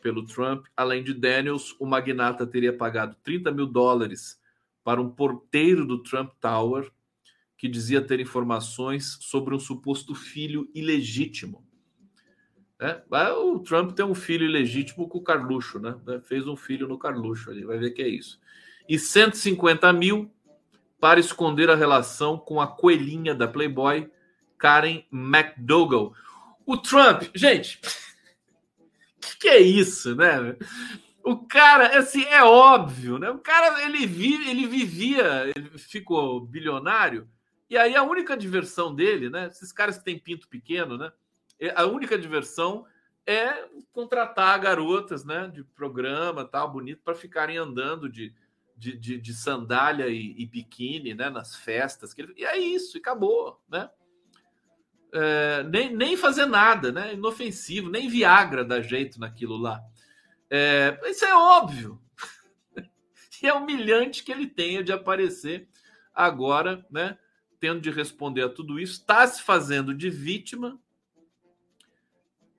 pelo 0.00 0.24
Trump. 0.24 0.66
Além 0.76 1.02
de 1.02 1.14
Daniels, 1.14 1.74
o 1.78 1.86
magnata 1.86 2.46
teria 2.46 2.76
pagado 2.76 3.16
30 3.22 3.50
mil 3.50 3.66
dólares 3.66 4.40
para 4.84 5.00
um 5.00 5.10
porteiro 5.10 5.86
do 5.86 6.02
Trump 6.02 6.30
Tower 6.40 6.90
que 7.56 7.66
dizia 7.66 8.02
ter 8.02 8.20
informações 8.20 9.16
sobre 9.22 9.54
um 9.54 9.58
suposto 9.58 10.14
filho 10.14 10.70
ilegítimo. 10.74 11.64
É, 12.78 13.02
o 13.32 13.58
Trump 13.60 13.92
tem 13.92 14.04
um 14.04 14.14
filho 14.14 14.44
ilegítimo 14.44 15.08
com 15.08 15.18
o 15.18 15.22
Carluxo, 15.22 15.78
né? 15.78 15.96
Fez 16.24 16.46
um 16.46 16.56
filho 16.56 16.86
no 16.86 16.98
Carluxo 16.98 17.50
ali, 17.50 17.64
vai 17.64 17.78
ver 17.78 17.92
que 17.92 18.02
é 18.02 18.08
isso. 18.08 18.38
E 18.86 18.98
150 18.98 19.90
mil 19.94 20.30
para 21.00 21.18
esconder 21.18 21.70
a 21.70 21.74
relação 21.74 22.36
com 22.36 22.60
a 22.60 22.66
coelhinha 22.66 23.34
da 23.34 23.48
Playboy, 23.48 24.10
Karen 24.58 25.02
McDougall. 25.10 26.12
O 26.66 26.76
Trump, 26.76 27.24
gente, 27.34 27.80
que, 29.20 29.38
que 29.38 29.48
é 29.48 29.60
isso, 29.60 30.14
né? 30.14 30.56
O 31.24 31.38
cara, 31.38 31.98
assim, 31.98 32.22
é 32.24 32.44
óbvio, 32.44 33.18
né? 33.18 33.30
O 33.30 33.38
cara, 33.38 33.82
ele, 33.82 34.06
vive, 34.06 34.50
ele 34.50 34.66
vivia, 34.66 35.50
ele 35.56 35.70
ficou 35.78 36.38
bilionário, 36.38 37.26
e 37.68 37.78
aí 37.78 37.96
a 37.96 38.02
única 38.02 38.36
diversão 38.36 38.94
dele, 38.94 39.30
né? 39.30 39.46
Esses 39.46 39.72
caras 39.72 39.96
que 39.96 40.04
têm 40.04 40.18
pinto 40.18 40.46
pequeno, 40.46 40.98
né? 40.98 41.10
A 41.74 41.86
única 41.86 42.18
diversão 42.18 42.84
é 43.26 43.66
contratar 43.90 44.60
garotas, 44.60 45.24
né? 45.24 45.48
De 45.48 45.64
programa, 45.64 46.44
tal, 46.44 46.70
bonito, 46.70 47.00
para 47.02 47.14
ficarem 47.14 47.56
andando 47.56 48.06
de, 48.06 48.34
de, 48.76 48.94
de, 48.94 49.18
de 49.18 49.32
sandália 49.32 50.08
e, 50.08 50.34
e, 50.36 50.44
biquíni, 50.44 51.14
né? 51.14 51.30
Nas 51.30 51.56
festas. 51.56 52.12
Que 52.12 52.20
ele, 52.20 52.34
e 52.36 52.44
é 52.44 52.58
isso, 52.58 52.98
e 52.98 53.00
acabou, 53.00 53.62
né? 53.66 53.88
É, 55.10 55.62
nem, 55.62 55.94
nem 55.96 56.16
fazer 56.18 56.44
nada, 56.44 56.92
né? 56.92 57.14
Inofensivo, 57.14 57.88
nem 57.88 58.10
Viagra 58.10 58.62
dá 58.62 58.82
jeito 58.82 59.18
naquilo 59.18 59.56
lá. 59.56 59.82
É, 60.56 61.00
isso 61.10 61.24
é 61.24 61.34
óbvio. 61.34 62.00
e 63.42 63.48
é 63.48 63.52
humilhante 63.52 64.22
que 64.22 64.30
ele 64.30 64.46
tenha 64.46 64.84
de 64.84 64.92
aparecer 64.92 65.68
agora, 66.14 66.86
né? 66.88 67.18
Tendo 67.58 67.80
de 67.80 67.90
responder 67.90 68.42
a 68.42 68.48
tudo 68.48 68.78
isso, 68.78 69.00
está 69.00 69.26
se 69.26 69.42
fazendo 69.42 69.92
de 69.92 70.08
vítima. 70.08 70.80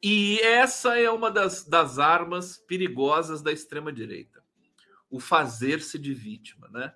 E 0.04 0.42
essa 0.42 1.00
é 1.00 1.10
uma 1.10 1.32
das, 1.32 1.64
das 1.64 1.98
armas 1.98 2.58
perigosas 2.58 3.42
da 3.42 3.54
extrema-direita. 3.54 4.44
O 5.10 5.18
fazer-se 5.18 5.98
de 5.98 6.14
vítima, 6.14 6.68
né? 6.68 6.94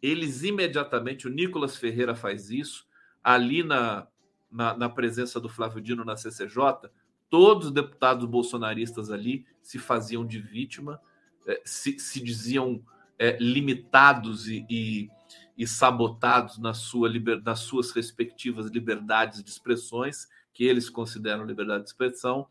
Eles 0.00 0.44
imediatamente, 0.44 1.26
o 1.26 1.30
Nicolas 1.30 1.76
Ferreira 1.76 2.14
faz 2.14 2.48
isso, 2.48 2.88
ali 3.22 3.62
na, 3.62 4.08
na, 4.50 4.74
na 4.74 4.88
presença 4.88 5.38
do 5.38 5.50
Flávio 5.50 5.82
Dino 5.82 6.06
na 6.06 6.16
CCJ, 6.16 6.88
todos 7.30 7.66
os 7.66 7.72
deputados 7.72 8.24
bolsonaristas 8.26 9.10
ali 9.10 9.46
se 9.62 9.78
faziam 9.78 10.26
de 10.26 10.40
vítima, 10.40 11.00
eh, 11.46 11.60
se, 11.64 11.98
se 11.98 12.22
diziam 12.22 12.82
é, 13.18 13.36
limitados 13.40 14.48
e, 14.48 14.64
e, 14.70 15.10
e, 15.56 15.66
sabotados 15.66 16.58
na 16.58 16.72
sua 16.72 17.08
liber, 17.08 17.42
nas 17.42 17.60
suas 17.60 17.90
respectivas 17.90 18.70
liberdades 18.70 19.42
de 19.42 19.50
expressões, 19.50 20.28
que 20.52 20.64
eles 20.64 20.88
consideram 20.88 21.44
liberdade 21.44 21.84
de 21.84 21.90
expressão. 21.90 22.46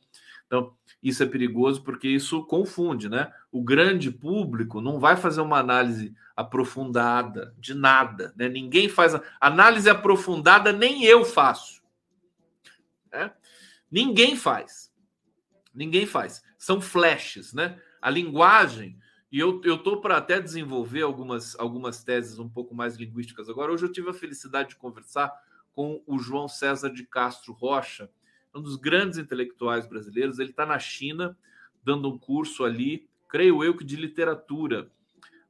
Então, 0.45 0.73
isso 1.01 1.23
é 1.23 1.25
perigoso 1.25 1.84
porque 1.84 2.07
isso 2.07 2.43
confunde, 2.45 3.09
né? 3.09 3.32
O 3.51 3.61
grande 3.61 4.11
público 4.11 4.80
não 4.80 4.99
vai 4.99 5.17
fazer 5.17 5.41
uma 5.41 5.59
análise 5.59 6.13
aprofundada 6.36 7.53
de 7.57 7.73
nada, 7.73 8.34
né? 8.38 8.47
Ninguém 8.47 8.88
faz 8.88 9.19
análise 9.41 9.89
aprofundada, 9.89 10.71
nem 10.71 11.03
eu 11.03 11.25
faço. 11.25 11.82
Né? 13.11 13.32
Ninguém 13.91 14.35
faz. 14.35 14.91
Ninguém 15.73 16.05
faz. 16.05 16.43
São 16.57 16.81
flashes, 16.81 17.53
né? 17.53 17.81
A 18.01 18.09
linguagem. 18.09 18.97
E 19.31 19.39
eu 19.39 19.61
estou 19.63 20.01
para 20.01 20.17
até 20.17 20.39
desenvolver 20.39 21.01
algumas, 21.01 21.57
algumas 21.59 22.03
teses 22.03 22.39
um 22.39 22.49
pouco 22.49 22.73
mais 22.73 22.95
linguísticas 22.95 23.49
agora. 23.49 23.71
Hoje 23.71 23.85
eu 23.85 23.91
tive 23.91 24.09
a 24.09 24.13
felicidade 24.13 24.69
de 24.69 24.75
conversar 24.75 25.31
com 25.73 26.01
o 26.07 26.17
João 26.17 26.47
César 26.47 26.89
de 26.89 27.05
Castro 27.05 27.53
Rocha, 27.53 28.09
um 28.55 28.61
dos 28.61 28.75
grandes 28.75 29.17
intelectuais 29.17 29.88
brasileiros. 29.88 30.39
Ele 30.39 30.49
está 30.49 30.65
na 30.65 30.79
China, 30.79 31.38
dando 31.83 32.09
um 32.09 32.17
curso 32.17 32.63
ali, 32.63 33.07
creio 33.27 33.63
eu 33.63 33.75
que 33.75 33.83
de 33.83 33.95
literatura, 33.95 34.89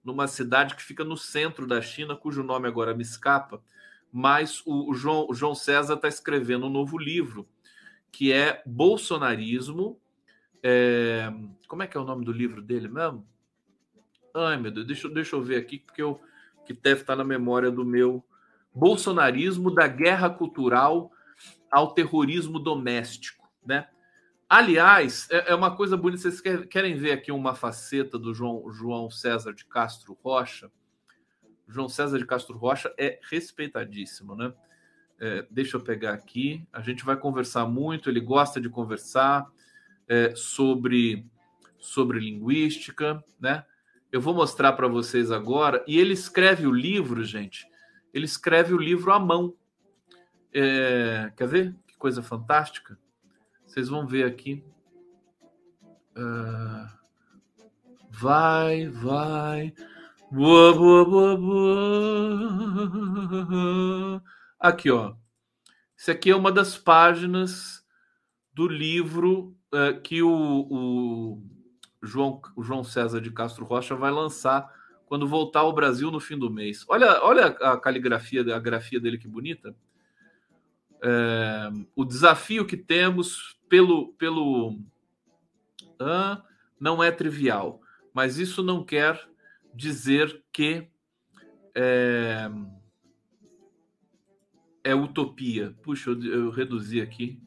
numa 0.04 0.28
cidade 0.28 0.76
que 0.76 0.84
fica 0.84 1.04
no 1.04 1.16
centro 1.16 1.68
da 1.68 1.82
China, 1.82 2.16
cujo 2.16 2.44
nome 2.44 2.68
agora 2.68 2.94
me 2.94 3.04
escapa 3.04 3.62
mas 4.12 4.64
o, 4.66 4.94
João, 4.94 5.28
o 5.30 5.34
João 5.34 5.54
César 5.54 5.96
está 5.96 6.08
escrevendo 6.08 6.66
um 6.66 6.72
novo 6.72 6.98
livro 6.98 7.48
que 8.18 8.34
é 8.34 8.64
Bolsonarismo. 8.66 10.02
É... 10.64 11.32
Como 11.68 11.84
é 11.84 11.88
que 11.88 11.96
é 11.96 12.00
o 12.00 12.04
nome 12.04 12.26
do 12.26 12.32
livro 12.32 12.64
dele 12.64 12.88
mesmo? 12.88 13.24
Ai, 14.34 14.58
meu 14.58 14.72
Deus, 14.72 14.88
deixa, 14.88 15.08
deixa 15.08 15.36
eu 15.36 15.44
ver 15.44 15.58
aqui, 15.58 15.78
porque 15.78 16.02
eu, 16.02 16.20
que 16.66 16.74
deve 16.74 17.02
estar 17.02 17.16
na 17.16 17.24
memória 17.24 17.70
do 17.70 17.86
meu. 17.86 18.26
Bolsonarismo 18.74 19.70
da 19.70 19.88
guerra 19.88 20.32
cultural 20.32 21.12
ao 21.72 21.94
terrorismo 21.94 22.58
doméstico, 22.58 23.48
né? 23.64 23.88
Aliás, 24.50 25.28
é, 25.30 25.52
é 25.52 25.56
uma 25.56 25.76
coisa 25.76 25.96
bonita. 25.96 26.24
Vocês 26.24 26.42
querem 26.42 26.96
ver 26.96 27.12
aqui 27.12 27.32
uma 27.32 27.54
faceta 27.54 28.18
do 28.18 28.34
João, 28.34 28.68
João 28.72 29.12
César 29.12 29.54
de 29.54 29.64
Castro 29.64 30.18
Rocha? 30.24 30.72
João 31.68 31.88
César 31.88 32.18
de 32.18 32.26
Castro 32.26 32.58
Rocha 32.58 32.92
é 32.98 33.20
respeitadíssimo, 33.30 34.36
né? 34.36 34.52
É, 35.20 35.46
deixa 35.50 35.78
eu 35.78 35.82
pegar 35.82 36.14
aqui. 36.14 36.66
A 36.72 36.82
gente 36.82 37.04
vai 37.04 37.18
conversar 37.18 37.66
muito. 37.66 38.10
Ele 38.10 38.20
gosta 38.20 38.62
de 38.62 38.70
conversar 38.70 39.48
é, 40.08 40.34
sobre 40.36 41.26
sobre 41.80 42.20
linguística, 42.20 43.24
né? 43.40 43.64
Eu 44.12 44.20
vou 44.22 44.34
mostrar 44.34 44.74
para 44.74 44.88
vocês 44.88 45.32
agora. 45.32 45.84
E 45.88 46.00
ele 46.00 46.14
escreve 46.14 46.66
o 46.66 46.72
livro, 46.72 47.24
gente. 47.24 47.68
Ele 48.14 48.26
escreve 48.26 48.74
o 48.74 48.78
livro 48.78 49.12
à 49.12 49.20
mão. 49.20 49.54
É, 50.54 51.32
quer 51.36 51.48
ver? 51.48 51.76
Que 51.86 51.98
coisa 51.98 52.24
fantástica. 52.24 52.98
Vocês 53.66 53.90
vão 53.90 54.08
ver 54.08 54.26
aqui. 54.26 54.64
Uh, 56.16 56.88
vai, 58.10 58.88
vai. 58.88 59.74
Boa, 60.32 60.74
boa, 60.74 61.06
boa, 61.06 61.38
boa. 63.38 64.24
Aqui, 64.60 64.90
ó. 64.90 65.16
Isso 65.96 66.12
aqui 66.12 66.32
é 66.32 66.36
uma 66.36 66.52
das 66.52 66.78
páginas 66.78 67.84
do 68.54 68.68
livro 68.68 69.56
uh, 69.74 70.00
que 70.02 70.22
o, 70.22 70.68
o, 70.70 71.44
João, 72.02 72.42
o 72.56 72.64
João 72.64 72.84
César 72.84 73.22
de 73.22 73.32
Castro 73.32 73.66
Rocha 73.66 73.96
vai 73.96 74.12
lançar 74.12 74.72
quando 75.06 75.28
voltar 75.28 75.62
ao 75.62 75.74
Brasil 75.74 76.12
no 76.12 76.20
fim 76.20 76.38
do 76.38 76.50
mês. 76.50 76.86
Olha, 76.88 77.24
olha 77.24 77.48
a 77.48 77.78
caligrafia, 77.78 78.56
a 78.56 78.60
grafia 78.60 79.00
dele 79.00 79.18
que 79.18 79.28
bonita. 79.28 79.76
É, 81.02 81.70
o 81.96 82.04
desafio 82.04 82.66
que 82.66 82.76
temos 82.76 83.60
pelo 83.70 84.14
pelo 84.14 84.80
ah, 86.00 86.44
não 86.80 87.04
é 87.04 87.12
trivial, 87.12 87.82
mas 88.14 88.38
isso 88.38 88.64
não 88.64 88.84
quer 88.84 89.20
dizer 89.74 90.44
que 90.52 90.88
é, 91.76 92.50
é 94.88 94.96
utopia. 94.96 95.76
Puxa, 95.82 96.12
eu, 96.12 96.24
eu 96.24 96.50
reduzi 96.50 97.02
aqui. 97.02 97.42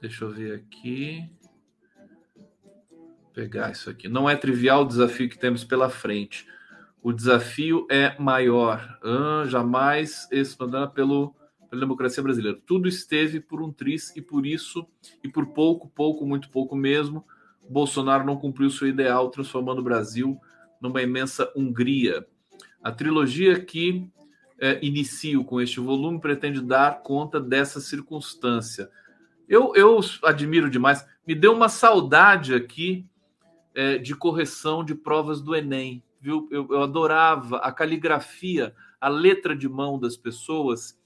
Deixa 0.00 0.24
eu 0.24 0.30
ver 0.30 0.54
aqui. 0.54 1.30
Pegar 3.32 3.70
isso 3.70 3.88
aqui. 3.88 4.08
Não 4.08 4.28
é 4.28 4.36
trivial 4.36 4.82
o 4.82 4.88
desafio 4.88 5.28
que 5.28 5.38
temos 5.38 5.64
pela 5.64 5.88
frente. 5.88 6.46
O 7.02 7.12
desafio 7.12 7.86
é 7.90 8.18
maior. 8.18 8.98
Ah, 9.02 9.44
jamais 9.46 10.28
expandida 10.30 10.88
pelo 10.88 11.34
pela 11.70 11.80
democracia 11.82 12.22
brasileira. 12.22 12.58
Tudo 12.66 12.88
esteve 12.88 13.38
por 13.38 13.62
um 13.62 13.72
tris 13.72 14.14
e 14.16 14.20
por 14.20 14.44
isso, 14.44 14.84
e 15.22 15.28
por 15.28 15.46
pouco, 15.46 15.88
pouco, 15.88 16.26
muito 16.26 16.50
pouco 16.50 16.74
mesmo, 16.74 17.24
Bolsonaro 17.68 18.24
não 18.24 18.36
cumpriu 18.36 18.68
seu 18.68 18.88
ideal, 18.88 19.30
transformando 19.30 19.78
o 19.78 19.84
Brasil 19.84 20.36
numa 20.80 21.00
imensa 21.00 21.50
Hungria. 21.54 22.26
A 22.82 22.90
trilogia 22.90 23.60
que 23.60 24.10
é, 24.60 24.78
inicio 24.84 25.44
com 25.44 25.60
este 25.60 25.80
volume 25.80 26.20
pretende 26.20 26.60
dar 26.60 27.02
conta 27.02 27.40
dessa 27.40 27.80
circunstância. 27.80 28.90
Eu, 29.48 29.74
eu 29.74 29.98
admiro 30.22 30.70
demais. 30.70 31.06
Me 31.26 31.34
deu 31.34 31.52
uma 31.52 31.68
saudade 31.68 32.54
aqui 32.54 33.06
é, 33.74 33.98
de 33.98 34.14
correção 34.14 34.84
de 34.84 34.94
provas 34.94 35.40
do 35.40 35.56
Enem 35.56 36.02
viu? 36.20 36.46
Eu, 36.50 36.68
eu 36.70 36.82
adorava 36.82 37.56
a 37.58 37.72
caligrafia, 37.72 38.74
a 39.00 39.08
letra 39.08 39.56
de 39.56 39.68
mão 39.68 39.98
das 39.98 40.16
pessoas 40.16 41.00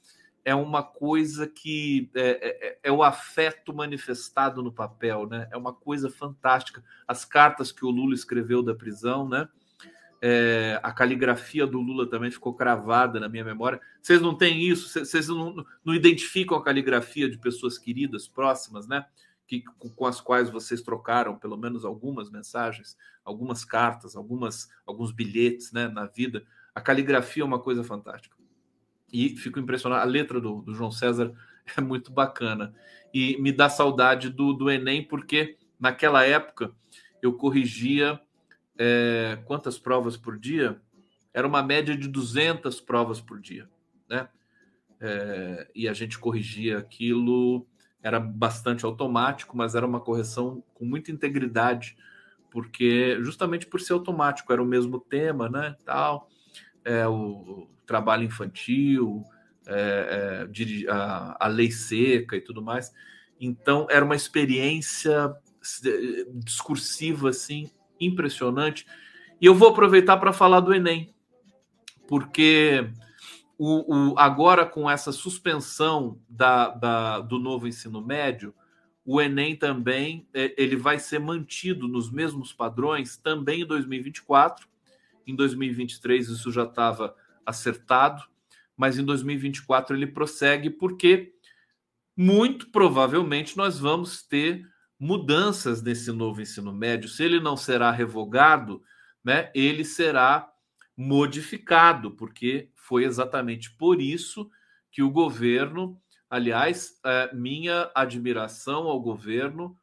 é 0.44 0.54
uma 0.54 0.82
coisa 0.82 1.46
que 1.46 2.10
é, 2.14 2.20
é, 2.20 2.68
é, 2.68 2.78
é, 2.82 2.92
o 2.92 3.02
afeto 3.02 3.72
manifestado 3.72 4.62
no 4.62 4.70
papel, 4.70 5.26
né? 5.26 5.48
É 5.50 5.56
uma 5.56 5.72
coisa 5.72 6.10
fantástica. 6.10 6.84
As 7.08 7.24
cartas 7.24 7.72
que 7.72 7.82
o 7.82 7.90
Lula 7.90 8.14
escreveu 8.14 8.62
da 8.62 8.74
prisão, 8.74 9.26
né? 9.26 9.48
É, 10.26 10.80
a 10.82 10.90
caligrafia 10.90 11.66
do 11.66 11.78
Lula 11.78 12.08
também 12.08 12.30
ficou 12.30 12.54
cravada 12.54 13.20
na 13.20 13.28
minha 13.28 13.44
memória. 13.44 13.78
Vocês 14.00 14.22
não 14.22 14.34
têm 14.34 14.62
isso? 14.62 15.04
Vocês 15.04 15.28
não, 15.28 15.62
não 15.84 15.94
identificam 15.94 16.56
a 16.56 16.64
caligrafia 16.64 17.28
de 17.28 17.36
pessoas 17.36 17.76
queridas, 17.76 18.26
próximas, 18.26 18.88
né? 18.88 19.04
que, 19.46 19.62
com 19.62 20.06
as 20.06 20.20
quais 20.20 20.48
vocês 20.48 20.80
trocaram 20.80 21.36
pelo 21.38 21.56
menos 21.56 21.84
algumas 21.84 22.30
mensagens, 22.30 22.96
algumas 23.22 23.64
cartas, 23.66 24.16
algumas, 24.16 24.70
alguns 24.86 25.12
bilhetes 25.12 25.72
né, 25.72 25.88
na 25.88 26.06
vida. 26.06 26.44
A 26.74 26.80
caligrafia 26.80 27.42
é 27.42 27.46
uma 27.46 27.58
coisa 27.58 27.84
fantástica. 27.84 28.34
E 29.12 29.36
fico 29.36 29.60
impressionado. 29.60 30.02
A 30.02 30.10
letra 30.10 30.40
do, 30.40 30.62
do 30.62 30.74
João 30.74 30.90
César 30.90 31.34
é 31.76 31.80
muito 31.80 32.10
bacana. 32.10 32.74
E 33.12 33.36
me 33.40 33.52
dá 33.52 33.68
saudade 33.68 34.30
do, 34.30 34.52
do 34.52 34.70
Enem, 34.70 35.06
porque 35.06 35.58
naquela 35.78 36.24
época 36.24 36.72
eu 37.22 37.34
corrigia 37.34 38.18
é, 38.78 39.38
quantas 39.44 39.78
provas 39.78 40.16
por 40.16 40.38
dia? 40.38 40.80
Era 41.32 41.46
uma 41.46 41.62
média 41.62 41.96
de 41.96 42.08
200 42.08 42.80
provas 42.80 43.20
por 43.20 43.40
dia. 43.40 43.68
Né? 44.08 44.28
É, 45.00 45.68
e 45.74 45.88
a 45.88 45.92
gente 45.92 46.18
corrigia 46.18 46.78
aquilo 46.78 47.66
era 48.04 48.20
bastante 48.20 48.84
automático, 48.84 49.56
mas 49.56 49.74
era 49.74 49.86
uma 49.86 49.98
correção 49.98 50.62
com 50.74 50.84
muita 50.84 51.10
integridade, 51.10 51.96
porque 52.50 53.16
justamente 53.22 53.66
por 53.66 53.80
ser 53.80 53.94
automático, 53.94 54.52
era 54.52 54.62
o 54.62 54.66
mesmo 54.66 55.00
tema, 55.00 55.48
né? 55.48 55.74
Tal, 55.86 56.28
é, 56.84 57.08
o, 57.08 57.66
trabalho 57.86 58.24
infantil, 58.24 59.24
é, 59.66 60.46
é, 60.46 60.90
a, 60.90 61.46
a 61.46 61.48
lei 61.48 61.70
seca 61.70 62.36
e 62.36 62.42
tudo 62.42 62.60
mais. 62.60 62.92
Então, 63.40 63.86
era 63.90 64.04
uma 64.04 64.14
experiência 64.14 65.34
discursiva 66.34 67.30
assim 67.30 67.70
impressionante. 68.00 68.86
E 69.40 69.46
eu 69.46 69.54
vou 69.54 69.68
aproveitar 69.68 70.16
para 70.16 70.32
falar 70.32 70.60
do 70.60 70.74
Enem, 70.74 71.14
porque 72.06 72.90
o, 73.58 74.12
o, 74.12 74.18
agora, 74.18 74.66
com 74.66 74.90
essa 74.90 75.12
suspensão 75.12 76.20
da, 76.28 76.68
da, 76.68 77.20
do 77.20 77.38
novo 77.38 77.68
ensino 77.68 78.04
médio, 78.04 78.54
o 79.04 79.20
Enem 79.20 79.54
também 79.54 80.26
é, 80.32 80.54
ele 80.56 80.76
vai 80.76 80.98
ser 80.98 81.18
mantido 81.18 81.86
nos 81.86 82.10
mesmos 82.10 82.52
padrões 82.52 83.16
também 83.16 83.62
em 83.62 83.66
2024. 83.66 84.66
Em 85.26 85.34
2023 85.34 86.28
isso 86.28 86.50
já 86.50 86.64
estava 86.64 87.14
acertado, 87.44 88.22
mas 88.76 88.98
em 88.98 89.04
2024 89.04 89.94
ele 89.94 90.06
prossegue 90.06 90.70
porque 90.70 91.34
muito 92.16 92.70
provavelmente 92.70 93.56
nós 93.56 93.78
vamos 93.78 94.22
ter 94.22 94.66
mudanças 94.98 95.82
nesse 95.82 96.10
novo 96.12 96.40
ensino 96.40 96.72
médio. 96.72 97.08
Se 97.08 97.22
ele 97.22 97.40
não 97.40 97.56
será 97.56 97.90
revogado, 97.90 98.82
né, 99.22 99.50
ele 99.54 99.84
será 99.84 100.50
modificado, 100.96 102.12
porque 102.12 102.70
foi 102.74 103.04
exatamente 103.04 103.70
por 103.76 104.00
isso 104.00 104.50
que 104.92 105.02
o 105.02 105.10
governo, 105.10 106.00
aliás, 106.30 107.00
é, 107.04 107.34
minha 107.34 107.90
admiração 107.94 108.84
ao 108.84 109.00
governo, 109.00 109.76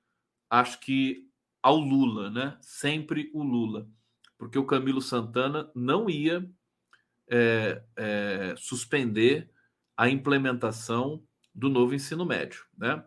acho 0.50 0.80
que 0.80 1.28
ao 1.62 1.78
Lula, 1.78 2.30
né? 2.30 2.58
Sempre 2.62 3.30
o 3.34 3.44
Lula, 3.44 3.88
porque 4.38 4.58
o 4.58 4.66
Camilo 4.66 5.02
Santana 5.02 5.70
não 5.76 6.10
ia 6.10 6.50
é, 7.30 7.84
é, 7.96 8.56
suspender 8.58 9.50
a 9.96 10.10
implementação 10.10 11.24
do 11.54 11.70
novo 11.70 11.94
ensino 11.94 12.26
médio, 12.26 12.66
né? 12.78 13.04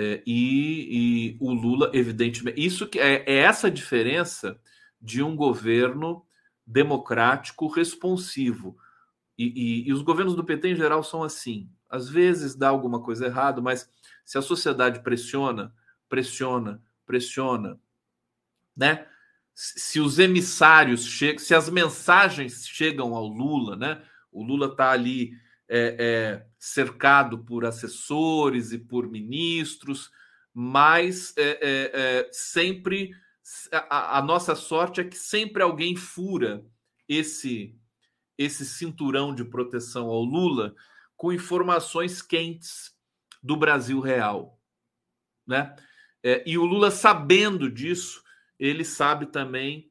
É, 0.00 0.22
e, 0.24 1.32
e, 1.34 1.36
o 1.40 1.52
Lula, 1.52 1.90
evidentemente, 1.92 2.64
isso 2.64 2.86
que 2.86 3.00
é, 3.00 3.24
é 3.26 3.38
essa 3.38 3.68
diferença 3.68 4.56
de 5.02 5.24
um 5.24 5.34
governo 5.34 6.24
democrático 6.64 7.66
responsivo. 7.66 8.78
E, 9.36 9.46
e, 9.46 9.88
e, 9.88 9.92
os 9.92 10.00
governos 10.02 10.36
do 10.36 10.44
PT 10.44 10.68
em 10.68 10.76
geral 10.76 11.02
são 11.02 11.24
assim. 11.24 11.68
Às 11.90 12.08
vezes 12.08 12.54
dá 12.54 12.68
alguma 12.68 13.02
coisa 13.02 13.26
errada, 13.26 13.60
mas 13.60 13.90
se 14.24 14.38
a 14.38 14.42
sociedade 14.42 15.00
pressiona, 15.00 15.74
pressiona, 16.08 16.80
pressiona, 17.04 17.80
né? 18.76 19.04
Se 19.52 19.98
os 19.98 20.20
emissários 20.20 21.04
chegam, 21.06 21.40
se 21.40 21.56
as 21.56 21.68
mensagens 21.68 22.68
chegam 22.68 23.16
ao 23.16 23.26
Lula, 23.26 23.74
né? 23.74 24.00
O 24.30 24.44
Lula 24.44 24.68
está 24.68 24.92
ali 24.92 25.32
é, 25.68 25.96
é, 25.98 26.46
cercado 26.58 27.38
por 27.38 27.64
assessores 27.64 28.72
e 28.72 28.78
por 28.78 29.08
ministros, 29.08 30.10
mas 30.54 31.34
é, 31.36 31.58
é, 31.60 31.90
é 31.92 32.28
sempre 32.32 33.12
a, 33.72 34.18
a 34.18 34.22
nossa 34.22 34.54
sorte 34.54 35.00
é 35.00 35.04
que 35.04 35.16
sempre 35.16 35.62
alguém 35.62 35.96
fura 35.96 36.64
esse 37.08 37.74
esse 38.36 38.64
cinturão 38.64 39.34
de 39.34 39.44
proteção 39.44 40.06
ao 40.06 40.22
Lula 40.22 40.72
com 41.16 41.32
informações 41.32 42.22
quentes 42.22 42.94
do 43.42 43.56
Brasil 43.56 43.98
real, 43.98 44.60
né? 45.44 45.74
É, 46.22 46.44
e 46.46 46.56
o 46.56 46.64
Lula 46.64 46.92
sabendo 46.92 47.68
disso, 47.68 48.22
ele 48.56 48.84
sabe 48.84 49.26
também 49.26 49.90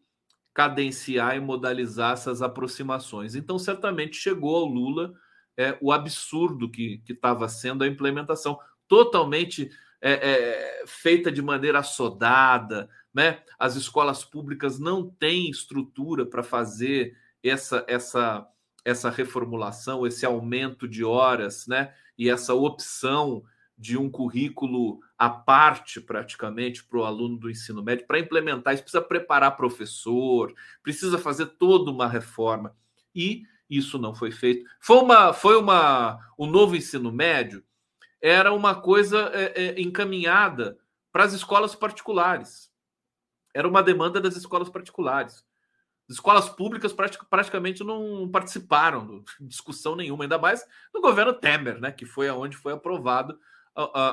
cadenciar 0.54 1.36
e 1.36 1.42
modalizar 1.42 2.14
essas 2.14 2.42
aproximações. 2.42 3.36
Então, 3.36 3.60
certamente 3.60 4.16
chegou 4.16 4.56
ao 4.56 4.66
Lula 4.66 5.14
é, 5.58 5.78
o 5.82 5.92
absurdo 5.92 6.70
que 6.70 7.02
estava 7.10 7.50
sendo 7.50 7.84
a 7.84 7.88
implementação, 7.88 8.60
totalmente 8.88 9.72
é, 10.00 10.12
é, 10.12 10.84
feita 10.86 11.32
de 11.32 11.42
maneira 11.42 11.80
assodada, 11.80 12.90
né? 13.14 13.42
As 13.58 13.76
escolas 13.76 14.24
públicas 14.24 14.78
não 14.78 15.10
têm 15.10 15.50
estrutura 15.50 16.26
para 16.26 16.44
fazer 16.44 17.18
essa 17.44 17.84
essa 17.88 18.48
essa 18.86 19.10
reformulação, 19.10 20.08
esse 20.08 20.26
aumento 20.26 20.88
de 20.88 21.04
horas, 21.04 21.68
né? 21.68 21.94
E 22.18 22.30
essa 22.30 22.54
opção 22.54 23.44
de 23.78 23.98
um 23.98 24.10
currículo 24.10 25.00
à 25.18 25.30
parte, 25.30 26.00
praticamente, 26.00 26.84
para 26.84 27.00
o 27.00 27.04
aluno 27.04 27.38
do 27.38 27.50
ensino 27.50 27.84
médio, 27.84 28.08
para 28.08 28.20
implementar 28.20 28.74
isso, 28.74 28.84
precisa 28.84 29.04
preparar 29.04 29.58
professor, 29.58 30.54
precisa 30.82 31.18
fazer 31.18 31.48
toda 31.60 31.92
uma 31.92 32.08
reforma. 32.08 32.76
E 33.14 33.44
isso 33.70 33.98
não 33.98 34.16
foi 34.16 34.32
feito. 34.32 34.70
Foi 34.80 34.98
uma, 34.98 35.34
foi 35.34 35.58
uma, 35.58 36.20
o 36.38 36.46
novo 36.46 36.76
ensino 36.76 37.12
médio 37.12 37.64
era 38.22 38.52
uma 38.52 38.76
coisa 38.76 39.30
é, 39.34 39.66
é, 39.66 39.82
encaminhada 39.82 40.78
para 41.12 41.24
as 41.24 41.34
escolas 41.34 41.76
particulares. 41.76 42.72
Era 43.54 43.68
uma 43.68 43.84
demanda 43.84 44.20
das 44.20 44.36
escolas 44.36 44.70
particulares. 44.70 45.46
As 46.10 46.16
escolas 46.16 46.48
públicas 46.48 46.94
praticamente 47.30 47.84
não 47.84 48.30
participaram 48.30 49.24
de 49.24 49.24
discussão 49.48 49.96
nenhuma, 49.96 50.24
ainda 50.24 50.38
mais 50.38 50.66
no 50.94 51.02
governo 51.02 51.34
Temer, 51.34 51.80
né, 51.80 51.92
que 51.92 52.06
foi 52.06 52.30
aonde 52.30 52.56
foi 52.56 52.74
aprovado 52.74 53.38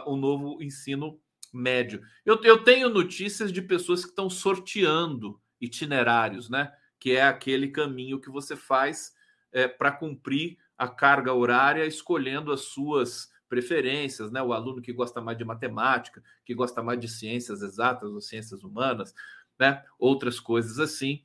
o 0.04 0.16
novo 0.16 0.62
ensino 0.62 1.18
médio. 1.52 2.02
Eu, 2.26 2.38
eu 2.42 2.62
tenho 2.62 2.90
notícias 2.90 3.50
de 3.50 3.62
pessoas 3.62 4.04
que 4.04 4.10
estão 4.10 4.28
sorteando 4.28 5.40
itinerários, 5.58 6.50
né, 6.50 6.70
que 6.98 7.12
é 7.12 7.22
aquele 7.22 7.68
caminho 7.68 8.20
que 8.20 8.28
você 8.28 8.56
faz 8.56 9.13
é, 9.54 9.66
para 9.66 9.92
cumprir 9.92 10.58
a 10.76 10.88
carga 10.88 11.32
horária, 11.32 11.86
escolhendo 11.86 12.52
as 12.52 12.62
suas 12.62 13.32
preferências, 13.48 14.30
né? 14.30 14.42
O 14.42 14.52
aluno 14.52 14.82
que 14.82 14.92
gosta 14.92 15.20
mais 15.20 15.38
de 15.38 15.44
matemática, 15.44 16.22
que 16.44 16.52
gosta 16.52 16.82
mais 16.82 16.98
de 17.00 17.08
ciências 17.08 17.62
exatas 17.62 18.10
ou 18.10 18.20
ciências 18.20 18.64
humanas, 18.64 19.14
né? 19.58 19.82
Outras 19.98 20.40
coisas 20.40 20.80
assim 20.80 21.22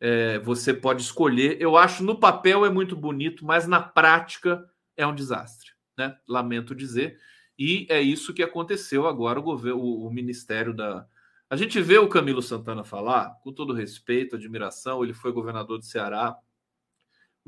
é, 0.00 0.38
você 0.40 0.74
pode 0.74 1.02
escolher. 1.02 1.60
Eu 1.60 1.76
acho 1.76 2.02
no 2.02 2.18
papel 2.18 2.66
é 2.66 2.70
muito 2.70 2.96
bonito, 2.96 3.44
mas 3.44 3.66
na 3.66 3.80
prática 3.80 4.68
é 4.96 5.06
um 5.06 5.14
desastre, 5.14 5.70
né? 5.96 6.16
Lamento 6.26 6.74
dizer. 6.74 7.18
E 7.58 7.86
é 7.88 8.00
isso 8.00 8.34
que 8.34 8.42
aconteceu 8.42 9.06
agora 9.06 9.38
o 9.38 9.42
governo, 9.42 9.80
o, 9.80 10.10
Ministério 10.10 10.74
da. 10.74 11.06
A 11.50 11.56
gente 11.56 11.80
vê 11.80 11.98
o 11.98 12.08
Camilo 12.08 12.42
Santana 12.42 12.84
falar, 12.84 13.36
com 13.42 13.52
todo 13.52 13.72
respeito, 13.72 14.36
admiração, 14.36 15.02
ele 15.02 15.14
foi 15.14 15.32
governador 15.32 15.78
do 15.78 15.84
Ceará 15.84 16.36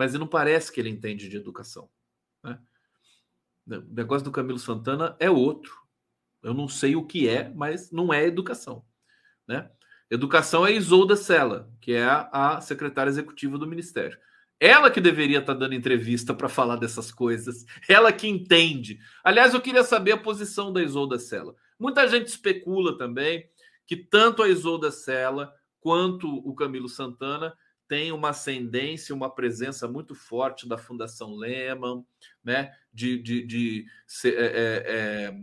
mas 0.00 0.14
não 0.14 0.26
parece 0.26 0.72
que 0.72 0.80
ele 0.80 0.88
entende 0.88 1.28
de 1.28 1.36
educação. 1.36 1.90
Né? 2.42 2.58
O 3.66 3.94
negócio 3.94 4.24
do 4.24 4.32
Camilo 4.32 4.58
Santana 4.58 5.14
é 5.20 5.30
outro. 5.30 5.76
Eu 6.42 6.54
não 6.54 6.66
sei 6.68 6.96
o 6.96 7.04
que 7.04 7.28
é, 7.28 7.52
mas 7.54 7.92
não 7.92 8.10
é 8.10 8.24
educação. 8.24 8.82
Né? 9.46 9.70
Educação 10.10 10.66
é 10.66 10.72
Isolda 10.72 11.16
Sela, 11.16 11.70
que 11.82 11.92
é 11.92 12.02
a 12.02 12.62
secretária 12.62 13.10
executiva 13.10 13.58
do 13.58 13.66
Ministério. 13.66 14.16
Ela 14.58 14.90
que 14.90 15.02
deveria 15.02 15.40
estar 15.40 15.52
dando 15.52 15.74
entrevista 15.74 16.32
para 16.32 16.48
falar 16.48 16.76
dessas 16.76 17.12
coisas. 17.12 17.66
Ela 17.86 18.10
que 18.10 18.26
entende. 18.26 19.00
Aliás, 19.22 19.52
eu 19.52 19.60
queria 19.60 19.84
saber 19.84 20.12
a 20.12 20.16
posição 20.16 20.72
da 20.72 20.82
Isolda 20.82 21.18
Sela. 21.18 21.54
Muita 21.78 22.08
gente 22.08 22.28
especula 22.28 22.96
também 22.96 23.50
que 23.86 23.96
tanto 23.96 24.42
a 24.42 24.48
Isolda 24.48 24.90
Sela 24.90 25.52
quanto 25.78 26.26
o 26.26 26.54
Camilo 26.54 26.88
Santana 26.88 27.54
têm 27.90 28.12
uma 28.12 28.28
ascendência, 28.28 29.12
uma 29.12 29.28
presença 29.28 29.88
muito 29.88 30.14
forte 30.14 30.68
da 30.68 30.78
Fundação 30.78 31.34
Lehman, 31.34 32.04
né? 32.44 32.72
de, 32.94 33.18
de, 33.18 33.44
de 33.44 33.86
é, 34.24 34.28
é, 34.28 34.84
é, 34.86 35.40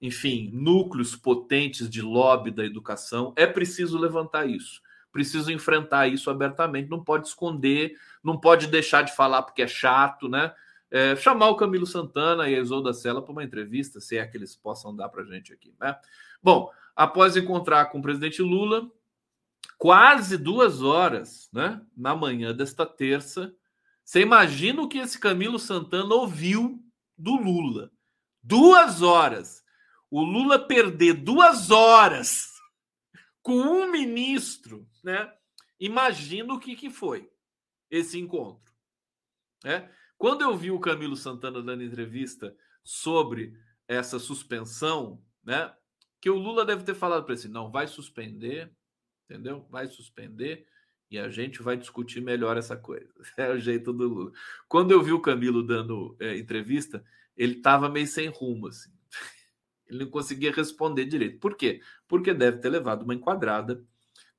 enfim, 0.00 0.50
núcleos 0.50 1.14
potentes 1.14 1.90
de 1.90 2.00
lobby 2.00 2.50
da 2.50 2.64
educação. 2.64 3.34
É 3.36 3.46
preciso 3.46 3.98
levantar 3.98 4.48
isso. 4.48 4.80
Preciso 5.12 5.52
enfrentar 5.52 6.08
isso 6.08 6.30
abertamente. 6.30 6.88
Não 6.88 7.04
pode 7.04 7.28
esconder, 7.28 7.92
não 8.24 8.40
pode 8.40 8.66
deixar 8.66 9.02
de 9.02 9.14
falar 9.14 9.42
porque 9.42 9.60
é 9.60 9.68
chato, 9.68 10.26
né? 10.26 10.54
É, 10.90 11.14
chamar 11.16 11.50
o 11.50 11.56
Camilo 11.56 11.86
Santana 11.86 12.48
e 12.48 12.54
a 12.54 12.60
Isolda 12.60 12.94
Sela 12.94 13.22
para 13.22 13.32
uma 13.32 13.44
entrevista, 13.44 14.00
se 14.00 14.16
é 14.16 14.26
que 14.26 14.38
eles 14.38 14.56
possam 14.56 14.96
dar 14.96 15.10
para 15.10 15.22
a 15.22 15.26
gente 15.26 15.52
aqui, 15.52 15.74
né? 15.78 15.96
Bom, 16.42 16.70
após 16.96 17.36
encontrar 17.36 17.86
com 17.86 17.98
o 17.98 18.02
presidente 18.02 18.40
Lula, 18.40 18.90
quase 19.80 20.36
duas 20.36 20.82
horas, 20.82 21.48
né? 21.50 21.80
Na 21.96 22.14
manhã 22.14 22.54
desta 22.54 22.84
terça, 22.84 23.56
você 24.04 24.20
imagina 24.20 24.82
o 24.82 24.88
que 24.88 24.98
esse 24.98 25.18
Camilo 25.18 25.58
Santana 25.58 26.14
ouviu 26.14 26.84
do 27.16 27.34
Lula? 27.34 27.90
Duas 28.42 29.00
horas. 29.00 29.64
O 30.10 30.22
Lula 30.22 30.58
perder 30.58 31.14
duas 31.14 31.70
horas 31.70 32.52
com 33.40 33.54
um 33.54 33.90
ministro, 33.90 34.86
né? 35.02 35.32
Imagina 35.80 36.52
o 36.52 36.60
que, 36.60 36.76
que 36.76 36.90
foi 36.90 37.32
esse 37.90 38.18
encontro. 38.18 38.74
Né? 39.64 39.90
Quando 40.18 40.42
eu 40.42 40.54
vi 40.54 40.70
o 40.70 40.78
Camilo 40.78 41.16
Santana 41.16 41.62
dando 41.62 41.82
entrevista 41.82 42.54
sobre 42.84 43.54
essa 43.88 44.18
suspensão, 44.18 45.24
né? 45.42 45.74
Que 46.20 46.28
o 46.28 46.36
Lula 46.36 46.66
deve 46.66 46.84
ter 46.84 46.94
falado 46.94 47.24
para 47.24 47.32
ele 47.32 47.40
assim, 47.40 47.48
não, 47.48 47.70
vai 47.70 47.86
suspender, 47.86 48.70
entendeu? 49.30 49.64
Vai 49.70 49.86
suspender 49.86 50.66
e 51.10 51.18
a 51.18 51.28
gente 51.28 51.62
vai 51.62 51.76
discutir 51.76 52.20
melhor 52.20 52.56
essa 52.56 52.76
coisa. 52.76 53.08
É 53.36 53.50
o 53.50 53.58
jeito 53.58 53.92
do 53.92 54.08
Lula. 54.08 54.32
Quando 54.68 54.90
eu 54.90 55.02
vi 55.02 55.12
o 55.12 55.20
Camilo 55.20 55.62
dando 55.62 56.16
é, 56.18 56.36
entrevista, 56.36 57.04
ele 57.36 57.54
estava 57.54 57.88
meio 57.88 58.06
sem 58.06 58.28
rumo, 58.28 58.66
assim. 58.66 58.90
Ele 59.88 60.04
não 60.04 60.10
conseguia 60.10 60.52
responder 60.52 61.04
direito. 61.04 61.40
Por 61.40 61.56
quê? 61.56 61.80
Porque 62.06 62.32
deve 62.32 62.58
ter 62.58 62.68
levado 62.68 63.02
uma 63.02 63.12
enquadrada, 63.12 63.84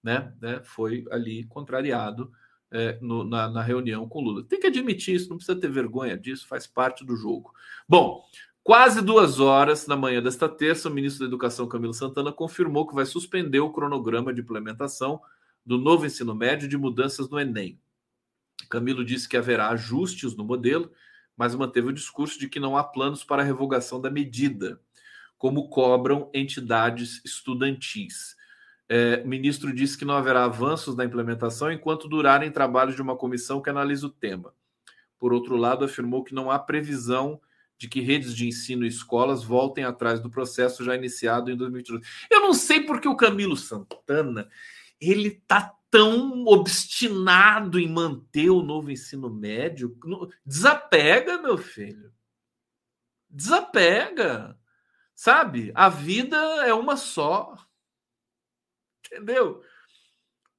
né? 0.02 0.34
né? 0.40 0.62
Foi 0.64 1.04
ali 1.12 1.44
contrariado 1.44 2.32
é, 2.72 2.98
no, 3.02 3.26
na, 3.26 3.50
na, 3.50 3.62
reunião 3.62 4.08
com 4.08 4.22
Lula. 4.22 4.46
Tem 4.46 4.62
que 4.62 4.68
admitir 4.68 5.14
isso, 5.14 5.28
não 5.28 5.36
precisa 5.36 5.60
ter 5.60 5.70
vergonha 5.70 6.18
disso, 6.18 6.48
faz 6.48 6.66
parte 6.66 7.04
do 7.06 7.18
jogo. 7.18 7.54
Bom, 7.86 8.24
quase 8.64 9.02
duas 9.02 9.40
horas 9.40 9.88
na 9.88 9.96
manhã 9.96 10.22
desta 10.22 10.48
terça, 10.48 10.90
o 10.90 10.94
ministro 10.94 11.26
da 11.26 11.30
Educação, 11.30 11.68
Camilo 11.68 11.94
Santana, 11.94 12.32
confirmou 12.32 12.88
que 12.88 12.96
vai 12.96 13.06
suspender 13.06 13.60
o 13.60 13.72
cronograma 13.72 14.34
de 14.34 14.42
implementação 14.42 15.22
do 15.66 15.78
novo 15.78 16.06
ensino 16.06 16.34
médio 16.34 16.68
de 16.68 16.78
mudanças 16.78 17.30
no 17.30 17.40
Enem. 17.40 17.80
Camilo 18.70 19.04
disse 19.04 19.28
que 19.28 19.38
haverá 19.38 19.70
ajustes 19.70 20.36
no 20.36 20.44
modelo, 20.44 20.92
mas 21.36 21.56
manteve 21.56 21.88
o 21.88 21.94
discurso 21.94 22.40
de 22.40 22.48
que 22.48 22.60
não 22.60 22.78
há 22.78 22.84
planos 22.84 23.24
para 23.24 23.42
a 23.42 23.46
revogação 23.46 24.00
da 24.00 24.10
medida, 24.10 24.80
como 25.38 25.70
cobram 25.70 26.30
entidades 26.34 27.22
estudantis. 27.26 28.36
É, 28.88 29.22
o 29.24 29.28
ministro 29.28 29.74
disse 29.74 29.98
que 29.98 30.06
não 30.06 30.16
haverá 30.16 30.44
avanços 30.44 30.96
na 30.96 31.06
implementação 31.06 31.72
enquanto 31.72 32.08
durarem 32.08 32.52
trabalhos 32.52 32.96
de 32.96 33.02
uma 33.02 33.16
comissão 33.16 33.62
que 33.62 33.70
analisa 33.70 34.06
o 34.06 34.10
tema. 34.10 34.54
Por 35.18 35.34
outro 35.34 35.56
lado, 35.56 35.86
afirmou 35.86 36.24
que 36.24 36.36
não 36.36 36.52
há 36.52 36.60
previsão 36.60 37.40
de 37.82 37.88
que 37.88 38.00
redes 38.00 38.36
de 38.36 38.48
ensino 38.48 38.86
e 38.86 38.88
escolas 38.88 39.44
voltem 39.44 39.84
atrás 39.84 40.20
do 40.20 40.30
processo 40.30 40.84
já 40.84 40.96
iniciado 40.96 41.50
em 41.50 41.58
2022. 41.58 42.08
Eu 42.30 42.42
não 42.42 42.54
sei 42.54 42.82
porque 42.82 43.08
o 43.08 43.16
Camilo 43.16 43.58
Santana 43.58 44.48
ele 45.00 45.32
tá 45.32 45.76
tão 45.90 46.46
obstinado 46.46 47.80
em 47.80 47.90
manter 47.90 48.52
o 48.52 48.62
novo 48.62 48.92
ensino 48.92 49.32
médio. 49.32 49.98
Desapega, 50.46 51.42
meu 51.42 51.58
filho. 51.58 52.14
Desapega. 53.28 54.56
Sabe? 55.16 55.72
A 55.74 55.90
vida 55.90 56.38
é 56.64 56.76
uma 56.76 56.96
só. 56.96 57.56
Entendeu? 59.08 59.64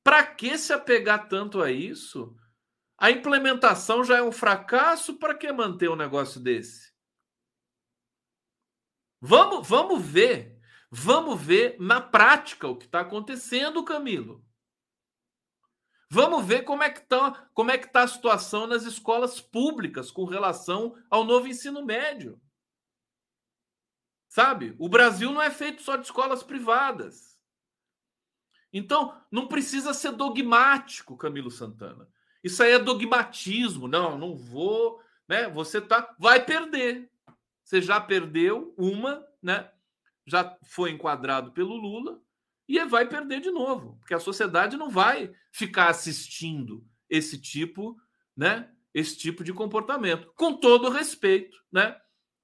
Para 0.02 0.26
que 0.26 0.58
se 0.58 0.72
apegar 0.72 1.28
tanto 1.28 1.62
a 1.62 1.70
isso? 1.70 2.36
A 2.98 3.12
implementação 3.12 4.02
já 4.02 4.18
é 4.18 4.22
um 4.24 4.32
fracasso, 4.32 5.20
para 5.20 5.36
que 5.36 5.52
manter 5.52 5.88
um 5.88 5.94
negócio 5.94 6.40
desse? 6.40 6.91
Vamos, 9.24 9.68
vamos 9.68 10.04
ver. 10.04 10.58
Vamos 10.90 11.40
ver 11.40 11.76
na 11.78 12.00
prática 12.00 12.66
o 12.66 12.76
que 12.76 12.86
está 12.86 13.00
acontecendo, 13.00 13.84
Camilo. 13.84 14.44
Vamos 16.10 16.44
ver 16.44 16.64
como 16.64 16.82
é 16.82 16.90
que 16.90 16.98
está 16.98 17.48
como 17.54 17.70
é 17.70 17.78
que 17.78 17.90
tá 17.90 18.02
a 18.02 18.08
situação 18.08 18.66
nas 18.66 18.82
escolas 18.82 19.40
públicas 19.40 20.10
com 20.10 20.24
relação 20.24 20.94
ao 21.08 21.24
novo 21.24 21.46
ensino 21.46 21.84
médio. 21.84 22.38
Sabe? 24.28 24.74
O 24.76 24.88
Brasil 24.88 25.30
não 25.30 25.40
é 25.40 25.50
feito 25.50 25.82
só 25.82 25.96
de 25.96 26.04
escolas 26.04 26.42
privadas. 26.42 27.38
Então, 28.72 29.16
não 29.30 29.46
precisa 29.46 29.94
ser 29.94 30.12
dogmático, 30.12 31.16
Camilo 31.16 31.50
Santana. 31.50 32.08
Isso 32.42 32.62
aí 32.62 32.72
é 32.72 32.78
dogmatismo. 32.78 33.86
Não, 33.86 34.18
não 34.18 34.34
vou, 34.34 35.00
né? 35.28 35.48
Você 35.48 35.80
tá 35.80 36.12
vai 36.18 36.44
perder. 36.44 37.11
Você 37.64 37.80
já 37.80 38.00
perdeu 38.00 38.74
uma, 38.76 39.24
né? 39.42 39.70
Já 40.26 40.56
foi 40.64 40.90
enquadrado 40.90 41.52
pelo 41.52 41.74
Lula 41.74 42.20
e 42.68 42.84
vai 42.84 43.06
perder 43.06 43.40
de 43.40 43.50
novo, 43.50 43.96
porque 43.98 44.14
a 44.14 44.20
sociedade 44.20 44.76
não 44.76 44.90
vai 44.90 45.32
ficar 45.50 45.88
assistindo 45.88 46.84
esse 47.08 47.38
tipo, 47.38 47.96
né? 48.36 48.70
Esse 48.94 49.16
tipo 49.16 49.42
de 49.42 49.52
comportamento, 49.52 50.32
com 50.36 50.54
todo 50.54 50.90
respeito, 50.90 51.56
né? 51.70 51.96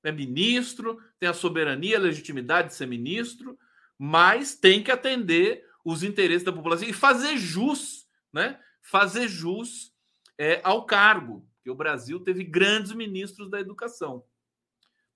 É 0.03 0.13
ministro, 0.13 1.01
tem 1.19 1.29
a 1.29 1.35
soberania, 1.35 1.97
a 1.97 2.01
legitimidade 2.01 2.69
de 2.69 2.75
ser 2.75 2.87
ministro, 2.87 3.59
mas 3.99 4.55
tem 4.55 4.83
que 4.83 4.91
atender 4.91 5.65
os 5.85 6.03
interesses 6.03 6.45
da 6.45 6.53
população 6.53 6.89
e 6.89 6.93
fazer 6.93 7.37
jus, 7.37 8.07
né? 8.33 8.61
Fazer 8.83 9.29
jus 9.29 9.93
é, 10.37 10.61
ao 10.63 10.87
cargo, 10.87 11.47
que 11.63 11.71
o 11.71 11.75
Brasil 11.75 12.21
teve 12.21 12.45
grandes 12.45 12.93
ministros 12.93 13.51
da 13.51 13.61
educação, 13.61 14.25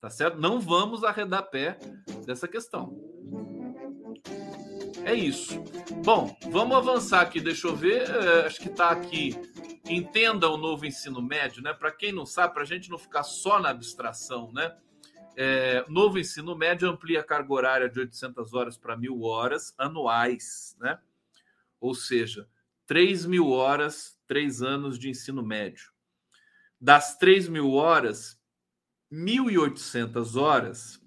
tá 0.02 0.10
certo? 0.10 0.36
Não 0.36 0.60
vamos 0.60 1.04
arredar 1.04 1.48
pé 1.48 1.78
dessa 2.26 2.48
questão. 2.48 3.00
É 5.04 5.14
isso. 5.14 5.62
Bom, 6.04 6.36
vamos 6.50 6.76
avançar 6.76 7.20
aqui. 7.20 7.40
Deixa 7.40 7.68
eu 7.68 7.76
ver. 7.76 8.10
É, 8.10 8.46
acho 8.46 8.60
que 8.60 8.68
está 8.68 8.90
aqui. 8.90 9.36
Entenda 9.88 10.50
o 10.50 10.56
novo 10.56 10.84
ensino 10.84 11.22
médio, 11.22 11.62
né? 11.62 11.72
Para 11.72 11.92
quem 11.92 12.10
não 12.10 12.26
sabe, 12.26 12.52
para 12.52 12.64
a 12.64 12.66
gente 12.66 12.90
não 12.90 12.98
ficar 12.98 13.22
só 13.22 13.60
na 13.60 13.70
abstração, 13.70 14.52
né? 14.52 14.76
É, 15.36 15.84
novo 15.88 16.18
ensino 16.18 16.56
médio 16.56 16.90
amplia 16.90 17.20
a 17.20 17.24
carga 17.24 17.52
horária 17.52 17.88
de 17.88 18.00
800 18.00 18.52
horas 18.54 18.76
para 18.76 18.96
mil 18.96 19.22
horas 19.22 19.72
anuais, 19.78 20.76
né? 20.80 20.98
Ou 21.80 21.94
seja, 21.94 22.48
3 22.86 23.24
mil 23.24 23.50
horas, 23.50 24.18
três 24.26 24.62
anos 24.62 24.98
de 24.98 25.08
ensino 25.08 25.44
médio. 25.44 25.92
Das 26.80 27.16
3 27.16 27.48
mil 27.48 27.70
horas, 27.70 28.41
1.800 29.12 30.40
horas 30.40 31.02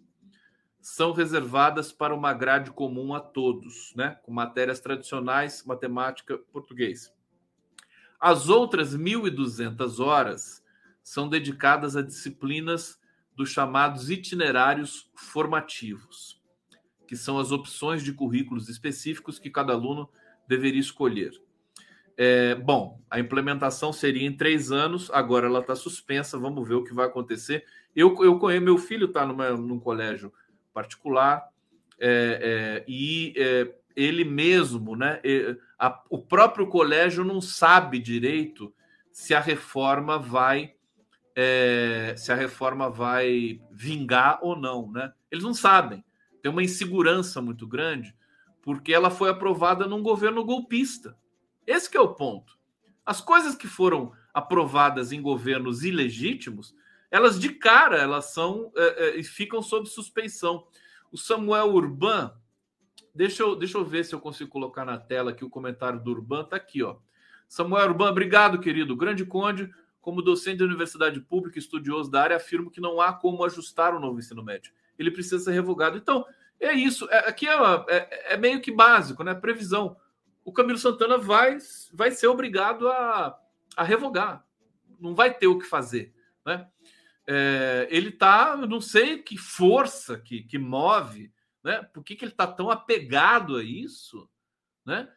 são 0.80 1.12
reservadas 1.12 1.92
para 1.92 2.14
uma 2.14 2.32
grade 2.32 2.70
comum 2.70 3.16
a 3.16 3.20
todos, 3.20 3.92
né? 3.96 4.20
Com 4.22 4.32
matérias 4.32 4.80
tradicionais, 4.80 5.64
matemática, 5.66 6.38
português. 6.54 7.12
As 8.20 8.48
outras 8.48 8.96
1.200 8.96 10.00
horas 10.00 10.64
são 11.02 11.28
dedicadas 11.28 11.96
a 11.96 12.04
disciplinas 12.04 13.02
dos 13.36 13.50
chamados 13.50 14.12
itinerários 14.12 15.10
formativos, 15.16 16.40
que 17.08 17.18
são 17.18 17.40
as 17.40 17.52
opções 17.52 18.04
de 18.04 18.14
currículos 18.14 18.70
específicos 18.70 19.40
que 19.40 19.50
cada 19.50 19.74
aluno 19.74 20.08
deveria 20.48 20.80
escolher. 20.80 21.32
É, 22.18 22.56
bom, 22.56 23.04
a 23.10 23.20
implementação 23.20 23.92
seria 23.92 24.26
em 24.26 24.36
três 24.36 24.72
anos, 24.72 25.12
agora 25.12 25.48
ela 25.48 25.60
está 25.60 25.76
suspensa, 25.76 26.38
vamos 26.38 26.66
ver 26.68 26.76
o 26.76 26.84
que 26.84 26.94
vai 26.94 27.08
acontecer. 27.08 27.66
Eu, 27.96 28.16
eu 28.24 28.38
conheço, 28.38 28.64
meu 28.64 28.78
filho 28.78 29.06
está 29.06 29.26
num 29.26 29.80
colégio 29.80 30.34
particular 30.74 31.48
é, 32.00 32.84
é, 32.84 32.86
e 32.88 33.34
é, 33.38 33.74
ele 33.96 34.26
mesmo, 34.26 34.96
né? 34.96 35.22
A, 35.80 36.04
o 36.10 36.18
próprio 36.18 36.68
colégio 36.68 37.24
não 37.24 37.40
sabe 37.40 38.00
direito 38.00 38.74
se 39.12 39.34
a 39.34 39.40
reforma 39.40 40.20
vai 40.20 40.74
é, 41.36 42.16
se 42.18 42.32
a 42.32 42.36
reforma 42.36 42.90
vai 42.90 43.60
vingar 43.70 44.40
ou 44.42 44.56
não, 44.56 44.92
né? 44.92 45.14
Eles 45.30 45.44
não 45.44 45.54
sabem. 45.54 46.04
Tem 46.42 46.52
uma 46.52 46.64
insegurança 46.64 47.42
muito 47.42 47.68
grande 47.68 48.16
porque 48.62 48.94
ela 48.94 49.12
foi 49.12 49.30
aprovada 49.30 49.86
num 49.86 50.02
governo 50.02 50.44
golpista. 50.44 51.16
Esse 51.68 51.96
é 51.96 52.00
o 52.00 52.16
ponto. 52.16 52.58
As 53.06 53.22
coisas 53.22 53.56
que 53.56 53.68
foram 53.68 54.12
aprovadas 54.34 55.12
em 55.12 55.22
governos 55.22 55.84
ilegítimos, 55.84 56.74
elas 57.16 57.40
de 57.40 57.48
cara 57.48 57.96
elas 57.96 58.34
são 58.34 58.74
é, 58.76 59.20
é, 59.20 59.24
ficam 59.24 59.62
sob 59.62 59.88
suspeição. 59.88 60.68
O 61.10 61.18
Samuel 61.18 61.74
Urban, 61.74 62.34
deixa 63.14 63.42
eu, 63.42 63.56
deixa 63.56 63.78
eu 63.78 63.86
ver 63.86 64.04
se 64.04 64.14
eu 64.14 64.20
consigo 64.20 64.50
colocar 64.50 64.84
na 64.84 64.98
tela 64.98 65.32
aqui 65.32 65.46
o 65.46 65.50
comentário 65.50 65.98
do 65.98 66.12
Urban, 66.12 66.44
tá 66.44 66.58
aqui, 66.58 66.84
ó. 66.84 66.98
Samuel 67.48 67.88
Urban, 67.88 68.10
obrigado, 68.10 68.60
querido. 68.60 68.98
Grande 68.98 69.26
Conde, 69.26 69.74
como 70.02 70.22
docente 70.22 70.58
da 70.58 70.66
universidade 70.66 71.22
pública, 71.22 71.58
estudioso 71.58 72.12
da 72.12 72.22
área, 72.22 72.36
afirmo 72.36 72.70
que 72.70 72.82
não 72.82 73.00
há 73.00 73.14
como 73.14 73.46
ajustar 73.46 73.96
o 73.96 74.00
novo 74.00 74.20
ensino 74.20 74.44
médio. 74.44 74.74
Ele 75.00 75.10
precisa 75.10 75.40
ser 75.40 75.54
revogado. 75.54 75.98
Então, 75.98 76.26
é 76.60 76.74
isso. 76.74 77.10
É, 77.10 77.30
aqui 77.30 77.48
é, 77.48 77.56
é, 77.88 78.34
é, 78.34 78.38
meio 78.38 78.60
que 78.60 78.74
básico, 78.74 79.24
né? 79.24 79.34
Previsão. 79.34 79.96
O 80.44 80.52
Camilo 80.52 80.78
Santana 80.78 81.18
vai, 81.18 81.60
vai 81.94 82.12
ser 82.12 82.28
obrigado 82.28 82.90
a, 82.90 83.40
a 83.78 83.84
revogar. 83.86 84.46
Não 85.00 85.16
vai 85.16 85.34
ter 85.34 85.48
o 85.48 85.58
que 85.58 85.66
fazer, 85.66 86.14
né? 86.46 86.68
É, 87.28 87.88
ele 87.90 88.12
tá, 88.12 88.56
não 88.56 88.80
sei 88.80 89.18
que 89.18 89.38
força 89.38 90.20
que, 90.20 90.44
que 90.44 90.58
move, 90.58 91.32
né? 91.64 91.82
Por 91.94 92.04
que, 92.04 92.16
que 92.16 92.24
ele 92.24 92.32
está 92.32 92.46
tão 92.46 92.70
apegado 92.70 93.58
a 93.58 93.64
isso, 93.64 94.30
né? 94.86 95.10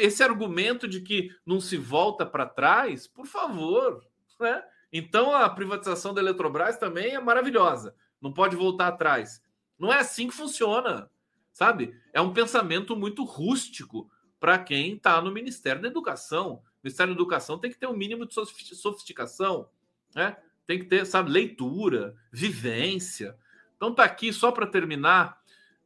esse 0.00 0.24
argumento 0.24 0.88
de 0.88 1.00
que 1.00 1.30
não 1.44 1.60
se 1.60 1.76
volta 1.76 2.26
para 2.26 2.46
trás, 2.46 3.06
por 3.06 3.26
favor, 3.26 4.04
né? 4.40 4.62
Então 4.92 5.34
a 5.34 5.48
privatização 5.48 6.12
da 6.12 6.20
Eletrobras 6.20 6.76
também 6.78 7.14
é 7.14 7.20
maravilhosa, 7.20 7.94
não 8.20 8.32
pode 8.32 8.56
voltar 8.56 8.88
atrás. 8.88 9.42
Não 9.78 9.92
é 9.92 9.98
assim 9.98 10.28
que 10.28 10.34
funciona, 10.34 11.10
sabe? 11.52 11.94
É 12.12 12.20
um 12.20 12.32
pensamento 12.32 12.96
muito 12.96 13.22
rústico 13.24 14.10
para 14.40 14.58
quem 14.58 14.94
está 14.94 15.20
no 15.20 15.30
Ministério 15.30 15.82
da 15.82 15.88
Educação. 15.88 16.54
O 16.54 16.62
Ministério 16.82 17.14
da 17.14 17.18
Educação 17.18 17.58
tem 17.58 17.70
que 17.70 17.78
ter 17.78 17.86
um 17.86 17.96
mínimo 17.96 18.26
de 18.26 18.34
sofisticação, 18.34 19.68
né? 20.14 20.36
Tem 20.66 20.78
que 20.78 20.86
ter, 20.86 21.06
sabe, 21.06 21.30
leitura, 21.30 22.14
vivência. 22.32 23.36
Então 23.76 23.94
tá 23.94 24.04
aqui 24.04 24.32
só 24.32 24.50
para 24.50 24.66
terminar. 24.66 25.38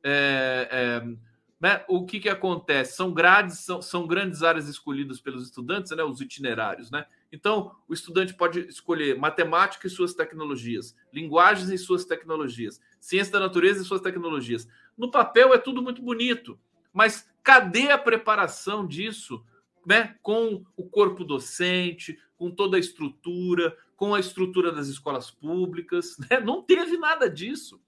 É, 0.02 0.68
é, 0.70 1.30
né, 1.60 1.84
o 1.88 2.06
que, 2.06 2.20
que 2.20 2.28
acontece? 2.28 2.96
São 2.96 3.12
grades, 3.12 3.58
são, 3.58 3.82
são 3.82 4.06
grandes 4.06 4.42
áreas 4.42 4.66
escolhidas 4.66 5.20
pelos 5.20 5.44
estudantes, 5.44 5.94
né, 5.94 6.02
os 6.02 6.20
itinerários, 6.22 6.90
né? 6.90 7.04
Então, 7.30 7.76
o 7.86 7.92
estudante 7.92 8.34
pode 8.34 8.60
escolher 8.60 9.18
matemática 9.18 9.86
e 9.86 9.90
suas 9.90 10.14
tecnologias, 10.14 10.96
linguagens 11.12 11.68
e 11.68 11.76
suas 11.76 12.04
tecnologias, 12.04 12.80
ciência 12.98 13.34
da 13.34 13.40
natureza 13.40 13.82
e 13.82 13.84
suas 13.84 14.00
tecnologias. 14.00 14.66
No 14.96 15.10
papel 15.10 15.52
é 15.52 15.58
tudo 15.58 15.82
muito 15.82 16.02
bonito, 16.02 16.58
mas 16.92 17.28
cadê 17.42 17.90
a 17.90 17.98
preparação 17.98 18.86
disso, 18.86 19.44
né? 19.86 20.16
Com 20.22 20.64
o 20.76 20.88
corpo 20.88 21.24
docente, 21.24 22.18
com 22.36 22.50
toda 22.50 22.76
a 22.76 22.80
estrutura, 22.80 23.76
com 23.96 24.14
a 24.14 24.20
estrutura 24.20 24.72
das 24.72 24.88
escolas 24.88 25.30
públicas, 25.30 26.16
né? 26.30 26.40
Não 26.40 26.62
teve 26.62 26.96
nada 26.96 27.28
disso. 27.28 27.80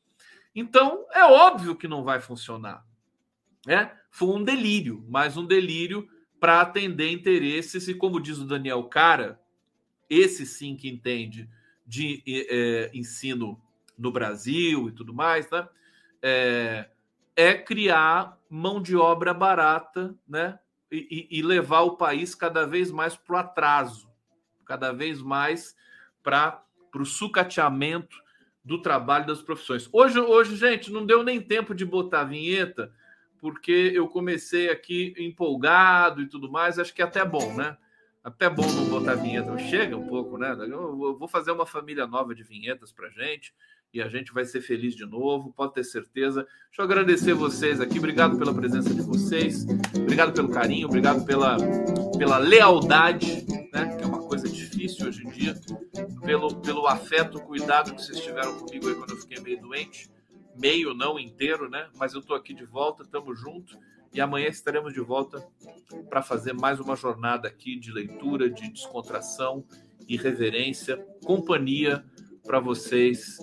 Então, 0.54 1.06
é 1.12 1.24
óbvio 1.24 1.76
que 1.76 1.88
não 1.88 2.04
vai 2.04 2.20
funcionar. 2.20 2.84
Né? 3.66 3.90
Foi 4.10 4.28
um 4.28 4.44
delírio, 4.44 5.04
mas 5.08 5.36
um 5.36 5.46
delírio 5.46 6.08
para 6.38 6.60
atender 6.60 7.10
interesses, 7.10 7.88
e 7.88 7.94
como 7.94 8.20
diz 8.20 8.38
o 8.38 8.46
Daniel 8.46 8.82
Cara, 8.84 9.40
esse 10.10 10.44
sim 10.44 10.76
que 10.76 10.88
entende 10.88 11.48
de 11.86 12.22
é, 12.26 12.90
ensino 12.92 13.60
no 13.96 14.10
Brasil 14.10 14.88
e 14.88 14.92
tudo 14.92 15.14
mais, 15.14 15.48
né? 15.50 15.68
É, 16.20 16.90
é 17.36 17.54
criar 17.54 18.38
mão 18.50 18.82
de 18.82 18.96
obra 18.96 19.32
barata, 19.32 20.14
né? 20.28 20.58
E, 20.94 21.26
e 21.30 21.42
levar 21.42 21.80
o 21.80 21.96
país 21.96 22.34
cada 22.34 22.66
vez 22.66 22.90
mais 22.90 23.16
para 23.16 23.34
o 23.34 23.38
atraso, 23.38 24.10
cada 24.66 24.92
vez 24.92 25.22
mais 25.22 25.74
para 26.22 26.62
o 26.94 27.04
sucateamento 27.06 28.14
do 28.62 28.80
trabalho 28.80 29.26
das 29.26 29.40
profissões. 29.40 29.88
Hoje, 29.90 30.20
hoje, 30.20 30.54
gente, 30.54 30.92
não 30.92 31.06
deu 31.06 31.22
nem 31.22 31.40
tempo 31.40 31.74
de 31.74 31.86
botar 31.86 32.20
a 32.20 32.24
vinheta, 32.24 32.92
porque 33.38 33.90
eu 33.94 34.06
comecei 34.06 34.70
aqui 34.70 35.14
empolgado 35.18 36.20
e 36.20 36.28
tudo 36.28 36.50
mais. 36.50 36.78
Acho 36.78 36.94
que 36.94 37.00
é 37.00 37.04
até 37.04 37.24
bom, 37.24 37.54
né? 37.54 37.76
Até 38.22 38.48
bom 38.48 38.70
não 38.70 38.84
botar 38.88 39.14
vinheta. 39.14 39.58
Chega 39.58 39.96
um 39.96 40.06
pouco, 40.06 40.36
né? 40.36 40.54
Eu 40.60 41.16
vou 41.18 41.26
fazer 41.26 41.50
uma 41.50 41.66
família 41.66 42.06
nova 42.06 42.34
de 42.34 42.44
vinhetas 42.44 42.92
para 42.92 43.08
gente 43.08 43.52
e 43.92 44.00
a 44.00 44.08
gente 44.08 44.32
vai 44.32 44.44
ser 44.44 44.60
feliz 44.60 44.94
de 44.94 45.04
novo, 45.04 45.52
pode 45.52 45.74
ter 45.74 45.84
certeza. 45.84 46.46
Deixa 46.66 46.80
eu 46.80 46.84
agradecer 46.84 47.34
vocês 47.34 47.80
aqui, 47.80 47.98
obrigado 47.98 48.38
pela 48.38 48.54
presença 48.54 48.92
de 48.94 49.02
vocês, 49.02 49.66
obrigado 49.96 50.32
pelo 50.32 50.48
carinho, 50.48 50.88
obrigado 50.88 51.24
pela, 51.24 51.56
pela 52.16 52.38
lealdade, 52.38 53.46
né? 53.72 53.96
Que 53.96 54.04
é 54.04 54.06
uma 54.06 54.22
coisa 54.22 54.48
difícil 54.48 55.06
hoje 55.08 55.26
em 55.26 55.30
dia, 55.30 55.54
pelo, 56.24 56.56
pelo 56.60 56.86
afeto, 56.86 57.40
cuidado 57.40 57.94
que 57.94 58.02
vocês 58.02 58.20
tiveram 58.20 58.58
comigo 58.58 58.88
aí 58.88 58.94
quando 58.94 59.10
eu 59.10 59.18
fiquei 59.18 59.40
meio 59.40 59.60
doente 59.60 60.10
meio, 60.56 60.94
não 60.94 61.18
inteiro, 61.18 61.68
né? 61.68 61.88
Mas 61.96 62.14
eu 62.14 62.20
estou 62.20 62.36
aqui 62.36 62.54
de 62.54 62.64
volta, 62.64 63.02
estamos 63.02 63.38
juntos 63.38 63.76
e 64.12 64.20
amanhã 64.20 64.48
estaremos 64.48 64.92
de 64.92 65.00
volta 65.00 65.44
para 66.08 66.22
fazer 66.22 66.52
mais 66.52 66.80
uma 66.80 66.94
jornada 66.94 67.48
aqui 67.48 67.78
de 67.78 67.90
leitura, 67.90 68.50
de 68.50 68.70
descontração 68.70 69.64
e 70.06 70.16
reverência, 70.16 70.96
companhia 71.24 72.04
para 72.44 72.60
vocês 72.60 73.38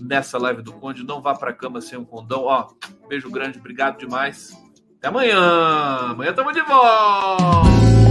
nessa 0.00 0.38
live 0.38 0.62
do 0.62 0.72
Conde. 0.72 1.04
Não 1.04 1.20
vá 1.20 1.34
para 1.34 1.52
cama 1.52 1.80
sem 1.80 1.98
um 1.98 2.04
condão. 2.04 2.44
Ó, 2.44 2.68
beijo 3.08 3.30
grande, 3.30 3.58
obrigado 3.58 3.98
demais. 3.98 4.56
Até 4.98 5.08
amanhã. 5.08 6.10
Amanhã 6.10 6.30
estamos 6.30 6.52
de 6.52 6.62
volta. 6.62 8.05